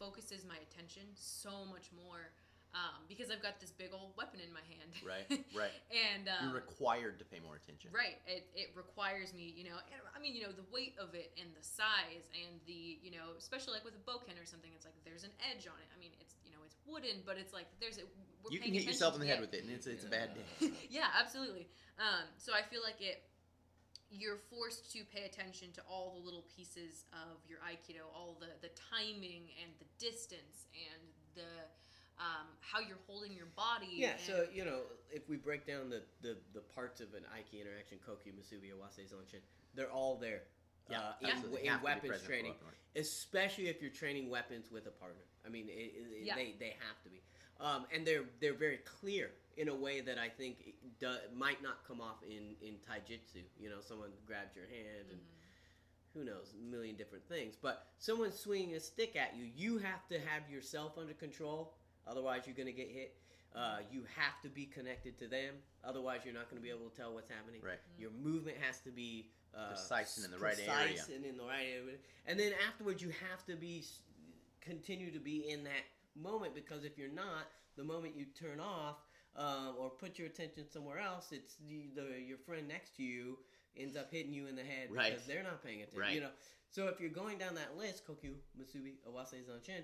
focuses 0.00 0.48
my 0.48 0.56
attention 0.56 1.04
so 1.12 1.68
much 1.68 1.92
more 1.92 2.32
um, 2.70 3.02
because 3.10 3.34
I've 3.34 3.42
got 3.42 3.58
this 3.58 3.74
big 3.74 3.90
old 3.90 4.14
weapon 4.14 4.38
in 4.38 4.54
my 4.54 4.62
hand. 4.62 4.94
Right, 5.02 5.26
right. 5.58 5.74
and 5.90 6.30
um, 6.30 6.48
You're 6.48 6.62
required 6.62 7.18
to 7.18 7.26
pay 7.26 7.42
more 7.42 7.58
attention. 7.58 7.90
Right. 7.90 8.22
It, 8.30 8.46
it 8.54 8.70
requires 8.78 9.34
me, 9.34 9.50
you 9.50 9.66
know, 9.66 9.74
and, 9.90 9.98
I 10.14 10.22
mean, 10.22 10.38
you 10.38 10.46
know, 10.46 10.54
the 10.54 10.66
weight 10.70 10.94
of 11.02 11.18
it 11.18 11.34
and 11.34 11.50
the 11.50 11.66
size 11.66 12.30
and 12.30 12.62
the, 12.70 13.02
you 13.02 13.10
know, 13.10 13.34
especially 13.34 13.74
like 13.74 13.82
with 13.82 13.98
a 13.98 14.04
boken 14.06 14.38
or 14.38 14.46
something, 14.46 14.70
it's 14.70 14.86
like 14.86 14.94
there's 15.02 15.26
an 15.26 15.34
edge 15.42 15.66
on 15.66 15.76
it. 15.82 15.90
I 15.90 15.98
mean, 15.98 16.14
it's, 16.22 16.38
you 16.46 16.54
know, 16.54 16.62
it's 16.62 16.78
wooden, 16.86 17.26
but 17.26 17.34
it's 17.36 17.50
like 17.50 17.66
there's 17.82 17.98
a. 17.98 18.06
You 18.48 18.62
can 18.62 18.72
hit 18.72 18.86
yourself 18.86 19.18
in 19.18 19.20
the 19.20 19.26
head 19.26 19.42
to 19.42 19.50
with 19.50 19.54
it, 19.54 19.66
and 19.66 19.70
it's 19.74 19.86
it's 19.86 20.06
a 20.06 20.10
bad 20.10 20.30
day. 20.32 20.70
yeah, 20.90 21.12
absolutely. 21.18 21.68
Um, 21.98 22.24
so 22.38 22.54
I 22.54 22.62
feel 22.62 22.80
like 22.80 23.02
it. 23.02 23.26
You're 24.10 24.38
forced 24.50 24.90
to 24.92 25.04
pay 25.04 25.24
attention 25.24 25.68
to 25.74 25.82
all 25.88 26.18
the 26.18 26.24
little 26.24 26.44
pieces 26.56 27.04
of 27.12 27.38
your 27.48 27.58
aikido, 27.60 28.10
all 28.14 28.36
the 28.40 28.50
the 28.60 28.72
timing 28.90 29.46
and 29.62 29.70
the 29.78 29.86
distance 30.04 30.66
and 30.74 31.00
the 31.34 31.48
um, 32.18 32.46
how 32.60 32.80
you're 32.80 32.98
holding 33.06 33.32
your 33.32 33.46
body. 33.56 33.86
Yeah, 33.92 34.10
and- 34.10 34.20
so 34.20 34.46
you 34.52 34.64
know, 34.64 34.80
if 35.10 35.28
we 35.28 35.36
break 35.36 35.66
down 35.66 35.88
the, 35.88 36.02
the, 36.22 36.36
the 36.52 36.60
parts 36.60 37.00
of 37.00 37.14
an 37.14 37.22
Aiki 37.34 37.60
interaction, 37.62 37.98
Kokyu, 38.06 38.32
Musubi, 38.34 38.70
Awase, 38.76 39.08
Zanshin, 39.08 39.40
they're 39.74 39.90
all 39.90 40.16
there. 40.16 40.42
uh, 40.90 41.12
in, 41.22 41.30
absolutely. 41.30 41.62
in 41.66 41.68
Have 41.72 41.80
to 41.80 42.02
be 42.02 42.08
weapons 42.08 42.26
training, 42.26 42.54
especially 42.96 43.68
if 43.68 43.80
you're 43.80 43.90
training 43.92 44.28
weapons 44.28 44.70
with 44.70 44.86
a 44.86 44.90
partner. 44.90 45.22
I 45.46 45.48
mean, 45.48 45.68
it, 45.68 45.94
it, 45.94 46.24
Yeah. 46.26 46.34
they, 46.34 46.56
they 46.58 46.76
have 46.80 47.00
to 47.04 47.08
be, 47.08 47.22
um, 47.60 47.86
and 47.94 48.06
they're 48.06 48.24
they're 48.40 48.54
very 48.54 48.78
clear 48.78 49.30
in 49.56 49.68
a 49.68 49.74
way 49.74 50.00
that 50.00 50.18
I 50.18 50.28
think 50.28 50.74
do, 51.00 51.14
might 51.36 51.62
not 51.62 51.84
come 51.86 52.00
off 52.00 52.22
in 52.26 52.54
in 52.66 52.74
taijutsu. 52.74 53.42
You 53.58 53.70
know, 53.70 53.80
someone 53.80 54.10
grabs 54.26 54.54
your 54.56 54.66
hand 54.66 55.06
and 55.10 55.20
who 56.14 56.24
knows, 56.24 56.54
a 56.58 56.70
million 56.70 56.96
different 56.96 57.26
things. 57.28 57.54
But 57.60 57.86
someone 57.98 58.32
swinging 58.32 58.74
a 58.74 58.80
stick 58.80 59.16
at 59.16 59.36
you, 59.36 59.46
you 59.56 59.78
have 59.78 60.06
to 60.08 60.18
have 60.18 60.50
yourself 60.50 60.98
under 60.98 61.14
control. 61.14 61.74
Otherwise, 62.06 62.42
you're 62.46 62.56
going 62.56 62.66
to 62.66 62.72
get 62.72 62.88
hit. 62.88 63.14
Uh, 63.54 63.78
you 63.90 64.02
have 64.16 64.40
to 64.42 64.48
be 64.48 64.64
connected 64.64 65.18
to 65.18 65.26
them. 65.26 65.54
Otherwise, 65.84 66.20
you're 66.24 66.34
not 66.34 66.48
going 66.50 66.60
to 66.60 66.62
be 66.62 66.70
able 66.70 66.88
to 66.88 66.96
tell 66.96 67.14
what's 67.14 67.28
happening. 67.28 67.60
Right. 67.64 67.78
Your 67.98 68.10
movement 68.22 68.56
has 68.60 68.80
to 68.80 68.90
be 68.90 69.30
uh, 69.56 69.68
Precise 69.70 70.16
and 70.16 70.26
in 70.26 70.30
the 70.32 70.38
right 70.38 70.54
precise 70.54 71.08
area. 71.08 71.16
and 71.16 71.24
in 71.24 71.36
the 71.36 71.44
right 71.44 71.66
area. 71.66 71.96
And 72.26 72.38
then 72.38 72.52
afterwards, 72.68 73.02
you 73.02 73.10
have 73.30 73.44
to 73.46 73.56
be 73.56 73.84
continue 74.60 75.10
to 75.10 75.18
be 75.18 75.48
in 75.48 75.64
that 75.64 75.84
moment 76.14 76.54
because 76.54 76.84
if 76.84 76.98
you're 76.98 77.08
not, 77.08 77.48
the 77.76 77.84
moment 77.84 78.14
you 78.16 78.26
turn 78.38 78.60
off 78.60 78.96
um, 79.36 79.74
or 79.78 79.90
put 79.90 80.18
your 80.18 80.26
attention 80.26 80.64
somewhere 80.70 80.98
else, 80.98 81.28
it's 81.32 81.56
the, 81.68 81.88
the 81.94 82.20
your 82.20 82.38
friend 82.38 82.66
next 82.68 82.96
to 82.96 83.02
you 83.02 83.38
ends 83.76 83.96
up 83.96 84.10
hitting 84.10 84.32
you 84.32 84.46
in 84.48 84.56
the 84.56 84.62
head 84.62 84.88
Right. 84.90 85.10
because 85.10 85.26
they're 85.26 85.42
not 85.44 85.62
paying 85.64 85.82
attention. 85.82 86.00
Right. 86.00 86.14
You 86.14 86.20
know, 86.22 86.30
so 86.70 86.88
if 86.88 87.00
you're 87.00 87.10
going 87.10 87.38
down 87.38 87.54
that 87.54 87.76
list, 87.76 88.06
Kokyu, 88.06 88.34
Musubi, 88.60 88.94
Awase, 89.08 89.42
Zanshin, 89.44 89.82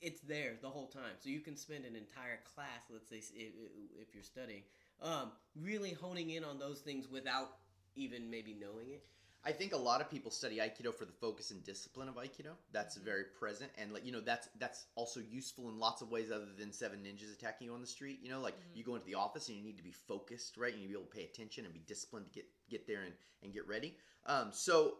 it's 0.00 0.20
there 0.22 0.54
the 0.62 0.68
whole 0.68 0.86
time. 0.86 1.14
So 1.20 1.28
you 1.28 1.40
can 1.40 1.56
spend 1.56 1.84
an 1.84 1.94
entire 1.94 2.40
class, 2.54 2.80
let's 2.90 3.08
say, 3.08 3.16
if, 3.16 3.52
if 4.00 4.14
you're 4.14 4.22
studying, 4.22 4.62
um, 5.02 5.32
really 5.60 5.92
honing 5.92 6.30
in 6.30 6.42
on 6.44 6.58
those 6.58 6.80
things 6.80 7.08
without 7.08 7.50
even 7.96 8.30
maybe 8.30 8.54
knowing 8.58 8.90
it. 8.90 9.04
I 9.44 9.52
think 9.52 9.72
a 9.72 9.76
lot 9.78 10.00
of 10.02 10.10
people 10.10 10.30
study 10.30 10.58
Aikido 10.58 10.94
for 10.94 11.06
the 11.06 11.12
focus 11.12 11.50
and 11.50 11.64
discipline 11.64 12.08
of 12.08 12.16
Aikido. 12.16 12.52
That's 12.72 12.96
Mm-hmm. 12.96 13.04
very 13.04 13.24
present, 13.38 13.70
and 13.78 13.92
like 13.92 14.04
you 14.04 14.12
know, 14.12 14.20
that's 14.20 14.48
that's 14.58 14.86
also 14.96 15.20
useful 15.20 15.68
in 15.70 15.78
lots 15.78 16.02
of 16.02 16.10
ways 16.10 16.30
other 16.30 16.46
than 16.58 16.72
seven 16.72 17.00
ninjas 17.00 17.32
attacking 17.32 17.68
you 17.68 17.74
on 17.74 17.80
the 17.80 17.86
street. 17.86 18.20
You 18.22 18.30
know, 18.30 18.40
like 18.40 18.56
Mm-hmm. 18.58 18.74
you 18.74 18.84
go 18.84 18.94
into 18.94 19.06
the 19.06 19.14
office 19.14 19.48
and 19.48 19.56
you 19.56 19.64
need 19.64 19.78
to 19.78 19.82
be 19.82 19.92
focused, 19.92 20.56
right? 20.58 20.72
And 20.72 20.82
you 20.82 20.88
need 20.88 20.94
to 20.94 20.98
be 20.98 21.02
able 21.02 21.10
to 21.10 21.16
pay 21.16 21.24
attention 21.24 21.64
and 21.64 21.72
be 21.72 21.80
disciplined 21.86 22.26
to 22.26 22.32
get 22.32 22.46
get 22.68 22.86
there 22.86 23.02
and 23.02 23.14
and 23.42 23.52
get 23.52 23.66
ready. 23.66 23.96
Um, 24.26 24.48
so 24.52 24.94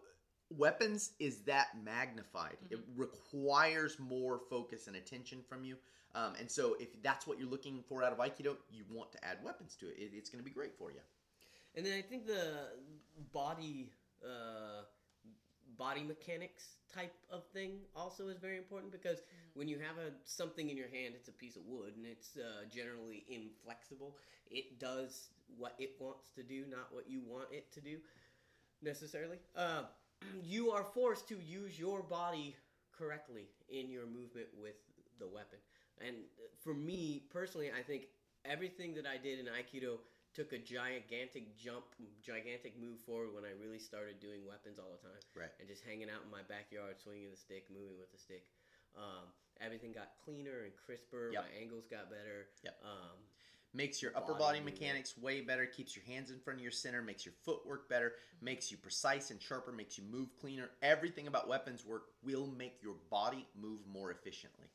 weapons 0.51 1.13
is 1.19 1.43
that 1.43 1.69
magnified. 1.85 2.57
It 2.71 2.79
Mm-hmm. 2.79 2.97
requires 2.97 3.99
more 3.99 4.41
focus 4.51 4.87
and 4.87 4.97
attention 4.97 5.43
from 5.49 5.65
you. 5.65 5.77
Um, 6.15 6.33
and 6.41 6.51
so 6.51 6.77
if 6.81 7.01
that's 7.03 7.27
what 7.27 7.39
you're 7.39 7.49
looking 7.49 7.83
for 7.89 8.03
out 8.03 8.13
of 8.13 8.19
Aikido, 8.19 8.57
you 8.71 8.85
want 8.91 9.13
to 9.13 9.25
add 9.25 9.39
weapons 9.45 9.77
to 9.77 9.87
it. 9.89 9.97
it 9.99 10.11
it's 10.15 10.29
going 10.31 10.43
to 10.43 10.45
be 10.45 10.51
great 10.55 10.75
for 10.77 10.91
you. 10.91 11.01
And 11.77 11.87
then 11.87 11.97
I 11.97 12.03
think 12.03 12.27
the 12.27 12.69
body 13.33 13.91
uh, 14.25 14.83
body 15.79 16.03
mechanics 16.03 16.77
type 16.95 17.15
of 17.31 17.45
thing 17.55 17.79
also 17.95 18.29
is 18.29 18.39
very 18.39 18.57
important 18.59 18.93
because 18.93 19.19
when 19.55 19.69
you 19.69 19.79
have 19.79 19.97
a 19.97 20.11
something 20.25 20.69
in 20.69 20.77
your 20.77 20.89
hand, 20.89 21.15
it's 21.15 21.29
a 21.29 21.33
piece 21.33 21.57
of 21.57 21.63
wood 21.67 21.95
and 21.97 22.07
it's 22.07 22.37
uh, 22.37 22.65
generally 22.71 23.25
inflexible. 23.29 24.17
It 24.51 24.79
does 24.79 25.29
what 25.57 25.75
it 25.79 25.93
wants 25.99 26.31
to 26.37 26.43
do, 26.43 26.65
not 26.69 26.93
what 26.93 27.09
you 27.09 27.23
want 27.27 27.49
it 27.51 27.73
to 27.73 27.81
do 27.81 27.99
necessarily. 28.83 29.39
Uh, 29.57 29.83
you 30.43 30.71
are 30.71 30.85
forced 30.85 31.29
to 31.29 31.37
use 31.41 31.79
your 31.79 32.03
body 32.03 32.57
correctly 32.97 33.47
in 33.69 33.91
your 33.91 34.07
movement 34.07 34.49
with 34.61 34.77
the 35.19 35.27
weapon. 35.27 35.59
And 36.07 36.17
for 36.63 36.75
me 36.75 37.23
personally, 37.31 37.71
I 37.77 37.83
think 37.83 38.05
everything 38.45 38.95
that 38.95 39.07
I 39.07 39.17
did 39.17 39.39
in 39.39 39.47
Aikido 39.47 39.99
took 40.35 40.53
a 40.53 40.59
gigantic 40.59 41.57
jump, 41.57 41.85
gigantic 42.23 42.79
move 42.79 43.01
forward 43.01 43.35
when 43.35 43.45
I 43.45 43.53
really 43.59 43.79
started 43.79 44.21
doing 44.21 44.47
weapons 44.47 44.79
all 44.79 44.95
the 44.95 45.03
time. 45.03 45.23
Right. 45.35 45.51
And 45.59 45.69
just 45.69 45.83
hanging 45.85 46.09
out 46.09 46.23
in 46.25 46.31
my 46.31 46.43
backyard, 46.47 46.99
swinging 47.03 47.31
the 47.31 47.37
stick, 47.37 47.67
moving 47.71 47.99
with 47.99 48.13
the 48.13 48.19
stick. 48.19 48.47
Um, 48.97 49.27
everything 49.61 49.93
got 49.93 50.15
cleaner 50.25 50.65
and 50.65 50.73
crisper. 50.77 51.31
Yep. 51.33 51.45
My 51.45 51.53
angles 51.61 51.87
got 51.91 52.11
better. 52.11 52.47
Yep. 52.63 52.77
Um, 52.85 53.19
makes 53.73 54.03
your 54.03 54.11
upper 54.17 54.35
Body 54.35 54.59
body 54.59 54.71
mechanics 54.73 55.17
way 55.17 55.41
better 55.41 55.65
keeps 55.67 55.95
your 55.95 56.05
hands 56.05 56.31
in 56.31 56.39
front 56.41 56.59
of 56.59 56.63
your 56.63 56.73
center 56.73 57.03
makes 57.03 57.25
your 57.25 57.35
footwork 57.45 57.89
better 57.89 58.15
makes 58.43 58.71
you 58.71 58.77
precise 58.77 59.31
and 59.31 59.41
sharper 59.41 59.71
makes 59.71 59.97
you 59.97 60.03
move 60.11 60.29
cleaner 60.41 60.71
everything 60.83 61.29
about 61.29 61.47
weapons 61.49 61.87
work 61.87 62.07
will 62.25 62.49
make 62.59 62.83
your 62.83 62.97
body 63.11 63.47
move 63.55 63.79
more 63.87 64.11
efficiently 64.11 64.67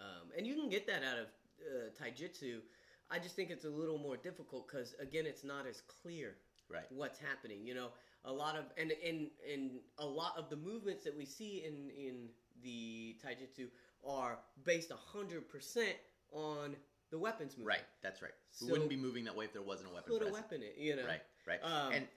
Um, 0.00 0.30
and 0.36 0.46
you 0.46 0.54
can 0.54 0.68
get 0.68 0.86
that 0.88 1.02
out 1.04 1.18
of 1.18 1.26
uh, 1.62 1.90
taijutsu. 1.94 2.60
I 3.10 3.18
just 3.18 3.36
think 3.36 3.50
it's 3.50 3.64
a 3.64 3.70
little 3.70 3.98
more 3.98 4.16
difficult 4.16 4.68
because 4.68 4.94
again, 5.00 5.26
it's 5.26 5.44
not 5.44 5.66
as 5.66 5.82
clear 6.02 6.36
right 6.68 6.84
what's 6.90 7.18
happening. 7.18 7.64
You 7.64 7.74
know, 7.74 7.88
a 8.24 8.32
lot 8.32 8.56
of 8.56 8.64
and 8.76 8.92
and 9.06 9.28
and 9.50 9.70
a 9.98 10.06
lot 10.06 10.34
of 10.36 10.50
the 10.50 10.56
movements 10.56 11.04
that 11.04 11.16
we 11.16 11.24
see 11.24 11.64
in 11.66 11.90
in 11.90 12.28
the 12.62 13.16
taijutsu 13.24 13.68
are 14.06 14.38
based 14.64 14.90
hundred 14.92 15.48
percent 15.48 15.96
on 16.32 16.74
the 17.10 17.18
weapons 17.18 17.56
movement. 17.56 17.68
right 17.78 17.84
that's 18.02 18.20
right 18.20 18.32
we 18.60 18.70
wouldn't 18.70 18.90
be 18.90 18.96
moving 18.96 19.24
that 19.24 19.36
way 19.36 19.44
if 19.44 19.52
there 19.52 19.62
wasn't 19.62 19.88
a 19.88 19.94
weapon 19.94 20.12
Put 20.12 20.28
a 20.28 20.32
weapon 20.32 20.60
in. 20.62 20.84
You 20.84 20.96
know. 20.96 21.06
right 21.06 21.22
right 21.46 21.60
Um, 21.62 21.92
and 21.92 22.08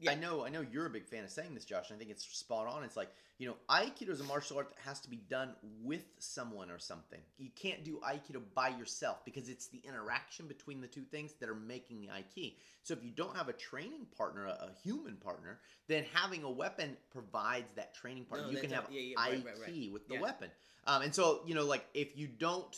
yeah. 0.00 0.12
I 0.12 0.14
know, 0.14 0.44
I 0.44 0.48
know 0.48 0.64
you're 0.72 0.86
a 0.86 0.90
big 0.90 1.06
fan 1.06 1.24
of 1.24 1.30
saying 1.30 1.54
this, 1.54 1.64
Josh. 1.64 1.90
And 1.90 1.96
I 1.96 1.98
think 1.98 2.10
it's 2.10 2.24
spot 2.24 2.66
on. 2.66 2.84
It's 2.84 2.96
like 2.96 3.10
you 3.40 3.46
know, 3.46 3.56
Aikido 3.70 4.10
is 4.10 4.20
a 4.20 4.24
martial 4.24 4.58
art 4.58 4.68
that 4.68 4.86
has 4.86 5.00
to 5.00 5.08
be 5.08 5.16
done 5.16 5.54
with 5.82 6.04
someone 6.18 6.70
or 6.70 6.78
something. 6.78 7.20
You 7.38 7.48
can't 7.56 7.82
do 7.82 7.98
Aikido 8.06 8.42
by 8.54 8.68
yourself 8.68 9.24
because 9.24 9.48
it's 9.48 9.68
the 9.68 9.80
interaction 9.82 10.46
between 10.46 10.82
the 10.82 10.86
two 10.86 11.04
things 11.10 11.32
that 11.40 11.48
are 11.48 11.54
making 11.54 12.02
the 12.02 12.08
Aiki. 12.08 12.56
So 12.82 12.92
if 12.92 13.02
you 13.02 13.10
don't 13.10 13.34
have 13.34 13.48
a 13.48 13.54
training 13.54 14.06
partner, 14.14 14.44
a, 14.44 14.68
human 14.84 15.16
partner, 15.16 15.58
then 15.88 16.04
having 16.12 16.42
a 16.44 16.50
weapon 16.50 16.98
provides 17.10 17.72
that 17.76 17.94
training 17.94 18.26
partner. 18.26 18.48
No, 18.48 18.52
you 18.52 18.60
can 18.60 18.70
have 18.72 18.84
yeah, 18.90 19.00
yeah, 19.00 19.14
right, 19.16 19.42
right, 19.42 19.54
right. 19.66 19.92
With 19.92 20.06
the 20.06 20.20
weapon. 20.20 20.50
Um, 20.86 21.00
and 21.00 21.14
so 21.14 21.40
you 21.46 21.54
know, 21.54 21.64
like 21.64 21.86
if 21.94 22.18
you 22.18 22.26
don't 22.26 22.76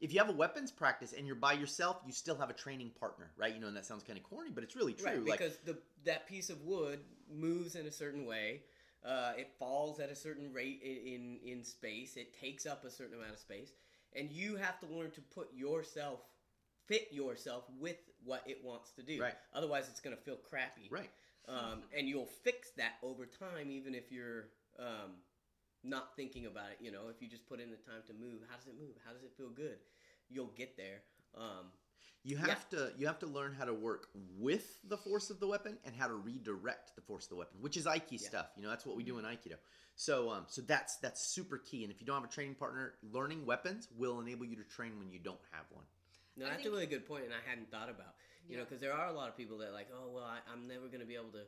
if 0.00 0.12
you 0.12 0.18
have 0.18 0.28
a 0.28 0.32
weapons 0.32 0.70
practice 0.70 1.12
and 1.16 1.26
you're 1.26 1.36
by 1.36 1.52
yourself, 1.52 1.98
you 2.06 2.12
still 2.12 2.36
have 2.36 2.50
a 2.50 2.54
training 2.54 2.90
partner, 2.98 3.30
right? 3.36 3.54
You 3.54 3.60
know, 3.60 3.68
and 3.68 3.76
that 3.76 3.86
sounds 3.86 4.02
kind 4.02 4.18
of 4.18 4.24
corny, 4.24 4.50
but 4.50 4.64
it's 4.64 4.74
really 4.74 4.94
true. 4.94 5.06
Right, 5.06 5.24
like, 5.24 5.38
because 5.38 5.58
the 5.64 5.78
that 6.04 6.26
piece 6.26 6.50
of 6.50 6.62
wood 6.62 7.00
moves 7.32 7.74
in 7.74 7.86
a 7.86 7.92
certain 7.92 8.26
way. 8.26 8.62
Uh, 9.02 9.32
it 9.38 9.50
falls 9.58 9.98
at 9.98 10.10
a 10.10 10.14
certain 10.14 10.52
rate 10.52 10.82
in, 10.84 11.38
in 11.46 11.52
in 11.58 11.64
space. 11.64 12.16
It 12.16 12.38
takes 12.38 12.66
up 12.66 12.84
a 12.84 12.90
certain 12.90 13.14
amount 13.14 13.32
of 13.32 13.38
space, 13.38 13.72
and 14.14 14.30
you 14.30 14.56
have 14.56 14.78
to 14.80 14.86
learn 14.86 15.10
to 15.12 15.22
put 15.22 15.48
yourself, 15.54 16.20
fit 16.86 17.08
yourself 17.10 17.64
with 17.78 17.96
what 18.24 18.42
it 18.46 18.58
wants 18.62 18.90
to 18.92 19.02
do. 19.02 19.22
Right. 19.22 19.34
Otherwise, 19.54 19.88
it's 19.88 20.00
going 20.00 20.14
to 20.14 20.22
feel 20.22 20.36
crappy. 20.36 20.88
right. 20.90 21.10
Um, 21.48 21.82
and 21.96 22.06
you'll 22.06 22.26
fix 22.44 22.70
that 22.76 22.92
over 23.02 23.26
time, 23.26 23.70
even 23.70 23.94
if 23.94 24.12
you're 24.12 24.48
um, 24.78 25.12
not 25.82 26.16
thinking 26.16 26.46
about 26.46 26.70
it. 26.72 26.78
You 26.80 26.90
know, 26.90 27.08
if 27.08 27.20
you 27.22 27.28
just 27.28 27.46
put 27.48 27.60
in 27.60 27.70
the 27.70 27.76
time 27.76 28.02
to 28.06 28.12
move, 28.14 28.42
how 28.48 28.56
does 28.56 28.66
it 28.66 28.74
move? 28.78 28.96
How 29.04 29.12
does 29.12 29.22
it 29.22 29.32
feel 29.36 29.48
good? 29.50 29.78
You'll 30.28 30.52
get 30.56 30.76
there. 30.76 31.02
Um, 31.36 31.72
You 32.22 32.36
Yeah. 32.36 32.48
have 32.48 32.68
to 32.70 32.92
you 32.98 33.06
have 33.06 33.18
to 33.20 33.26
learn 33.26 33.54
how 33.54 33.64
to 33.64 33.72
work 33.72 34.08
with 34.14 34.78
the 34.84 34.98
force 34.98 35.30
of 35.30 35.40
the 35.40 35.46
weapon 35.46 35.78
and 35.84 35.96
how 35.96 36.06
to 36.06 36.14
redirect 36.14 36.94
the 36.94 37.00
force 37.00 37.24
of 37.24 37.30
the 37.30 37.36
weapon, 37.36 37.62
which 37.62 37.78
is 37.78 37.86
Aiki 37.86 38.20
Yeah. 38.20 38.28
stuff. 38.28 38.50
You 38.56 38.62
know, 38.62 38.68
that's 38.68 38.84
what 38.84 38.96
we 38.96 39.04
do 39.04 39.18
in 39.18 39.24
Aikido. 39.24 39.56
So 39.94 40.28
um 40.30 40.44
so 40.46 40.60
that's 40.60 40.96
that's 40.98 41.22
super 41.22 41.56
key. 41.56 41.82
And 41.82 41.90
if 41.90 41.98
you 42.00 42.06
don't 42.06 42.16
have 42.16 42.24
a 42.24 42.32
training 42.32 42.56
partner, 42.56 42.94
learning 43.02 43.46
weapons 43.46 43.88
will 43.96 44.20
enable 44.20 44.44
you 44.44 44.56
to 44.56 44.64
train 44.64 44.98
when 44.98 45.10
you 45.10 45.18
don't 45.18 45.40
have 45.52 45.64
one. 45.70 45.86
No, 46.36 46.46
I 46.46 46.50
that's 46.50 46.66
a 46.66 46.70
really 46.70 46.86
good 46.86 47.06
point, 47.06 47.24
and 47.24 47.32
I 47.32 47.40
hadn't 47.48 47.70
thought 47.70 47.88
about. 47.88 48.14
You 48.48 48.56
know, 48.56 48.64
because 48.64 48.80
there 48.80 48.92
are 48.92 49.08
a 49.08 49.12
lot 49.12 49.28
of 49.28 49.36
people 49.36 49.58
that 49.58 49.68
are 49.68 49.72
like, 49.72 49.88
oh 49.94 50.10
well, 50.10 50.24
I, 50.24 50.40
I'm 50.52 50.66
never 50.66 50.88
going 50.88 51.00
to 51.00 51.06
be 51.06 51.14
able 51.14 51.32
to 51.32 51.46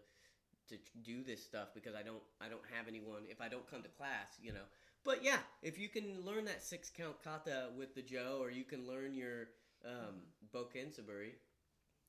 to 0.68 0.76
do 1.02 1.22
this 1.22 1.42
stuff 1.42 1.68
because 1.74 1.94
I 1.94 2.02
don't 2.02 2.22
I 2.40 2.48
don't 2.48 2.64
have 2.76 2.88
anyone 2.88 3.22
if 3.28 3.40
I 3.40 3.48
don't 3.48 3.68
come 3.70 3.82
to 3.82 3.88
class. 3.88 4.38
You 4.40 4.52
know, 4.52 4.66
but 5.04 5.24
yeah, 5.24 5.38
if 5.62 5.78
you 5.78 5.88
can 5.88 6.24
learn 6.24 6.44
that 6.46 6.62
six 6.62 6.90
count 6.90 7.16
kata 7.22 7.70
with 7.76 7.94
the 7.94 8.02
Jo, 8.02 8.38
or 8.40 8.50
you 8.50 8.64
can 8.64 8.86
learn 8.86 9.14
your 9.14 9.48
um, 9.84 10.22
Boken 10.54 10.94
Suburi, 10.94 11.34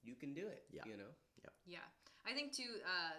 you 0.04 0.16
can 0.16 0.34
do 0.34 0.48
it. 0.48 0.64
Yeah. 0.72 0.84
You 0.86 0.98
know. 0.98 1.12
Yeah. 1.44 1.80
Yeah, 1.80 1.88
I 2.30 2.34
think 2.34 2.54
too. 2.54 2.80
Uh, 2.86 3.18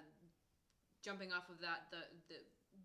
jumping 1.03 1.33
off 1.33 1.51
of 1.53 1.61
that, 1.61 1.91
the 1.91 2.01
the 2.33 2.41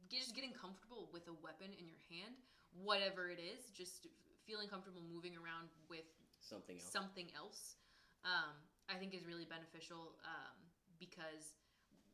just 0.09 0.35
getting 0.35 0.51
comfortable 0.51 1.09
with 1.13 1.27
a 1.29 1.35
weapon 1.41 1.71
in 1.77 1.87
your 1.87 2.01
hand, 2.09 2.35
whatever 2.73 3.29
it 3.29 3.39
is, 3.39 3.69
just 3.71 4.07
feeling 4.45 4.67
comfortable 4.67 5.01
moving 5.05 5.37
around 5.37 5.69
with 5.89 6.05
Something 6.41 6.77
else. 6.81 6.91
something 6.91 7.27
else, 7.37 7.75
um, 8.25 8.55
I 8.89 8.97
think 8.97 9.13
is 9.13 9.27
really 9.27 9.45
beneficial. 9.45 10.17
Um, 10.25 10.57
because 10.99 11.55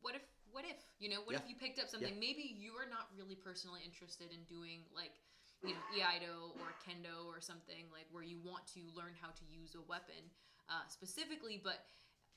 what 0.00 0.14
if, 0.14 0.24
what 0.52 0.64
if, 0.64 0.76
you 0.98 1.08
know, 1.12 1.20
what 1.24 1.36
if 1.36 1.44
you 1.48 1.56
picked 1.56 1.78
up 1.78 1.88
something? 1.88 2.16
Maybe 2.16 2.44
you 2.56 2.72
are 2.80 2.88
not 2.88 3.12
really 3.12 3.36
personally 3.36 3.80
interested 3.84 4.32
in 4.32 4.44
doing 4.48 4.88
like, 4.94 5.20
you 5.64 5.76
know, 5.76 5.82
Iaido 5.92 6.56
or 6.60 6.68
Kendo 6.84 7.28
or 7.28 7.40
something 7.40 7.88
like 7.92 8.08
where 8.12 8.24
you 8.24 8.40
want 8.40 8.64
to 8.76 8.84
learn 8.96 9.12
how 9.20 9.32
to 9.32 9.44
use 9.48 9.76
a 9.76 9.84
weapon 9.84 10.20
uh, 10.68 10.84
specifically, 10.88 11.60
but 11.60 11.84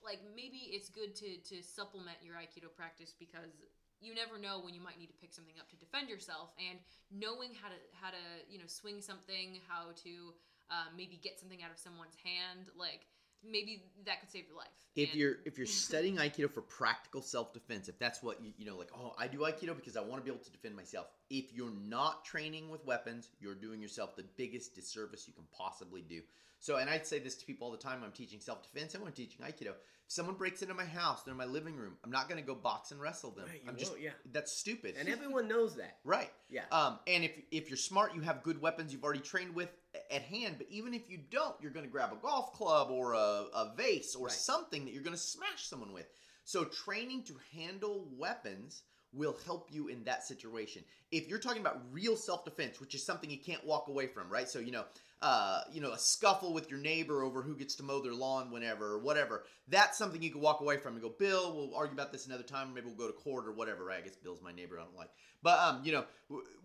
like 0.04 0.20
maybe 0.36 0.72
it's 0.72 0.88
good 0.90 1.16
to 1.16 1.40
to 1.44 1.62
supplement 1.64 2.18
your 2.24 2.36
Aikido 2.40 2.72
practice 2.72 3.12
because 3.20 3.52
you 4.00 4.16
never 4.16 4.40
know 4.40 4.64
when 4.64 4.74
you 4.74 4.80
might 4.80 4.96
need 4.96 5.12
to 5.12 5.20
pick 5.20 5.36
something 5.36 5.60
up 5.60 5.68
to 5.70 5.76
defend 5.76 6.08
yourself 6.08 6.56
and 6.56 6.80
knowing 7.12 7.52
how 7.52 7.68
to 7.68 7.80
how 8.00 8.10
to 8.10 8.24
you 8.48 8.58
know 8.58 8.68
swing 8.68 9.04
something 9.04 9.60
how 9.68 9.92
to 10.00 10.32
uh, 10.72 10.88
maybe 10.96 11.20
get 11.20 11.40
something 11.40 11.60
out 11.64 11.72
of 11.72 11.80
someone's 11.80 12.16
hand 12.24 12.72
like 12.80 13.08
maybe 13.44 13.92
that 14.08 14.24
could 14.24 14.32
save 14.32 14.48
your 14.48 14.56
life 14.56 14.69
If 14.96 15.12
And- 15.12 15.20
you're 15.20 15.36
if 15.46 15.58
you're 15.58 15.68
mm-hmm. 15.68 15.74
studying 15.74 16.16
Aikido 16.18 16.52
for 16.52 16.62
practical 16.62 17.22
self 17.22 17.54
defense, 17.54 17.88
if 17.90 17.98
that's 18.00 18.22
what 18.24 18.42
you 18.44 18.54
you 18.58 18.66
know, 18.66 18.78
like 18.78 18.90
oh 18.96 19.14
I 19.18 19.28
do 19.28 19.40
Aikido 19.40 19.76
because 19.76 19.98
I 19.98 20.02
want 20.02 20.22
to 20.22 20.24
be 20.24 20.32
able 20.32 20.44
to 20.44 20.52
defend 20.52 20.76
myself. 20.76 21.08
If 21.30 21.54
you're 21.54 21.74
not 21.88 22.26
training 22.26 22.70
with 22.70 22.86
weapons, 22.86 23.30
you're 23.40 23.56
doing 23.56 23.82
yourself 23.82 24.16
the 24.16 24.26
biggest 24.36 24.76
disservice 24.76 25.28
you 25.28 25.34
can 25.34 25.46
possibly 25.56 26.02
do. 26.02 26.22
So, 26.62 26.76
and 26.76 26.90
I'd 26.90 27.08
say 27.08 27.20
this 27.20 27.36
to 27.36 27.46
people 27.46 27.66
all 27.68 27.72
the 27.72 27.78
time. 27.78 28.02
I'm 28.04 28.12
teaching 28.12 28.40
self 28.40 28.62
defense 28.64 28.94
and 28.94 29.02
when 29.04 29.10
I'm 29.10 29.16
teaching 29.16 29.46
Aikido. 29.46 29.70
If 29.70 29.78
someone 30.08 30.36
breaks 30.36 30.62
into 30.62 30.74
my 30.74 30.84
house, 30.84 31.24
they're 31.24 31.32
in 31.32 31.38
my 31.38 31.46
living 31.46 31.76
room. 31.76 31.94
I'm 32.04 32.12
not 32.12 32.28
going 32.28 32.42
to 32.42 32.46
go 32.46 32.54
box 32.56 32.92
and 32.92 33.00
wrestle 33.00 33.32
them. 33.32 33.46
Right, 33.48 33.62
I'm 33.68 33.78
just 33.78 33.94
yeah. 34.00 34.10
that's 34.34 34.52
stupid. 34.52 34.96
And 35.00 35.08
everyone 35.08 35.48
knows 35.48 35.76
that. 35.78 36.00
right. 36.04 36.32
Yeah. 36.50 36.64
Um, 36.72 37.00
and 37.08 37.24
if 37.24 37.32
if 37.52 37.70
you're 37.70 37.78
smart, 37.78 38.14
you 38.14 38.22
have 38.22 38.44
good 38.44 38.60
weapons 38.60 38.92
you've 38.92 39.04
already 39.06 39.22
trained 39.22 39.56
with 39.56 39.70
at 40.12 40.24
hand. 40.24 40.56
But 40.58 40.68
even 40.70 40.94
if 40.94 41.10
you 41.10 41.20
don't, 41.32 41.56
you're 41.62 41.72
going 41.72 41.86
to 41.86 41.92
grab 41.92 42.12
a 42.12 42.18
golf 42.18 42.52
club 42.54 42.90
or 42.92 43.14
a, 43.14 43.18
a 43.54 43.74
vase 43.78 44.16
or 44.16 44.28
Right. 44.28 44.34
something 44.34 44.84
that 44.86 44.94
you're 44.94 45.04
going 45.04 45.16
to 45.16 45.22
smash 45.22 45.68
someone 45.68 45.94
with. 45.94 46.08
So 46.44 46.66
training 46.66 47.24
to 47.26 47.36
handle 47.56 48.10
weapons 48.18 48.84
will 49.14 49.38
help 49.46 49.68
you 49.72 49.88
in 49.88 50.04
that 50.04 50.24
situation. 50.24 50.84
If 51.12 51.28
you're 51.28 51.40
talking 51.40 51.62
about 51.62 51.82
real 51.92 52.16
self-defense, 52.16 52.80
which 52.80 52.94
is 52.94 53.04
something 53.04 53.30
you 53.30 53.40
can't 53.40 53.66
walk 53.66 53.88
away 53.88 54.08
from, 54.08 54.30
right? 54.30 54.48
So 54.48 54.60
you 54.60 54.72
know, 54.72 54.84
uh, 55.22 55.62
you 55.72 55.82
know, 55.82 55.92
a 55.92 56.00
scuffle 56.00 56.54
with 56.54 56.70
your 56.70 56.80
neighbor 56.80 57.24
over 57.24 57.42
who 57.42 57.56
gets 57.56 57.76
to 57.76 57.84
mow 57.84 58.02
their 58.02 58.14
lawn 58.14 58.52
whenever 58.52 58.94
or 58.94 59.00
whatever. 59.00 59.44
That's 59.68 59.98
something 59.98 60.22
you 60.22 60.32
can 60.32 60.42
walk 60.42 60.62
away 60.62 60.78
from 60.78 60.94
and 60.94 61.02
go, 61.02 61.10
Bill, 61.10 61.54
we'll 61.56 61.76
argue 61.76 61.94
about 61.94 62.12
this 62.12 62.26
another 62.26 62.44
time. 62.44 62.74
Maybe 62.74 62.88
we'll 62.88 62.96
go 62.96 63.08
to 63.08 63.14
court 63.14 63.48
or 63.48 63.52
whatever. 63.52 63.84
Right? 63.84 64.00
I 64.00 64.02
guess 64.02 64.16
Bill's 64.16 64.42
my 64.42 64.52
neighbor. 64.52 64.80
I 64.80 64.84
don't 64.84 64.96
like. 64.96 65.10
But 65.42 65.60
um, 65.60 65.82
you 65.84 65.92
know, 65.92 66.06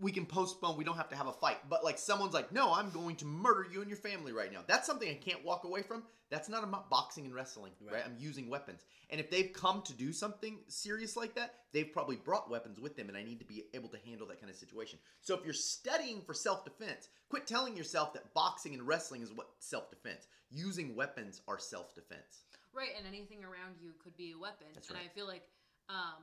we 0.01 0.13
can 0.13 0.27
postpone. 0.27 0.77
We 0.77 0.85
don't 0.85 0.97
have 0.97 1.09
to 1.11 1.17
have 1.17 1.27
a 1.27 1.33
fight. 1.33 1.59
But 1.69 1.85
like 1.85 1.99
someone's 1.99 2.35
like, 2.35 2.53
no, 2.53 2.73
I'm 2.73 2.91
going 2.91 3.17
to 3.17 3.25
murder 3.25 3.67
you 3.71 3.81
and 3.81 3.89
your 3.89 3.99
family 3.99 4.33
right 4.33 4.53
now. 4.53 4.61
That's 4.67 4.87
something 4.87 5.09
I 5.09 5.15
can't 5.15 5.45
walk 5.45 5.65
away 5.65 5.83
from. 5.83 6.03
That's 6.31 6.49
not 6.49 6.65
about 6.65 6.91
boxing 6.91 7.27
and 7.27 7.35
wrestling, 7.35 7.73
right? 7.85 7.95
Right. 7.95 8.03
I'm 8.05 8.17
using 8.19 8.49
weapons. 8.49 8.83
And 9.11 9.21
if 9.21 9.31
they've 9.31 9.53
come 9.53 9.83
to 9.83 9.93
do 9.93 10.13
something 10.13 10.59
serious 10.69 11.17
like 11.17 11.35
that, 11.37 11.55
they've 11.73 11.93
probably 11.93 12.17
brought 12.17 12.51
weapons 12.51 12.81
with 12.81 12.97
them, 12.97 13.09
and 13.09 13.17
I 13.17 13.23
need 13.23 13.39
to 13.39 13.45
be 13.45 13.65
able 13.75 13.89
to 13.91 13.99
handle 14.07 14.27
that 14.29 14.41
kind 14.41 14.51
of 14.51 14.57
situation. 14.57 14.99
So 15.21 15.37
if 15.37 15.45
you're 15.45 15.53
studying 15.53 16.23
for 16.23 16.35
self 16.35 16.65
defense, 16.65 17.09
quit 17.29 17.47
telling 17.47 17.77
yourself 17.77 18.13
that 18.15 18.35
boxing 18.35 18.75
and 18.75 18.83
wrestling 18.83 19.23
is 19.23 19.33
what 19.33 19.49
self 19.61 19.91
defense. 19.91 20.27
Using 20.51 20.97
weapons 20.97 21.41
are 21.47 21.59
self 21.59 21.95
defense. 21.95 22.45
right 22.73 22.91
and 22.99 23.07
anything 23.07 23.45
around 23.45 23.77
you 23.81 23.93
could 24.03 24.17
be 24.17 24.33
a 24.33 24.39
weapon 24.39 24.67
That's 24.75 24.89
and 24.89 24.99
i 24.99 25.07
feel 25.15 25.27
like 25.29 25.43
um 25.89 26.23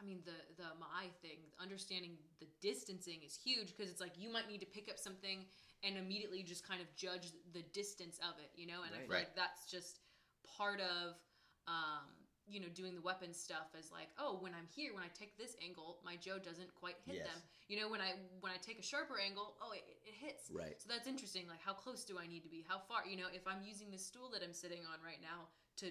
I 0.00 0.04
mean 0.04 0.20
the 0.24 0.36
the 0.56 0.70
Ma'ai 0.80 1.12
thing, 1.22 1.38
understanding 1.60 2.16
the 2.40 2.46
distancing 2.60 3.20
is 3.24 3.34
huge 3.36 3.74
because 3.76 3.90
it's 3.90 4.00
like 4.00 4.12
you 4.18 4.30
might 4.30 4.48
need 4.48 4.60
to 4.60 4.66
pick 4.66 4.88
up 4.90 4.98
something 4.98 5.44
and 5.82 5.96
immediately 5.96 6.42
just 6.42 6.66
kind 6.66 6.80
of 6.80 6.86
judge 6.96 7.32
the 7.52 7.62
distance 7.72 8.18
of 8.18 8.38
it, 8.38 8.50
you 8.56 8.66
know. 8.66 8.82
And 8.86 8.94
I 8.94 8.98
feel 9.00 9.10
Right. 9.10 9.26
like 9.26 9.34
that's 9.36 9.70
just 9.70 10.00
part 10.56 10.80
of 10.80 11.14
um, 11.66 12.04
you 12.46 12.60
know 12.60 12.68
doing 12.74 12.94
the 12.94 13.00
weapon 13.00 13.32
stuff 13.32 13.72
is 13.78 13.90
like 13.90 14.08
oh 14.18 14.36
when 14.40 14.52
i'm 14.52 14.68
here 14.68 14.92
when 14.92 15.02
i 15.02 15.08
take 15.18 15.32
this 15.38 15.56
angle 15.64 15.96
my 16.04 16.16
jo 16.20 16.36
doesn't 16.38 16.68
quite 16.74 16.96
hit 17.06 17.16
Yes. 17.16 17.24
them 17.24 17.40
you 17.68 17.80
know 17.80 17.88
when 17.88 18.00
i 18.00 18.12
when 18.40 18.52
i 18.52 18.56
take 18.60 18.78
a 18.78 18.82
sharper 18.84 19.16
angle 19.18 19.56
oh 19.64 19.72
it, 19.72 19.80
it 20.04 20.12
hits 20.12 20.52
Right. 20.52 20.76
so 20.76 20.84
that's 20.88 21.08
interesting 21.08 21.48
like 21.48 21.60
how 21.64 21.72
close 21.72 22.04
do 22.04 22.18
i 22.20 22.26
need 22.26 22.42
to 22.44 22.50
be 22.52 22.64
how 22.68 22.78
far 22.78 23.00
you 23.08 23.16
know 23.16 23.32
if 23.32 23.48
i'm 23.48 23.64
using 23.64 23.90
the 23.90 23.98
stool 23.98 24.28
that 24.28 24.42
i'm 24.44 24.52
sitting 24.52 24.84
on 24.84 25.00
right 25.00 25.20
now 25.24 25.48
to 25.80 25.88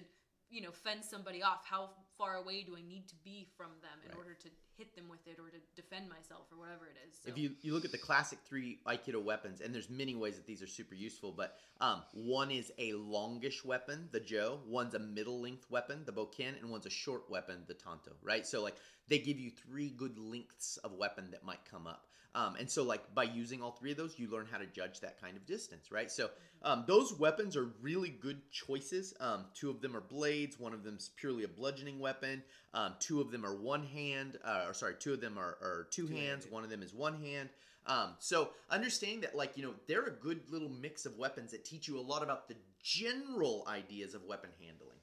you 0.48 0.60
know 0.62 0.70
fend 0.70 1.04
somebody 1.04 1.42
off 1.42 1.66
how 1.66 1.90
far 2.18 2.36
away 2.36 2.62
do 2.62 2.76
i 2.76 2.82
need 2.82 3.06
to 3.08 3.14
be 3.24 3.46
from 3.56 3.70
them 3.82 3.98
in 4.08 4.16
order 4.16 4.34
to 4.34 4.48
hit 4.76 4.94
them 4.96 5.04
with 5.08 5.26
it 5.26 5.38
or 5.38 5.48
to 5.50 5.58
defend 5.76 6.08
myself 6.08 6.42
or 6.52 6.58
whatever 6.58 6.86
it 6.86 6.96
is 7.08 7.16
so 7.22 7.30
If 7.30 7.38
you, 7.38 7.52
you 7.62 7.72
look 7.72 7.84
at 7.84 7.92
the 7.92 7.98
classic 7.98 8.38
three 8.46 8.78
Aikido 8.86 9.22
weapons, 9.22 9.60
and 9.60 9.74
there's 9.74 9.90
many 9.90 10.14
ways 10.14 10.36
that 10.36 10.46
these 10.46 10.62
are 10.62 10.66
super 10.66 10.94
useful, 10.94 11.32
but 11.32 11.58
um, 11.80 12.02
one 12.12 12.50
is 12.50 12.72
a 12.78 12.92
longish 12.94 13.64
weapon, 13.64 14.08
the 14.12 14.20
Jo, 14.20 14.60
one's 14.66 14.94
a 14.94 14.98
middle 14.98 15.40
length 15.40 15.70
weapon, 15.70 16.02
the 16.04 16.12
Bokken, 16.12 16.60
and 16.60 16.70
one's 16.70 16.86
a 16.86 16.90
short 16.90 17.30
weapon, 17.30 17.62
the 17.66 17.74
Tanto, 17.74 18.12
right? 18.22 18.46
So, 18.46 18.62
like, 18.62 18.76
they 19.08 19.18
give 19.18 19.38
you 19.38 19.50
three 19.50 19.90
good 19.90 20.18
lengths 20.18 20.76
of 20.78 20.92
weapon 20.92 21.30
that 21.30 21.44
might 21.44 21.64
come 21.70 21.86
up. 21.86 22.06
Um, 22.34 22.56
and 22.56 22.68
so, 22.68 22.82
like, 22.82 23.14
by 23.14 23.24
using 23.24 23.62
all 23.62 23.70
three 23.70 23.92
of 23.92 23.96
those, 23.96 24.18
you 24.18 24.28
learn 24.28 24.46
how 24.50 24.58
to 24.58 24.66
judge 24.66 25.00
that 25.00 25.20
kind 25.20 25.36
of 25.36 25.46
distance, 25.46 25.92
right? 25.92 26.10
So, 26.10 26.30
um, 26.62 26.84
those 26.88 27.12
weapons 27.12 27.56
are 27.56 27.70
really 27.80 28.08
good 28.08 28.50
choices. 28.50 29.14
Um, 29.20 29.44
two 29.54 29.70
of 29.70 29.80
them 29.80 29.96
are 29.96 30.00
blades, 30.00 30.58
one 30.58 30.72
of 30.72 30.82
them's 30.82 31.10
purely 31.16 31.44
a 31.44 31.48
bludgeoning 31.48 32.00
weapon, 32.00 32.42
um, 32.74 32.94
two 33.00 33.20
of 33.20 33.30
them 33.30 33.44
are 33.46 33.54
one 33.54 33.84
hand, 33.84 34.38
uh, 34.44 34.64
or 34.68 34.74
sorry, 34.74 34.94
two 34.98 35.12
of 35.14 35.20
them 35.20 35.38
are, 35.38 35.56
are 35.62 35.86
two 35.90 36.06
hands, 36.06 36.44
Two-handed. 36.44 36.52
one 36.52 36.64
of 36.64 36.70
them 36.70 36.82
is 36.82 36.92
one 36.92 37.14
hand. 37.22 37.48
Um, 37.86 38.14
so 38.18 38.50
understanding 38.70 39.20
that, 39.22 39.36
like, 39.36 39.56
you 39.56 39.62
know, 39.62 39.74
they're 39.86 40.06
a 40.06 40.10
good 40.10 40.40
little 40.50 40.68
mix 40.70 41.06
of 41.06 41.16
weapons 41.18 41.50
that 41.52 41.64
teach 41.64 41.86
you 41.86 41.98
a 41.98 42.02
lot 42.02 42.22
about 42.22 42.48
the 42.48 42.56
general 42.82 43.64
ideas 43.68 44.14
of 44.14 44.24
weapon 44.24 44.50
handling. 44.60 44.98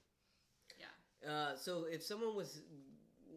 yeah 0.79 1.31
Uh, 1.31 1.55
so 1.55 1.85
if 1.89 2.03
someone 2.03 2.35
was 2.35 2.61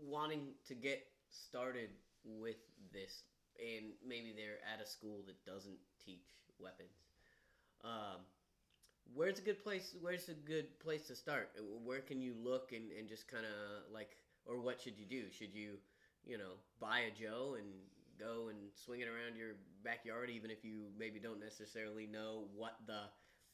wanting 0.02 0.48
to 0.66 0.74
get 0.74 1.06
started 1.30 1.90
with 2.24 2.56
this, 2.92 3.24
and 3.58 3.92
maybe 4.06 4.32
they're 4.34 4.58
at 4.72 4.80
a 4.84 4.86
school 4.88 5.22
that 5.26 5.44
doesn't 5.44 5.78
teach 6.04 6.26
weapons, 6.58 6.96
um, 7.84 8.20
where's 9.14 9.38
a 9.38 9.42
good 9.42 9.62
place? 9.62 9.94
Where's 10.00 10.28
a 10.30 10.34
good 10.34 10.78
place 10.80 11.06
to 11.08 11.14
start? 11.14 11.50
Where 11.84 12.00
can 12.00 12.20
you 12.20 12.34
look 12.42 12.72
and, 12.72 12.90
and 12.98 13.08
just 13.08 13.28
kind 13.28 13.44
of 13.44 13.92
like, 13.92 14.16
or 14.46 14.60
what 14.60 14.80
should 14.80 14.98
you 14.98 15.06
do? 15.06 15.30
Should 15.30 15.54
you, 15.54 15.78
you 16.24 16.38
know, 16.38 16.54
buy 16.80 17.00
a 17.00 17.10
Jo 17.10 17.56
and 17.58 17.66
go 18.18 18.48
and 18.48 18.58
swing 18.74 19.00
it 19.00 19.08
around 19.08 19.36
your 19.36 19.52
backyard, 19.84 20.30
even 20.30 20.50
if 20.50 20.64
you 20.64 20.86
maybe 20.98 21.18
don't 21.18 21.40
necessarily 21.40 22.06
know 22.06 22.44
what 22.54 22.76
the 22.86 23.02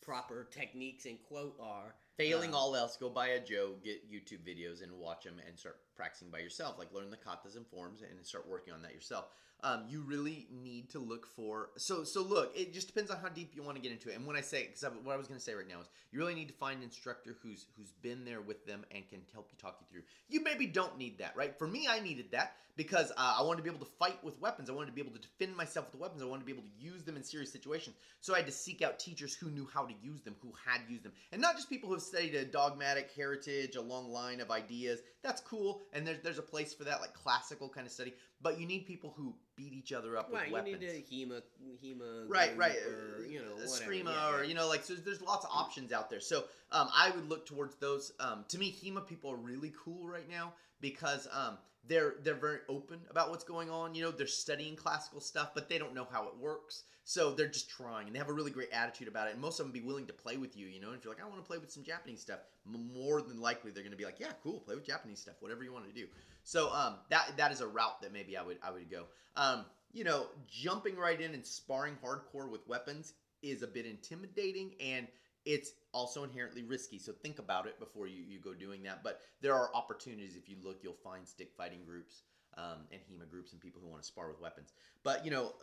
proper 0.02 0.48
techniques 0.50 1.06
and 1.06 1.18
quote 1.28 1.56
are? 1.60 1.94
Failing 2.16 2.50
Um, 2.50 2.56
all 2.56 2.76
else, 2.76 2.96
go 2.96 3.08
buy 3.08 3.28
a 3.28 3.40
Jo, 3.40 3.74
get 3.82 4.10
YouTube 4.10 4.46
videos, 4.46 4.82
and 4.82 4.92
watch 4.92 5.24
them, 5.24 5.40
and 5.46 5.58
start 5.58 5.78
practicing 6.00 6.30
by 6.30 6.38
yourself. 6.38 6.78
Like 6.78 6.88
learn 6.94 7.10
the 7.10 7.18
katas 7.18 7.56
and 7.56 7.66
forms, 7.66 8.00
and 8.00 8.24
start 8.24 8.48
working 8.48 8.72
on 8.72 8.80
that 8.82 8.94
yourself. 8.94 9.26
Um, 9.62 9.84
you 9.90 10.00
really 10.00 10.46
need 10.50 10.88
to 10.90 10.98
look 10.98 11.26
for. 11.26 11.68
So, 11.76 12.02
so 12.02 12.22
look, 12.22 12.50
it 12.56 12.72
just 12.72 12.86
depends 12.86 13.10
on 13.10 13.18
how 13.18 13.28
deep 13.28 13.52
you 13.54 13.62
want 13.62 13.76
to 13.76 13.82
get 13.82 13.92
into 13.92 14.08
it. 14.08 14.16
And 14.16 14.26
when 14.26 14.34
I 14.34 14.40
say, 14.40 14.68
because 14.68 14.82
what 15.04 15.12
I 15.12 15.18
was 15.18 15.26
going 15.26 15.38
to 15.38 15.44
say 15.44 15.52
right 15.52 15.68
now 15.68 15.80
is, 15.80 15.88
you 16.12 16.18
really 16.18 16.34
need 16.34 16.48
to 16.48 16.54
find 16.54 16.78
an 16.78 16.84
instructor 16.84 17.36
who's 17.42 17.66
who's 17.76 17.92
been 18.00 18.24
there 18.24 18.40
with 18.40 18.64
them 18.64 18.86
and 18.90 19.06
can 19.10 19.20
help 19.34 19.50
you 19.52 19.58
talk 19.58 19.76
you 19.80 19.86
through. 19.92 20.06
You 20.30 20.42
maybe 20.42 20.66
don't 20.66 20.96
need 20.96 21.18
that, 21.18 21.36
right? 21.36 21.58
For 21.58 21.66
me, 21.66 21.86
I 21.90 22.00
needed 22.00 22.32
that 22.32 22.54
because 22.76 23.10
uh, 23.10 23.36
I 23.38 23.42
wanted 23.42 23.58
to 23.58 23.62
be 23.64 23.68
able 23.68 23.84
to 23.84 23.92
fight 23.98 24.24
with 24.24 24.40
weapons. 24.40 24.70
I 24.70 24.72
wanted 24.72 24.86
to 24.86 24.92
be 24.94 25.02
able 25.02 25.12
to 25.12 25.20
defend 25.20 25.54
myself 25.54 25.92
with 25.92 26.00
weapons. 26.00 26.22
I 26.22 26.24
wanted 26.24 26.40
to 26.40 26.46
be 26.46 26.52
able 26.52 26.62
to 26.62 26.82
use 26.82 27.02
them 27.02 27.16
in 27.16 27.22
serious 27.22 27.52
situations. 27.52 27.96
So 28.22 28.32
I 28.32 28.38
had 28.38 28.46
to 28.46 28.52
seek 28.52 28.80
out 28.80 28.98
teachers 28.98 29.34
who 29.34 29.50
knew 29.50 29.68
how 29.72 29.84
to 29.84 29.92
use 30.02 30.22
them, 30.22 30.36
who 30.40 30.52
had 30.64 30.80
used 30.88 31.02
them, 31.02 31.12
and 31.32 31.42
not 31.42 31.56
just 31.56 31.68
people 31.68 31.88
who 31.88 31.94
have 31.96 32.02
studied 32.02 32.34
a 32.34 32.46
dogmatic 32.46 33.10
heritage, 33.14 33.76
a 33.76 33.82
long 33.82 34.10
line 34.10 34.40
of 34.40 34.50
ideas. 34.50 35.00
That's 35.22 35.42
cool, 35.42 35.82
and 35.92 36.06
there's 36.06 36.18
there's 36.22 36.38
a 36.38 36.42
place 36.42 36.72
for 36.72 36.84
that, 36.84 37.00
like 37.02 37.12
classical 37.12 37.68
kind 37.68 37.86
of 37.86 37.92
study. 37.92 38.14
But 38.40 38.58
you 38.58 38.66
need 38.66 38.86
people 38.86 39.12
who 39.16 39.34
beat 39.54 39.74
each 39.74 39.92
other 39.92 40.16
up 40.16 40.30
Right, 40.32 40.50
with 40.52 40.66
you 40.66 40.74
weapons. 40.74 40.80
need 40.80 40.88
a 40.88 41.26
HEMA, 41.26 41.42
HEMA, 41.84 42.24
Right, 42.26 42.56
right. 42.56 42.76
or, 42.86 43.26
you 43.26 43.40
know. 43.40 43.56
Screama, 43.66 44.12
yeah, 44.14 44.34
or 44.34 44.44
you 44.44 44.54
know, 44.54 44.66
like 44.66 44.82
so. 44.82 44.94
There's 44.94 45.20
lots 45.20 45.44
of 45.44 45.50
options 45.52 45.92
out 45.92 46.08
there. 46.08 46.20
So 46.20 46.44
um, 46.72 46.88
I 46.96 47.10
would 47.10 47.28
look 47.28 47.44
towards 47.44 47.74
those. 47.76 48.12
Um, 48.18 48.46
to 48.48 48.58
me, 48.58 48.74
HEMA 48.82 49.06
people 49.06 49.30
are 49.30 49.36
really 49.36 49.72
cool 49.84 50.08
right 50.08 50.28
now 50.30 50.54
because 50.80 51.28
um, 51.32 51.58
they're 51.86 52.14
they're 52.22 52.34
very 52.34 52.58
open 52.68 53.00
about 53.10 53.30
what's 53.30 53.44
going 53.44 53.70
on. 53.70 53.94
You 53.94 54.04
know, 54.04 54.10
they're 54.10 54.26
studying 54.26 54.76
classical 54.76 55.20
stuff, 55.20 55.50
but 55.54 55.68
they 55.68 55.78
don't 55.78 55.94
know 55.94 56.06
how 56.10 56.28
it 56.28 56.36
works. 56.38 56.84
So 57.04 57.32
they're 57.32 57.48
just 57.48 57.68
trying, 57.68 58.06
and 58.06 58.14
they 58.14 58.18
have 58.18 58.28
a 58.28 58.32
really 58.32 58.50
great 58.50 58.70
attitude 58.72 59.08
about 59.08 59.26
it. 59.28 59.32
And 59.32 59.40
most 59.42 59.58
of 59.58 59.66
them 59.66 59.72
be 59.72 59.80
willing 59.80 60.06
to 60.06 60.12
play 60.12 60.36
with 60.36 60.56
you. 60.56 60.66
You 60.66 60.80
know, 60.80 60.88
and 60.88 60.96
if 60.96 61.04
you're 61.04 61.12
like, 61.12 61.22
I 61.22 61.26
want 61.26 61.42
to 61.42 61.46
play 61.46 61.58
with 61.58 61.70
some 61.70 61.82
Japanese 61.82 62.20
stuff, 62.20 62.40
more 62.64 63.22
than 63.22 63.40
likely 63.40 63.70
they're 63.70 63.82
going 63.82 63.92
to 63.92 63.98
be 63.98 64.04
like, 64.04 64.20
Yeah, 64.20 64.32
cool, 64.42 64.60
play 64.60 64.74
with 64.74 64.86
Japanese 64.86 65.18
stuff, 65.20 65.34
whatever 65.40 65.64
you 65.64 65.72
want 65.72 65.86
to 65.88 65.92
do. 65.92 66.06
So 66.44 66.72
um, 66.72 66.96
that 67.08 67.32
that 67.36 67.52
is 67.52 67.60
a 67.60 67.66
route 67.66 68.00
that 68.02 68.12
maybe 68.12 68.36
I 68.36 68.42
would 68.42 68.58
I 68.62 68.70
would 68.70 68.90
go. 68.90 69.04
Um, 69.36 69.64
you 69.92 70.04
know, 70.04 70.26
jumping 70.48 70.96
right 70.96 71.20
in 71.20 71.34
and 71.34 71.44
sparring 71.44 71.96
hardcore 72.04 72.48
with 72.48 72.66
weapons 72.68 73.14
is 73.42 73.62
a 73.62 73.66
bit 73.66 73.86
intimidating 73.86 74.72
and 74.80 75.06
it's 75.44 75.72
also 75.92 76.24
inherently 76.24 76.62
risky. 76.62 76.98
So 76.98 77.12
think 77.12 77.38
about 77.38 77.66
it 77.66 77.78
before 77.78 78.06
you, 78.06 78.22
you 78.22 78.38
go 78.38 78.54
doing 78.54 78.82
that. 78.84 79.02
But 79.02 79.20
there 79.40 79.54
are 79.54 79.74
opportunities. 79.74 80.36
If 80.36 80.48
you 80.48 80.56
look, 80.62 80.80
you'll 80.82 80.94
find 80.94 81.26
stick 81.26 81.52
fighting 81.56 81.80
groups 81.84 82.22
um, 82.56 82.86
and 82.92 83.00
HEMA 83.00 83.28
groups 83.28 83.52
and 83.52 83.60
people 83.60 83.80
who 83.82 83.88
want 83.88 84.02
to 84.02 84.06
spar 84.06 84.28
with 84.28 84.40
weapons. 84.40 84.72
But, 85.02 85.24
you 85.24 85.30
know, 85.30 85.54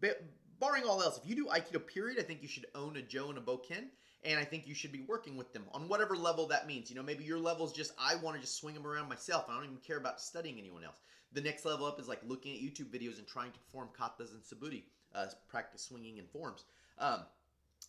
ba- 0.00 0.16
barring 0.58 0.84
all 0.84 1.02
else, 1.02 1.18
if 1.22 1.28
you 1.28 1.36
do 1.36 1.46
Aikido 1.46 1.86
period, 1.86 2.18
I 2.18 2.22
think 2.22 2.42
you 2.42 2.48
should 2.48 2.66
own 2.74 2.96
a 2.96 3.02
Jo 3.02 3.28
and 3.28 3.38
a 3.38 3.42
Bokken. 3.42 3.88
And 4.24 4.40
I 4.40 4.44
think 4.44 4.66
you 4.66 4.74
should 4.74 4.90
be 4.90 5.04
working 5.06 5.36
with 5.36 5.52
them 5.52 5.64
on 5.72 5.86
whatever 5.88 6.16
level 6.16 6.48
that 6.48 6.66
means. 6.66 6.90
You 6.90 6.96
know, 6.96 7.04
maybe 7.04 7.22
your 7.22 7.38
level 7.38 7.64
is 7.66 7.72
just, 7.72 7.92
I 7.98 8.16
want 8.16 8.34
to 8.34 8.40
just 8.40 8.58
swing 8.58 8.74
them 8.74 8.84
around 8.84 9.08
myself. 9.08 9.44
I 9.48 9.54
don't 9.54 9.64
even 9.64 9.76
care 9.76 9.98
about 9.98 10.20
studying 10.20 10.58
anyone 10.58 10.82
else. 10.82 10.96
The 11.32 11.40
next 11.40 11.64
level 11.64 11.86
up 11.86 12.00
is 12.00 12.08
like 12.08 12.20
looking 12.26 12.54
at 12.54 12.60
YouTube 12.60 12.90
videos 12.90 13.18
and 13.18 13.28
trying 13.28 13.52
to 13.52 13.58
perform 13.60 13.90
katas 13.96 14.32
and 14.32 14.42
suburi, 14.42 14.82
uh, 15.14 15.26
practice 15.48 15.82
swinging 15.82 16.16
in 16.16 16.26
forms. 16.26 16.64
Um, 16.98 17.20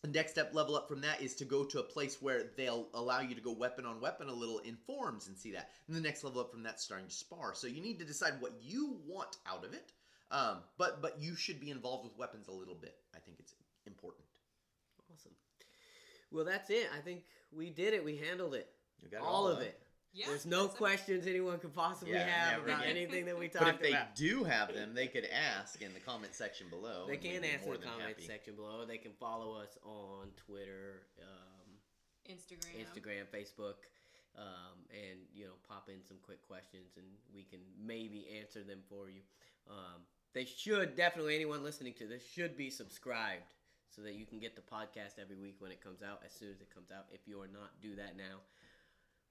next 0.07 0.31
step 0.31 0.53
level 0.53 0.75
up 0.75 0.87
from 0.87 1.01
that 1.01 1.21
is 1.21 1.35
to 1.35 1.45
go 1.45 1.65
to 1.65 1.79
a 1.79 1.83
place 1.83 2.21
where 2.21 2.51
they'll 2.55 2.87
allow 2.93 3.19
you 3.19 3.35
to 3.35 3.41
go 3.41 3.51
weapon 3.51 3.85
on 3.85 3.99
weapon 3.99 4.29
a 4.29 4.33
little 4.33 4.59
in 4.59 4.77
forms 4.87 5.27
and 5.27 5.37
see 5.37 5.51
that. 5.51 5.71
And 5.87 5.95
the 5.95 6.01
next 6.01 6.23
level 6.23 6.39
up 6.39 6.51
from 6.51 6.63
that 6.63 6.75
is 6.75 6.81
starting 6.81 7.07
to 7.07 7.13
spar. 7.13 7.53
So 7.53 7.67
you 7.67 7.81
need 7.81 7.99
to 7.99 8.05
decide 8.05 8.33
what 8.39 8.53
you 8.61 8.97
want 9.05 9.37
out 9.45 9.65
of 9.65 9.73
it. 9.73 9.91
Um, 10.31 10.57
but 10.77 11.01
but 11.01 11.19
you 11.19 11.35
should 11.35 11.59
be 11.59 11.71
involved 11.71 12.05
with 12.05 12.17
weapons 12.17 12.47
a 12.47 12.51
little 12.51 12.75
bit. 12.75 12.95
I 13.15 13.19
think 13.19 13.37
it's 13.39 13.53
important. 13.87 14.25
Awesome. 15.13 15.31
Well, 16.31 16.45
that's 16.45 16.69
it. 16.69 16.87
I 16.95 17.01
think 17.01 17.23
we 17.51 17.69
did 17.69 17.93
it. 17.93 18.05
We 18.05 18.15
handled 18.17 18.53
it. 18.53 18.69
You 19.01 19.09
got 19.09 19.21
all 19.21 19.47
of 19.47 19.57
huh? 19.57 19.63
it. 19.63 19.81
Yeah 20.19 20.27
There's 20.27 20.45
no 20.45 20.63
that's 20.63 20.75
a- 20.75 20.77
questions 20.77 21.27
anyone 21.27 21.59
could 21.59 21.73
possibly 21.73 22.13
Yeah, 22.13 22.27
have 22.27 22.51
never 22.59 22.69
about 22.69 22.83
again. 22.83 22.97
anything 22.97 23.25
that 23.25 23.37
we 23.39 23.47
But 23.47 23.59
talked 23.59 23.75
if 23.75 23.81
they 23.81 23.89
about. 23.91 24.15
do 24.15 24.43
have 24.43 24.73
them, 24.73 24.93
they 24.93 25.07
could 25.07 25.25
ask 25.25 25.81
in 25.81 25.93
the 25.93 25.99
comment 26.01 26.35
section 26.35 26.67
below. 26.69 27.05
They 27.07 27.13
and 27.15 27.23
we'd 27.23 27.31
can 27.31 27.41
be 27.41 27.47
answer 27.47 27.65
more 27.65 27.75
the 27.77 27.81
than 27.81 27.89
comment 27.91 28.09
happy. 28.09 28.27
section 28.27 28.55
below. 28.55 28.85
They 28.85 28.97
can 28.97 29.13
follow 29.19 29.55
us 29.55 29.77
on 29.83 30.27
Twitter, 30.45 31.03
um, 31.21 31.67
instagram 32.29 32.75
Instagram, 32.85 33.25
Facebook, 33.33 33.87
um, 34.37 34.77
and 34.91 35.19
you 35.33 35.45
know, 35.45 35.53
pop 35.67 35.89
in 35.89 36.03
some 36.05 36.17
quick 36.21 36.45
questions, 36.47 36.97
and 36.97 37.05
we 37.33 37.43
can 37.43 37.59
maybe 37.81 38.27
answer 38.39 38.63
them 38.63 38.79
for 38.89 39.09
you. 39.09 39.21
Um, 39.69 40.01
they 40.33 40.45
should 40.45 40.95
definitely 40.95 41.35
anyone 41.35 41.63
listening 41.63 41.93
to 41.95 42.05
this 42.07 42.23
should 42.23 42.55
be 42.55 42.69
subscribed 42.69 43.53
so 43.89 44.01
that 44.03 44.13
you 44.13 44.25
can 44.25 44.39
get 44.39 44.55
the 44.55 44.61
podcast 44.61 45.17
every 45.19 45.35
week 45.35 45.55
when 45.59 45.71
it 45.71 45.81
comes 45.81 46.03
out 46.03 46.21
as 46.23 46.31
soon 46.31 46.51
as 46.51 46.61
it 46.61 46.69
comes 46.73 46.91
out. 46.91 47.05
If 47.11 47.21
you 47.27 47.41
are 47.41 47.47
not, 47.47 47.81
do 47.81 47.95
that 47.95 48.15
now. 48.15 48.41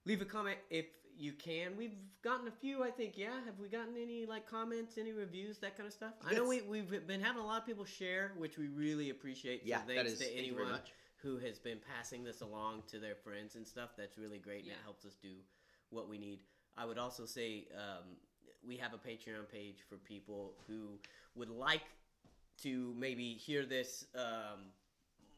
Leave 0.08 0.22
a 0.22 0.24
comment 0.24 0.56
if 0.70 0.86
you 1.18 1.32
can. 1.34 1.76
We've 1.76 1.92
gotten 2.24 2.48
a 2.48 2.50
few, 2.50 2.82
I 2.82 2.90
think. 2.90 3.18
Yeah, 3.18 3.34
have 3.44 3.58
we 3.60 3.68
gotten 3.68 3.92
any 4.00 4.24
like 4.24 4.48
comments, 4.48 4.96
any 4.96 5.12
reviews, 5.12 5.58
that 5.58 5.76
kind 5.76 5.86
of 5.86 5.92
stuff? 5.92 6.14
I 6.26 6.32
know 6.32 6.48
we 6.48 6.62
we've 6.62 7.06
been 7.06 7.20
having 7.20 7.42
a 7.42 7.44
lot 7.44 7.60
of 7.60 7.66
people 7.66 7.84
share, 7.84 8.32
which 8.38 8.56
we 8.56 8.68
really 8.68 9.10
appreciate. 9.10 9.60
So 9.64 9.68
Yeah, 9.68 9.80
thanks 9.86 10.04
that 10.04 10.06
is. 10.06 10.18
to 10.20 10.34
anyone 10.34 10.80
who 11.22 11.36
has 11.36 11.58
been 11.58 11.78
passing 11.94 12.24
this 12.24 12.40
along 12.40 12.84
to 12.86 12.98
their 12.98 13.16
friends 13.16 13.54
and 13.56 13.66
stuff. 13.66 13.90
That's 13.98 14.16
really 14.16 14.38
great, 14.38 14.60
and 14.60 14.68
Yeah. 14.68 14.74
it 14.74 14.82
helps 14.82 15.04
us 15.04 15.14
do 15.20 15.34
what 15.90 16.08
we 16.08 16.16
need. 16.16 16.38
I 16.78 16.86
would 16.86 16.96
also 16.96 17.26
say 17.26 17.66
um, 17.76 18.16
we 18.66 18.78
have 18.78 18.94
a 18.94 18.98
Patreon 18.98 19.46
page 19.52 19.84
for 19.90 19.96
people 19.98 20.54
who 20.66 20.98
would 21.34 21.50
like 21.50 21.82
to 22.62 22.94
maybe 22.96 23.34
hear 23.34 23.66
this 23.66 24.06
um, 24.14 24.72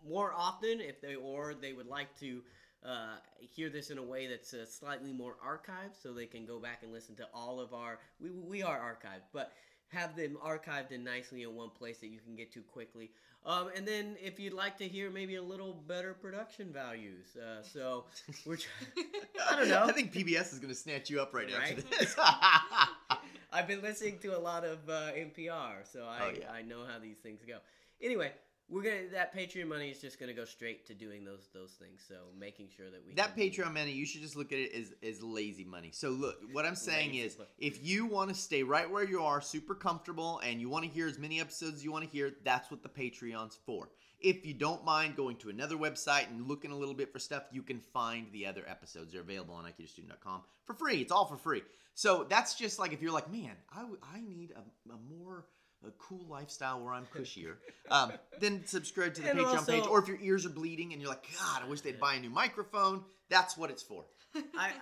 more 0.09 0.32
often, 0.32 0.80
if 0.80 1.01
they 1.01 1.16
or 1.16 1.55
they 1.55 1.72
would 1.72 1.88
like 1.88 2.16
to 2.20 2.42
uh, 2.85 3.16
hear 3.39 3.68
this 3.68 3.91
in 3.91 3.99
a 3.99 4.03
way 4.03 4.26
that's 4.26 4.55
uh, 4.55 4.64
slightly 4.66 5.12
more 5.12 5.37
archived, 5.47 6.01
so 6.03 6.12
they 6.12 6.26
can 6.26 6.47
go 6.47 6.59
back 6.59 6.83
and 6.83 6.93
listen 6.93 7.14
to 7.16 7.28
all 7.35 7.61
of 7.61 7.74
our. 7.74 7.99
We 8.20 8.31
we 8.31 8.62
are 8.62 8.78
archived, 8.78 9.24
but 9.33 9.53
have 9.89 10.16
them 10.16 10.39
archived 10.45 10.93
and 10.93 11.05
nicely 11.05 11.43
in 11.43 11.55
one 11.55 11.70
place 11.70 11.99
that 11.99 12.09
you 12.09 12.20
can 12.20 12.37
get 12.37 12.53
to 12.53 12.61
quickly. 12.61 13.11
Um, 13.45 13.70
and 13.74 13.89
then 13.89 14.16
if 14.22 14.39
you'd 14.39 14.53
like 14.53 14.76
to 14.78 14.89
hear 14.89 15.11
maybe 15.11 15.37
a 15.37 15.43
little 15.43 15.72
better 15.72 16.12
production 16.14 16.72
values, 16.72 17.37
uh, 17.37 17.62
so 17.62 18.05
we're. 18.45 18.57
Try- 18.57 19.05
I 19.51 19.57
don't 19.57 19.68
know. 19.68 19.85
I 19.85 19.93
think 19.93 20.12
PBS 20.12 20.53
is 20.53 20.59
going 20.59 20.72
to 20.72 20.78
snatch 20.78 21.09
you 21.11 21.20
up 21.20 21.35
right, 21.35 21.51
after 21.51 21.81
this. 21.83 22.14
I've 23.53 23.66
been 23.66 23.83
listening 23.83 24.18
to 24.18 24.37
a 24.37 24.39
lot 24.39 24.64
of 24.64 24.78
uh, 24.89 25.12
NPR, 25.12 25.91
so 25.91 26.05
I, 26.05 26.18
Oh, 26.22 26.33
yeah. 26.39 26.51
I 26.53 26.62
know 26.62 26.85
how 26.87 26.99
these 26.99 27.16
things 27.16 27.41
go. 27.47 27.59
Anyway, 28.03 28.33
we're 28.70 28.82
gonna 28.82 29.08
that 29.12 29.34
Patreon 29.34 29.66
money 29.66 29.90
is 29.90 30.00
just 30.00 30.18
gonna 30.18 30.32
go 30.32 30.44
straight 30.44 30.86
to 30.86 30.94
doing 30.94 31.24
those 31.24 31.48
those 31.52 31.72
things. 31.72 32.02
So 32.06 32.14
making 32.38 32.68
sure 32.74 32.86
that 32.90 33.04
we 33.06 33.14
that 33.14 33.36
Patreon 33.36 33.74
money, 33.74 33.92
you 33.92 34.06
should 34.06 34.22
just 34.22 34.36
look 34.36 34.52
at 34.52 34.58
it 34.58 34.72
as, 34.72 34.92
as 35.02 35.22
lazy 35.22 35.64
money. 35.64 35.90
So 35.92 36.10
look, 36.10 36.36
what 36.52 36.64
I'm 36.64 36.76
saying 36.76 37.10
Lazy 37.10 37.22
is, 37.22 37.38
money. 37.38 37.50
if 37.58 37.84
you 37.84 38.06
want 38.06 38.30
to 38.30 38.34
stay 38.34 38.62
right 38.62 38.88
where 38.88 39.04
you 39.04 39.22
are, 39.22 39.40
super 39.40 39.74
comfortable, 39.74 40.40
and 40.44 40.60
you 40.60 40.68
want 40.68 40.84
to 40.84 40.90
hear 40.90 41.08
as 41.08 41.18
many 41.18 41.40
episodes 41.40 41.76
as 41.76 41.84
you 41.84 41.92
want 41.92 42.04
to 42.04 42.10
hear, 42.10 42.32
that's 42.44 42.70
what 42.70 42.82
the 42.82 42.88
Patreon's 42.88 43.58
for. 43.66 43.88
If 44.20 44.44
you 44.44 44.52
don't 44.52 44.84
mind 44.84 45.16
going 45.16 45.36
to 45.36 45.48
another 45.48 45.76
website 45.76 46.28
and 46.28 46.46
looking 46.46 46.70
a 46.70 46.76
little 46.76 46.94
bit 46.94 47.10
for 47.10 47.18
stuff, 47.18 47.44
you 47.52 47.62
can 47.62 47.80
find 47.80 48.26
the 48.32 48.46
other 48.46 48.62
episodes. 48.68 49.12
They're 49.12 49.22
available 49.22 49.54
on 49.54 49.64
aikidostudent.com 49.64 50.42
for 50.66 50.74
free. 50.74 51.00
It's 51.00 51.10
all 51.10 51.24
for 51.24 51.38
free. 51.38 51.62
So 51.94 52.26
that's 52.28 52.54
just 52.54 52.78
like 52.78 52.92
if 52.92 53.02
you're 53.02 53.12
like, 53.12 53.32
man, 53.32 53.56
I, 53.72 53.84
I 54.14 54.20
need 54.20 54.52
a, 54.52 54.92
a 54.92 54.98
more 55.18 55.46
a 55.87 55.91
cool 55.93 56.26
lifestyle 56.28 56.81
where 56.83 56.93
I'm 56.93 57.07
cushier, 57.07 57.57
um, 57.91 58.12
then 58.39 58.66
subscribe 58.66 59.14
to 59.14 59.22
the 59.22 59.31
And 59.31 59.39
Patreon 59.39 59.57
also- 59.59 59.72
page. 59.72 59.87
Or 59.87 59.99
if 60.01 60.09
your 60.09 60.18
ears 60.20 60.45
are 60.47 60.51
bleeding 60.51 60.93
and 60.93 61.01
you're 61.01 61.11
like, 61.11 61.26
God, 61.39 61.62
I 61.62 61.68
wish 61.68 61.81
they'd 61.81 61.99
buy 62.01 62.14
a 62.14 62.20
new 62.20 62.31
microphone, 62.31 63.05
that's 63.28 63.57
what 63.57 63.70
it's 63.70 63.83
for. 63.83 64.05
I, 64.35 64.41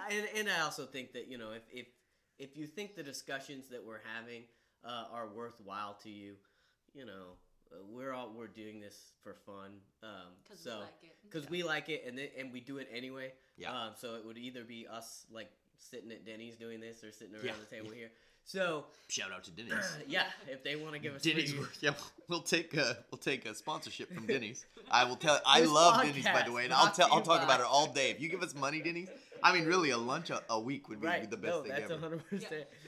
I 0.08 0.12
and, 0.14 0.28
and 0.36 0.48
I 0.50 0.60
also 0.60 0.84
think 0.86 1.12
that 1.14 1.28
you 1.28 1.38
know 1.38 1.52
if 1.52 1.62
if 1.72 1.86
if 2.38 2.56
you 2.56 2.66
think 2.66 2.96
the 2.96 3.02
discussions 3.02 3.68
that 3.70 3.82
we're 3.84 4.00
having 4.14 4.42
uh, 4.84 5.04
are 5.12 5.26
worthwhile 5.28 5.94
to 6.02 6.10
you, 6.10 6.34
you 6.94 7.06
know 7.06 7.36
uh, 7.72 7.76
we're 7.88 8.12
all 8.12 8.30
we're 8.36 8.46
doing 8.46 8.78
this 8.80 9.12
for 9.22 9.36
fun. 9.46 9.70
Um, 10.02 10.10
Because 10.44 10.60
so 10.60 10.70
we 10.70 10.80
like 10.80 10.92
it. 11.02 11.16
because 11.30 11.50
we 11.50 11.62
like 11.62 11.88
it 11.88 12.04
and 12.06 12.18
then, 12.18 12.28
and 12.38 12.52
we 12.52 12.60
do 12.60 12.76
it 12.78 12.88
anyway. 12.92 13.32
Yeah. 13.56 13.72
Um, 13.72 13.92
so 13.96 14.16
it 14.16 14.24
would 14.26 14.36
either 14.38 14.64
be 14.64 14.86
us 14.86 15.24
like 15.30 15.50
sitting 15.78 16.10
at 16.12 16.26
Denny's 16.26 16.56
doing 16.56 16.80
this 16.80 17.02
or 17.02 17.10
sitting 17.12 17.34
around 17.34 17.46
Yeah, 17.46 17.52
the 17.70 17.74
table 17.76 17.90
here. 17.90 18.10
So 18.48 18.86
Shout 19.08 19.30
out 19.30 19.44
to 19.44 19.50
Denny's. 19.50 19.72
yeah, 20.08 20.24
if 20.48 20.64
they 20.64 20.74
want 20.76 20.94
to 20.94 20.98
give 20.98 21.14
us 21.14 21.22
Denny's, 21.22 21.52
free- 21.52 21.66
yeah, 21.80 21.90
we'll 22.28 22.40
take 22.40 22.74
a 22.74 22.96
we'll 23.10 23.18
take 23.18 23.46
a 23.46 23.54
sponsorship 23.54 24.10
from 24.12 24.26
Denny's. 24.26 24.64
I 24.90 25.04
will 25.04 25.16
tell. 25.16 25.38
I 25.46 25.60
This 25.60 25.70
love 25.70 26.02
Denny's, 26.02 26.24
by 26.24 26.42
the 26.46 26.52
way, 26.52 26.64
and 26.64 26.72
I'll 26.72 26.90
tell. 26.90 27.08
I'll 27.12 27.18
you 27.18 27.24
talk 27.24 27.42
about 27.42 27.58
by- 27.58 27.64
it 27.64 27.68
all 27.70 27.86
day. 27.92 28.10
If 28.10 28.20
you 28.22 28.28
give 28.30 28.42
us 28.42 28.54
money, 28.54 28.80
Denny's, 28.80 29.08
I 29.42 29.52
mean, 29.52 29.66
really, 29.66 29.90
a 29.90 29.98
lunch 29.98 30.30
a, 30.30 30.42
a 30.48 30.58
week 30.58 30.88
would 30.88 31.00
be 31.00 31.06
right, 31.06 31.30
the 31.30 31.36
best 31.36 31.54
no, 31.56 31.62
thing 31.62 31.72
that's 31.72 31.90
ever. 31.90 32.00
hundred 32.00 32.26
percent. 32.28 32.52
Yeah. 32.52 32.87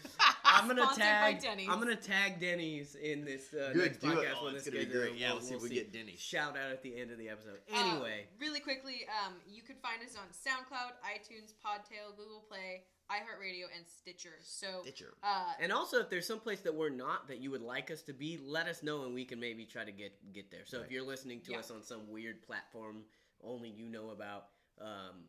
I'm 0.51 0.67
gonna 0.69 0.83
Sponsored 0.83 1.01
by 1.05 1.33
tag. 1.33 1.41
Denny's. 1.43 1.69
I'm 1.71 1.79
gonna 1.79 1.97
tag 1.97 2.41
Denny's 2.41 2.95
in 2.97 3.25
this 3.25 3.53
uh, 3.55 3.71
Good, 3.73 3.83
next 3.85 3.99
do 4.01 4.11
it. 4.11 4.15
podcast 4.17 4.35
Oh, 4.41 4.45
when 4.47 4.55
it's 4.57 4.65
this 4.65 4.75
gonna 4.75 4.87
be 4.87 4.93
goes 4.93 5.03
out. 5.03 5.09
great. 5.09 5.21
Yeah, 5.21 5.33
we'll 5.33 5.41
see 5.43 5.55
if 5.55 5.63
we 5.63 5.69
get 5.71 5.93
Denny's. 5.93 6.21
Shout 6.21 6.57
out 6.57 6.71
at 6.73 6.83
the 6.83 6.99
end 7.01 7.11
of 7.11 7.19
the 7.19 7.29
episode. 7.29 7.59
Uh, 7.73 7.77
Anyway, 7.79 8.27
really 8.41 8.61
quickly, 8.61 9.07
um, 9.25 9.35
you 9.49 9.63
can 9.63 9.77
find 9.77 10.03
us 10.03 10.17
on 10.17 10.27
SoundCloud, 10.33 10.93
iTunes, 11.07 11.53
Podtail, 11.65 12.17
Google 12.17 12.45
Play, 12.49 12.83
iHeartRadio, 13.11 13.65
and 13.77 13.85
Stitcher. 13.87 14.35
So, 14.43 14.83
Stitcher. 14.83 15.15
uh, 15.23 15.53
and 15.61 15.73
also 15.73 15.99
if 16.01 16.11
there's 16.11 16.27
some 16.27 16.41
place 16.41 16.61
that 16.61 16.75
we're 16.75 16.91
not 16.91 17.29
that 17.29 17.39
you 17.39 17.51
would 17.51 17.63
like 17.63 17.91
us 17.91 18.03
to 18.03 18.13
be, 18.13 18.39
let 18.45 18.67
us 18.69 18.83
know 18.83 19.05
and 19.05 19.15
we 19.15 19.25
can 19.25 19.41
maybe 19.41 19.65
try 19.65 19.85
to 19.85 19.93
get 19.93 20.13
get 20.33 20.51
there. 20.51 20.63
So 20.67 20.79
Right. 20.79 20.87
if 20.87 20.93
you're 20.93 21.07
listening 21.07 21.41
to 21.43 21.53
Yeah. 21.53 21.59
us 21.59 21.71
on 21.71 21.83
some 21.83 22.09
weird 22.09 22.43
platform 22.43 23.05
only 23.43 23.69
you 23.71 23.89
know 23.89 24.11
about, 24.11 24.49
um, 24.81 25.25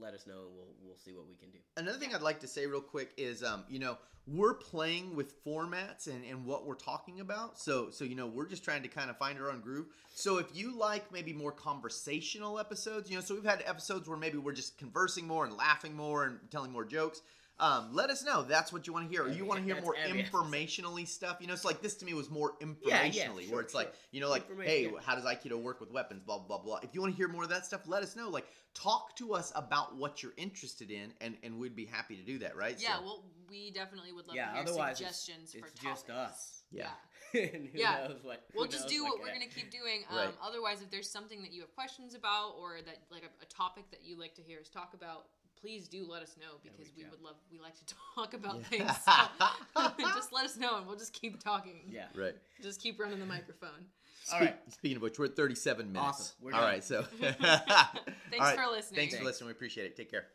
let 0.00 0.14
us 0.14 0.26
know 0.26 0.34
and 0.46 0.54
we'll 0.54 0.74
we'll 0.84 0.98
see 0.98 1.12
what 1.12 1.28
we 1.28 1.34
can 1.34 1.50
do. 1.50 1.58
Another 1.76 1.98
thing 1.98 2.14
I'd 2.14 2.22
like 2.22 2.40
to 2.40 2.48
say 2.48 2.66
real 2.66 2.80
quick 2.80 3.12
is, 3.16 3.42
um, 3.42 3.64
you 3.68 3.78
know, 3.78 3.98
we're 4.26 4.54
playing 4.54 5.14
with 5.14 5.44
formats 5.44 6.08
and, 6.08 6.24
and 6.24 6.44
what 6.44 6.66
we're 6.66 6.74
talking 6.74 7.20
about. 7.20 7.58
So, 7.58 7.90
so 7.90 8.04
you 8.04 8.16
know, 8.16 8.26
we're 8.26 8.48
just 8.48 8.64
trying 8.64 8.82
to 8.82 8.88
kind 8.88 9.10
of 9.10 9.16
find 9.18 9.38
our 9.38 9.50
own 9.50 9.60
groove. 9.60 9.86
So, 10.14 10.38
if 10.38 10.46
you 10.54 10.76
like 10.76 11.12
maybe 11.12 11.32
more 11.32 11.52
conversational 11.52 12.58
episodes, 12.58 13.10
you 13.10 13.16
know, 13.16 13.22
so 13.22 13.34
we've 13.34 13.44
had 13.44 13.62
episodes 13.66 14.08
where 14.08 14.18
maybe 14.18 14.38
we're 14.38 14.52
just 14.52 14.78
conversing 14.78 15.26
more 15.26 15.44
and 15.44 15.56
laughing 15.56 15.94
more 15.94 16.24
and 16.24 16.38
telling 16.50 16.72
more 16.72 16.84
jokes. 16.84 17.22
Um, 17.58 17.88
let 17.92 18.10
us 18.10 18.22
know. 18.22 18.42
That's 18.42 18.70
what 18.70 18.86
you 18.86 18.92
want 18.92 19.06
to 19.06 19.10
hear. 19.10 19.24
Or 19.24 19.30
you 19.30 19.46
want 19.46 19.60
to 19.60 19.64
hear 19.64 19.80
more 19.80 19.96
informationally 20.06 21.08
stuff. 21.08 21.38
You 21.40 21.46
know, 21.46 21.54
so 21.54 21.68
like 21.68 21.80
this 21.80 21.94
to 21.96 22.04
me 22.04 22.12
was 22.12 22.28
more 22.28 22.52
informationally, 22.60 23.14
yeah, 23.14 23.28
where 23.30 23.46
sure, 23.48 23.60
it's 23.62 23.74
like, 23.74 23.94
you 24.10 24.20
know, 24.20 24.28
like, 24.28 24.44
hey, 24.62 24.84
yeah. 24.84 24.90
how 25.02 25.14
does 25.14 25.24
Aikido 25.24 25.60
work 25.60 25.80
with 25.80 25.90
weapons? 25.90 26.20
Blah 26.26 26.40
blah 26.40 26.58
blah. 26.58 26.80
If 26.82 26.94
you 26.94 27.00
want 27.00 27.14
to 27.14 27.16
hear 27.16 27.28
more 27.28 27.44
of 27.44 27.48
that 27.48 27.64
stuff, 27.64 27.82
let 27.86 28.02
us 28.02 28.14
know. 28.14 28.28
Like, 28.28 28.46
talk 28.76 29.16
to 29.16 29.32
us 29.34 29.52
about 29.56 29.96
what 29.96 30.22
you're 30.22 30.34
interested 30.36 30.90
in, 30.90 31.12
and 31.20 31.36
and 31.42 31.58
we'd 31.58 31.74
be 31.76 31.86
happy 31.86 32.16
to 32.16 32.22
do 32.22 32.38
that. 32.40 32.56
Right? 32.56 32.76
yeah, 32.80 32.96
So- 32.98 33.02
well, 33.04 33.24
we 33.48 33.70
definitely 33.70 34.12
would 34.12 34.26
love 34.26 34.36
Yeah, 34.36 34.46
to 34.48 34.52
hear 34.52 34.62
otherwise 34.62 35.00
it's- 35.00 35.16
suggestions 35.20 35.52
for 35.52 35.66
it's 35.66 35.80
just 35.80 36.06
topics. 36.06 36.32
us. 36.32 36.62
Yeah. 36.70 36.90
and 37.34 37.66
who 37.68 37.78
Yeah. 37.78 38.08
knows 38.08 38.22
what 38.22 38.44
who 38.52 38.58
We'll 38.60 38.68
just 38.68 38.84
knows 38.84 38.92
do 38.92 39.02
what 39.04 39.12
what 39.18 39.22
we're 39.28 39.32
gonna 39.32 39.46
keep 39.48 39.70
doing. 39.70 40.04
Um, 40.10 40.16
Right. 40.16 40.34
Otherwise, 40.42 40.82
if 40.82 40.90
there's 40.90 41.08
something 41.10 41.40
that 41.42 41.52
you 41.52 41.60
have 41.62 41.74
questions 41.74 42.14
about 42.14 42.50
or 42.58 42.82
that 42.82 42.98
like 43.10 43.22
a, 43.24 43.30
a 43.42 43.46
topic 43.46 43.90
that 43.90 44.02
you 44.04 44.16
like 44.18 44.34
to 44.36 44.42
hear 44.42 44.60
us 44.60 44.68
talk 44.68 44.94
about, 44.94 45.28
please 45.56 45.88
do 45.88 46.06
let 46.06 46.22
us 46.22 46.36
know 46.36 46.58
because 46.62 46.78
we 46.94 47.02
reach 47.02 47.06
out. 47.06 47.10
would 47.12 47.22
love 47.22 47.36
we 47.50 47.58
like 47.60 47.74
to 47.76 47.94
talk 48.14 48.34
about 48.34 48.56
Yeah. 48.70 48.92
things. 48.92 48.98
So 49.76 49.92
just 50.14 50.32
let 50.32 50.44
us 50.44 50.56
know 50.56 50.76
and 50.78 50.86
we'll 50.86 50.96
just 50.98 51.12
keep 51.12 51.42
talking. 51.42 51.82
Yeah. 51.88 52.08
Right. 52.14 52.36
Just 52.62 52.80
keep 52.80 52.98
running 53.00 53.18
the 53.20 53.26
microphone. 53.26 53.86
All 54.32 54.40
right. 54.40 54.56
Speaking 54.72 54.96
of 54.96 55.02
which, 55.02 55.18
we're 55.18 55.26
at 55.26 55.36
37 55.36 55.92
minutes. 55.92 56.08
Awesome. 56.08 56.36
We're 56.42 56.52
All 56.54 56.60
done. 56.60 56.70
right. 56.70 56.84
So. 56.84 57.02
Thanks 57.20 57.36
All 57.42 58.40
right. 58.40 58.58
for 58.58 58.66
listening. 58.70 58.98
Thanks 59.00 59.16
for 59.16 59.24
listening. 59.24 59.46
We 59.46 59.52
appreciate 59.52 59.86
it. 59.86 59.96
Take 59.96 60.10
care. 60.10 60.26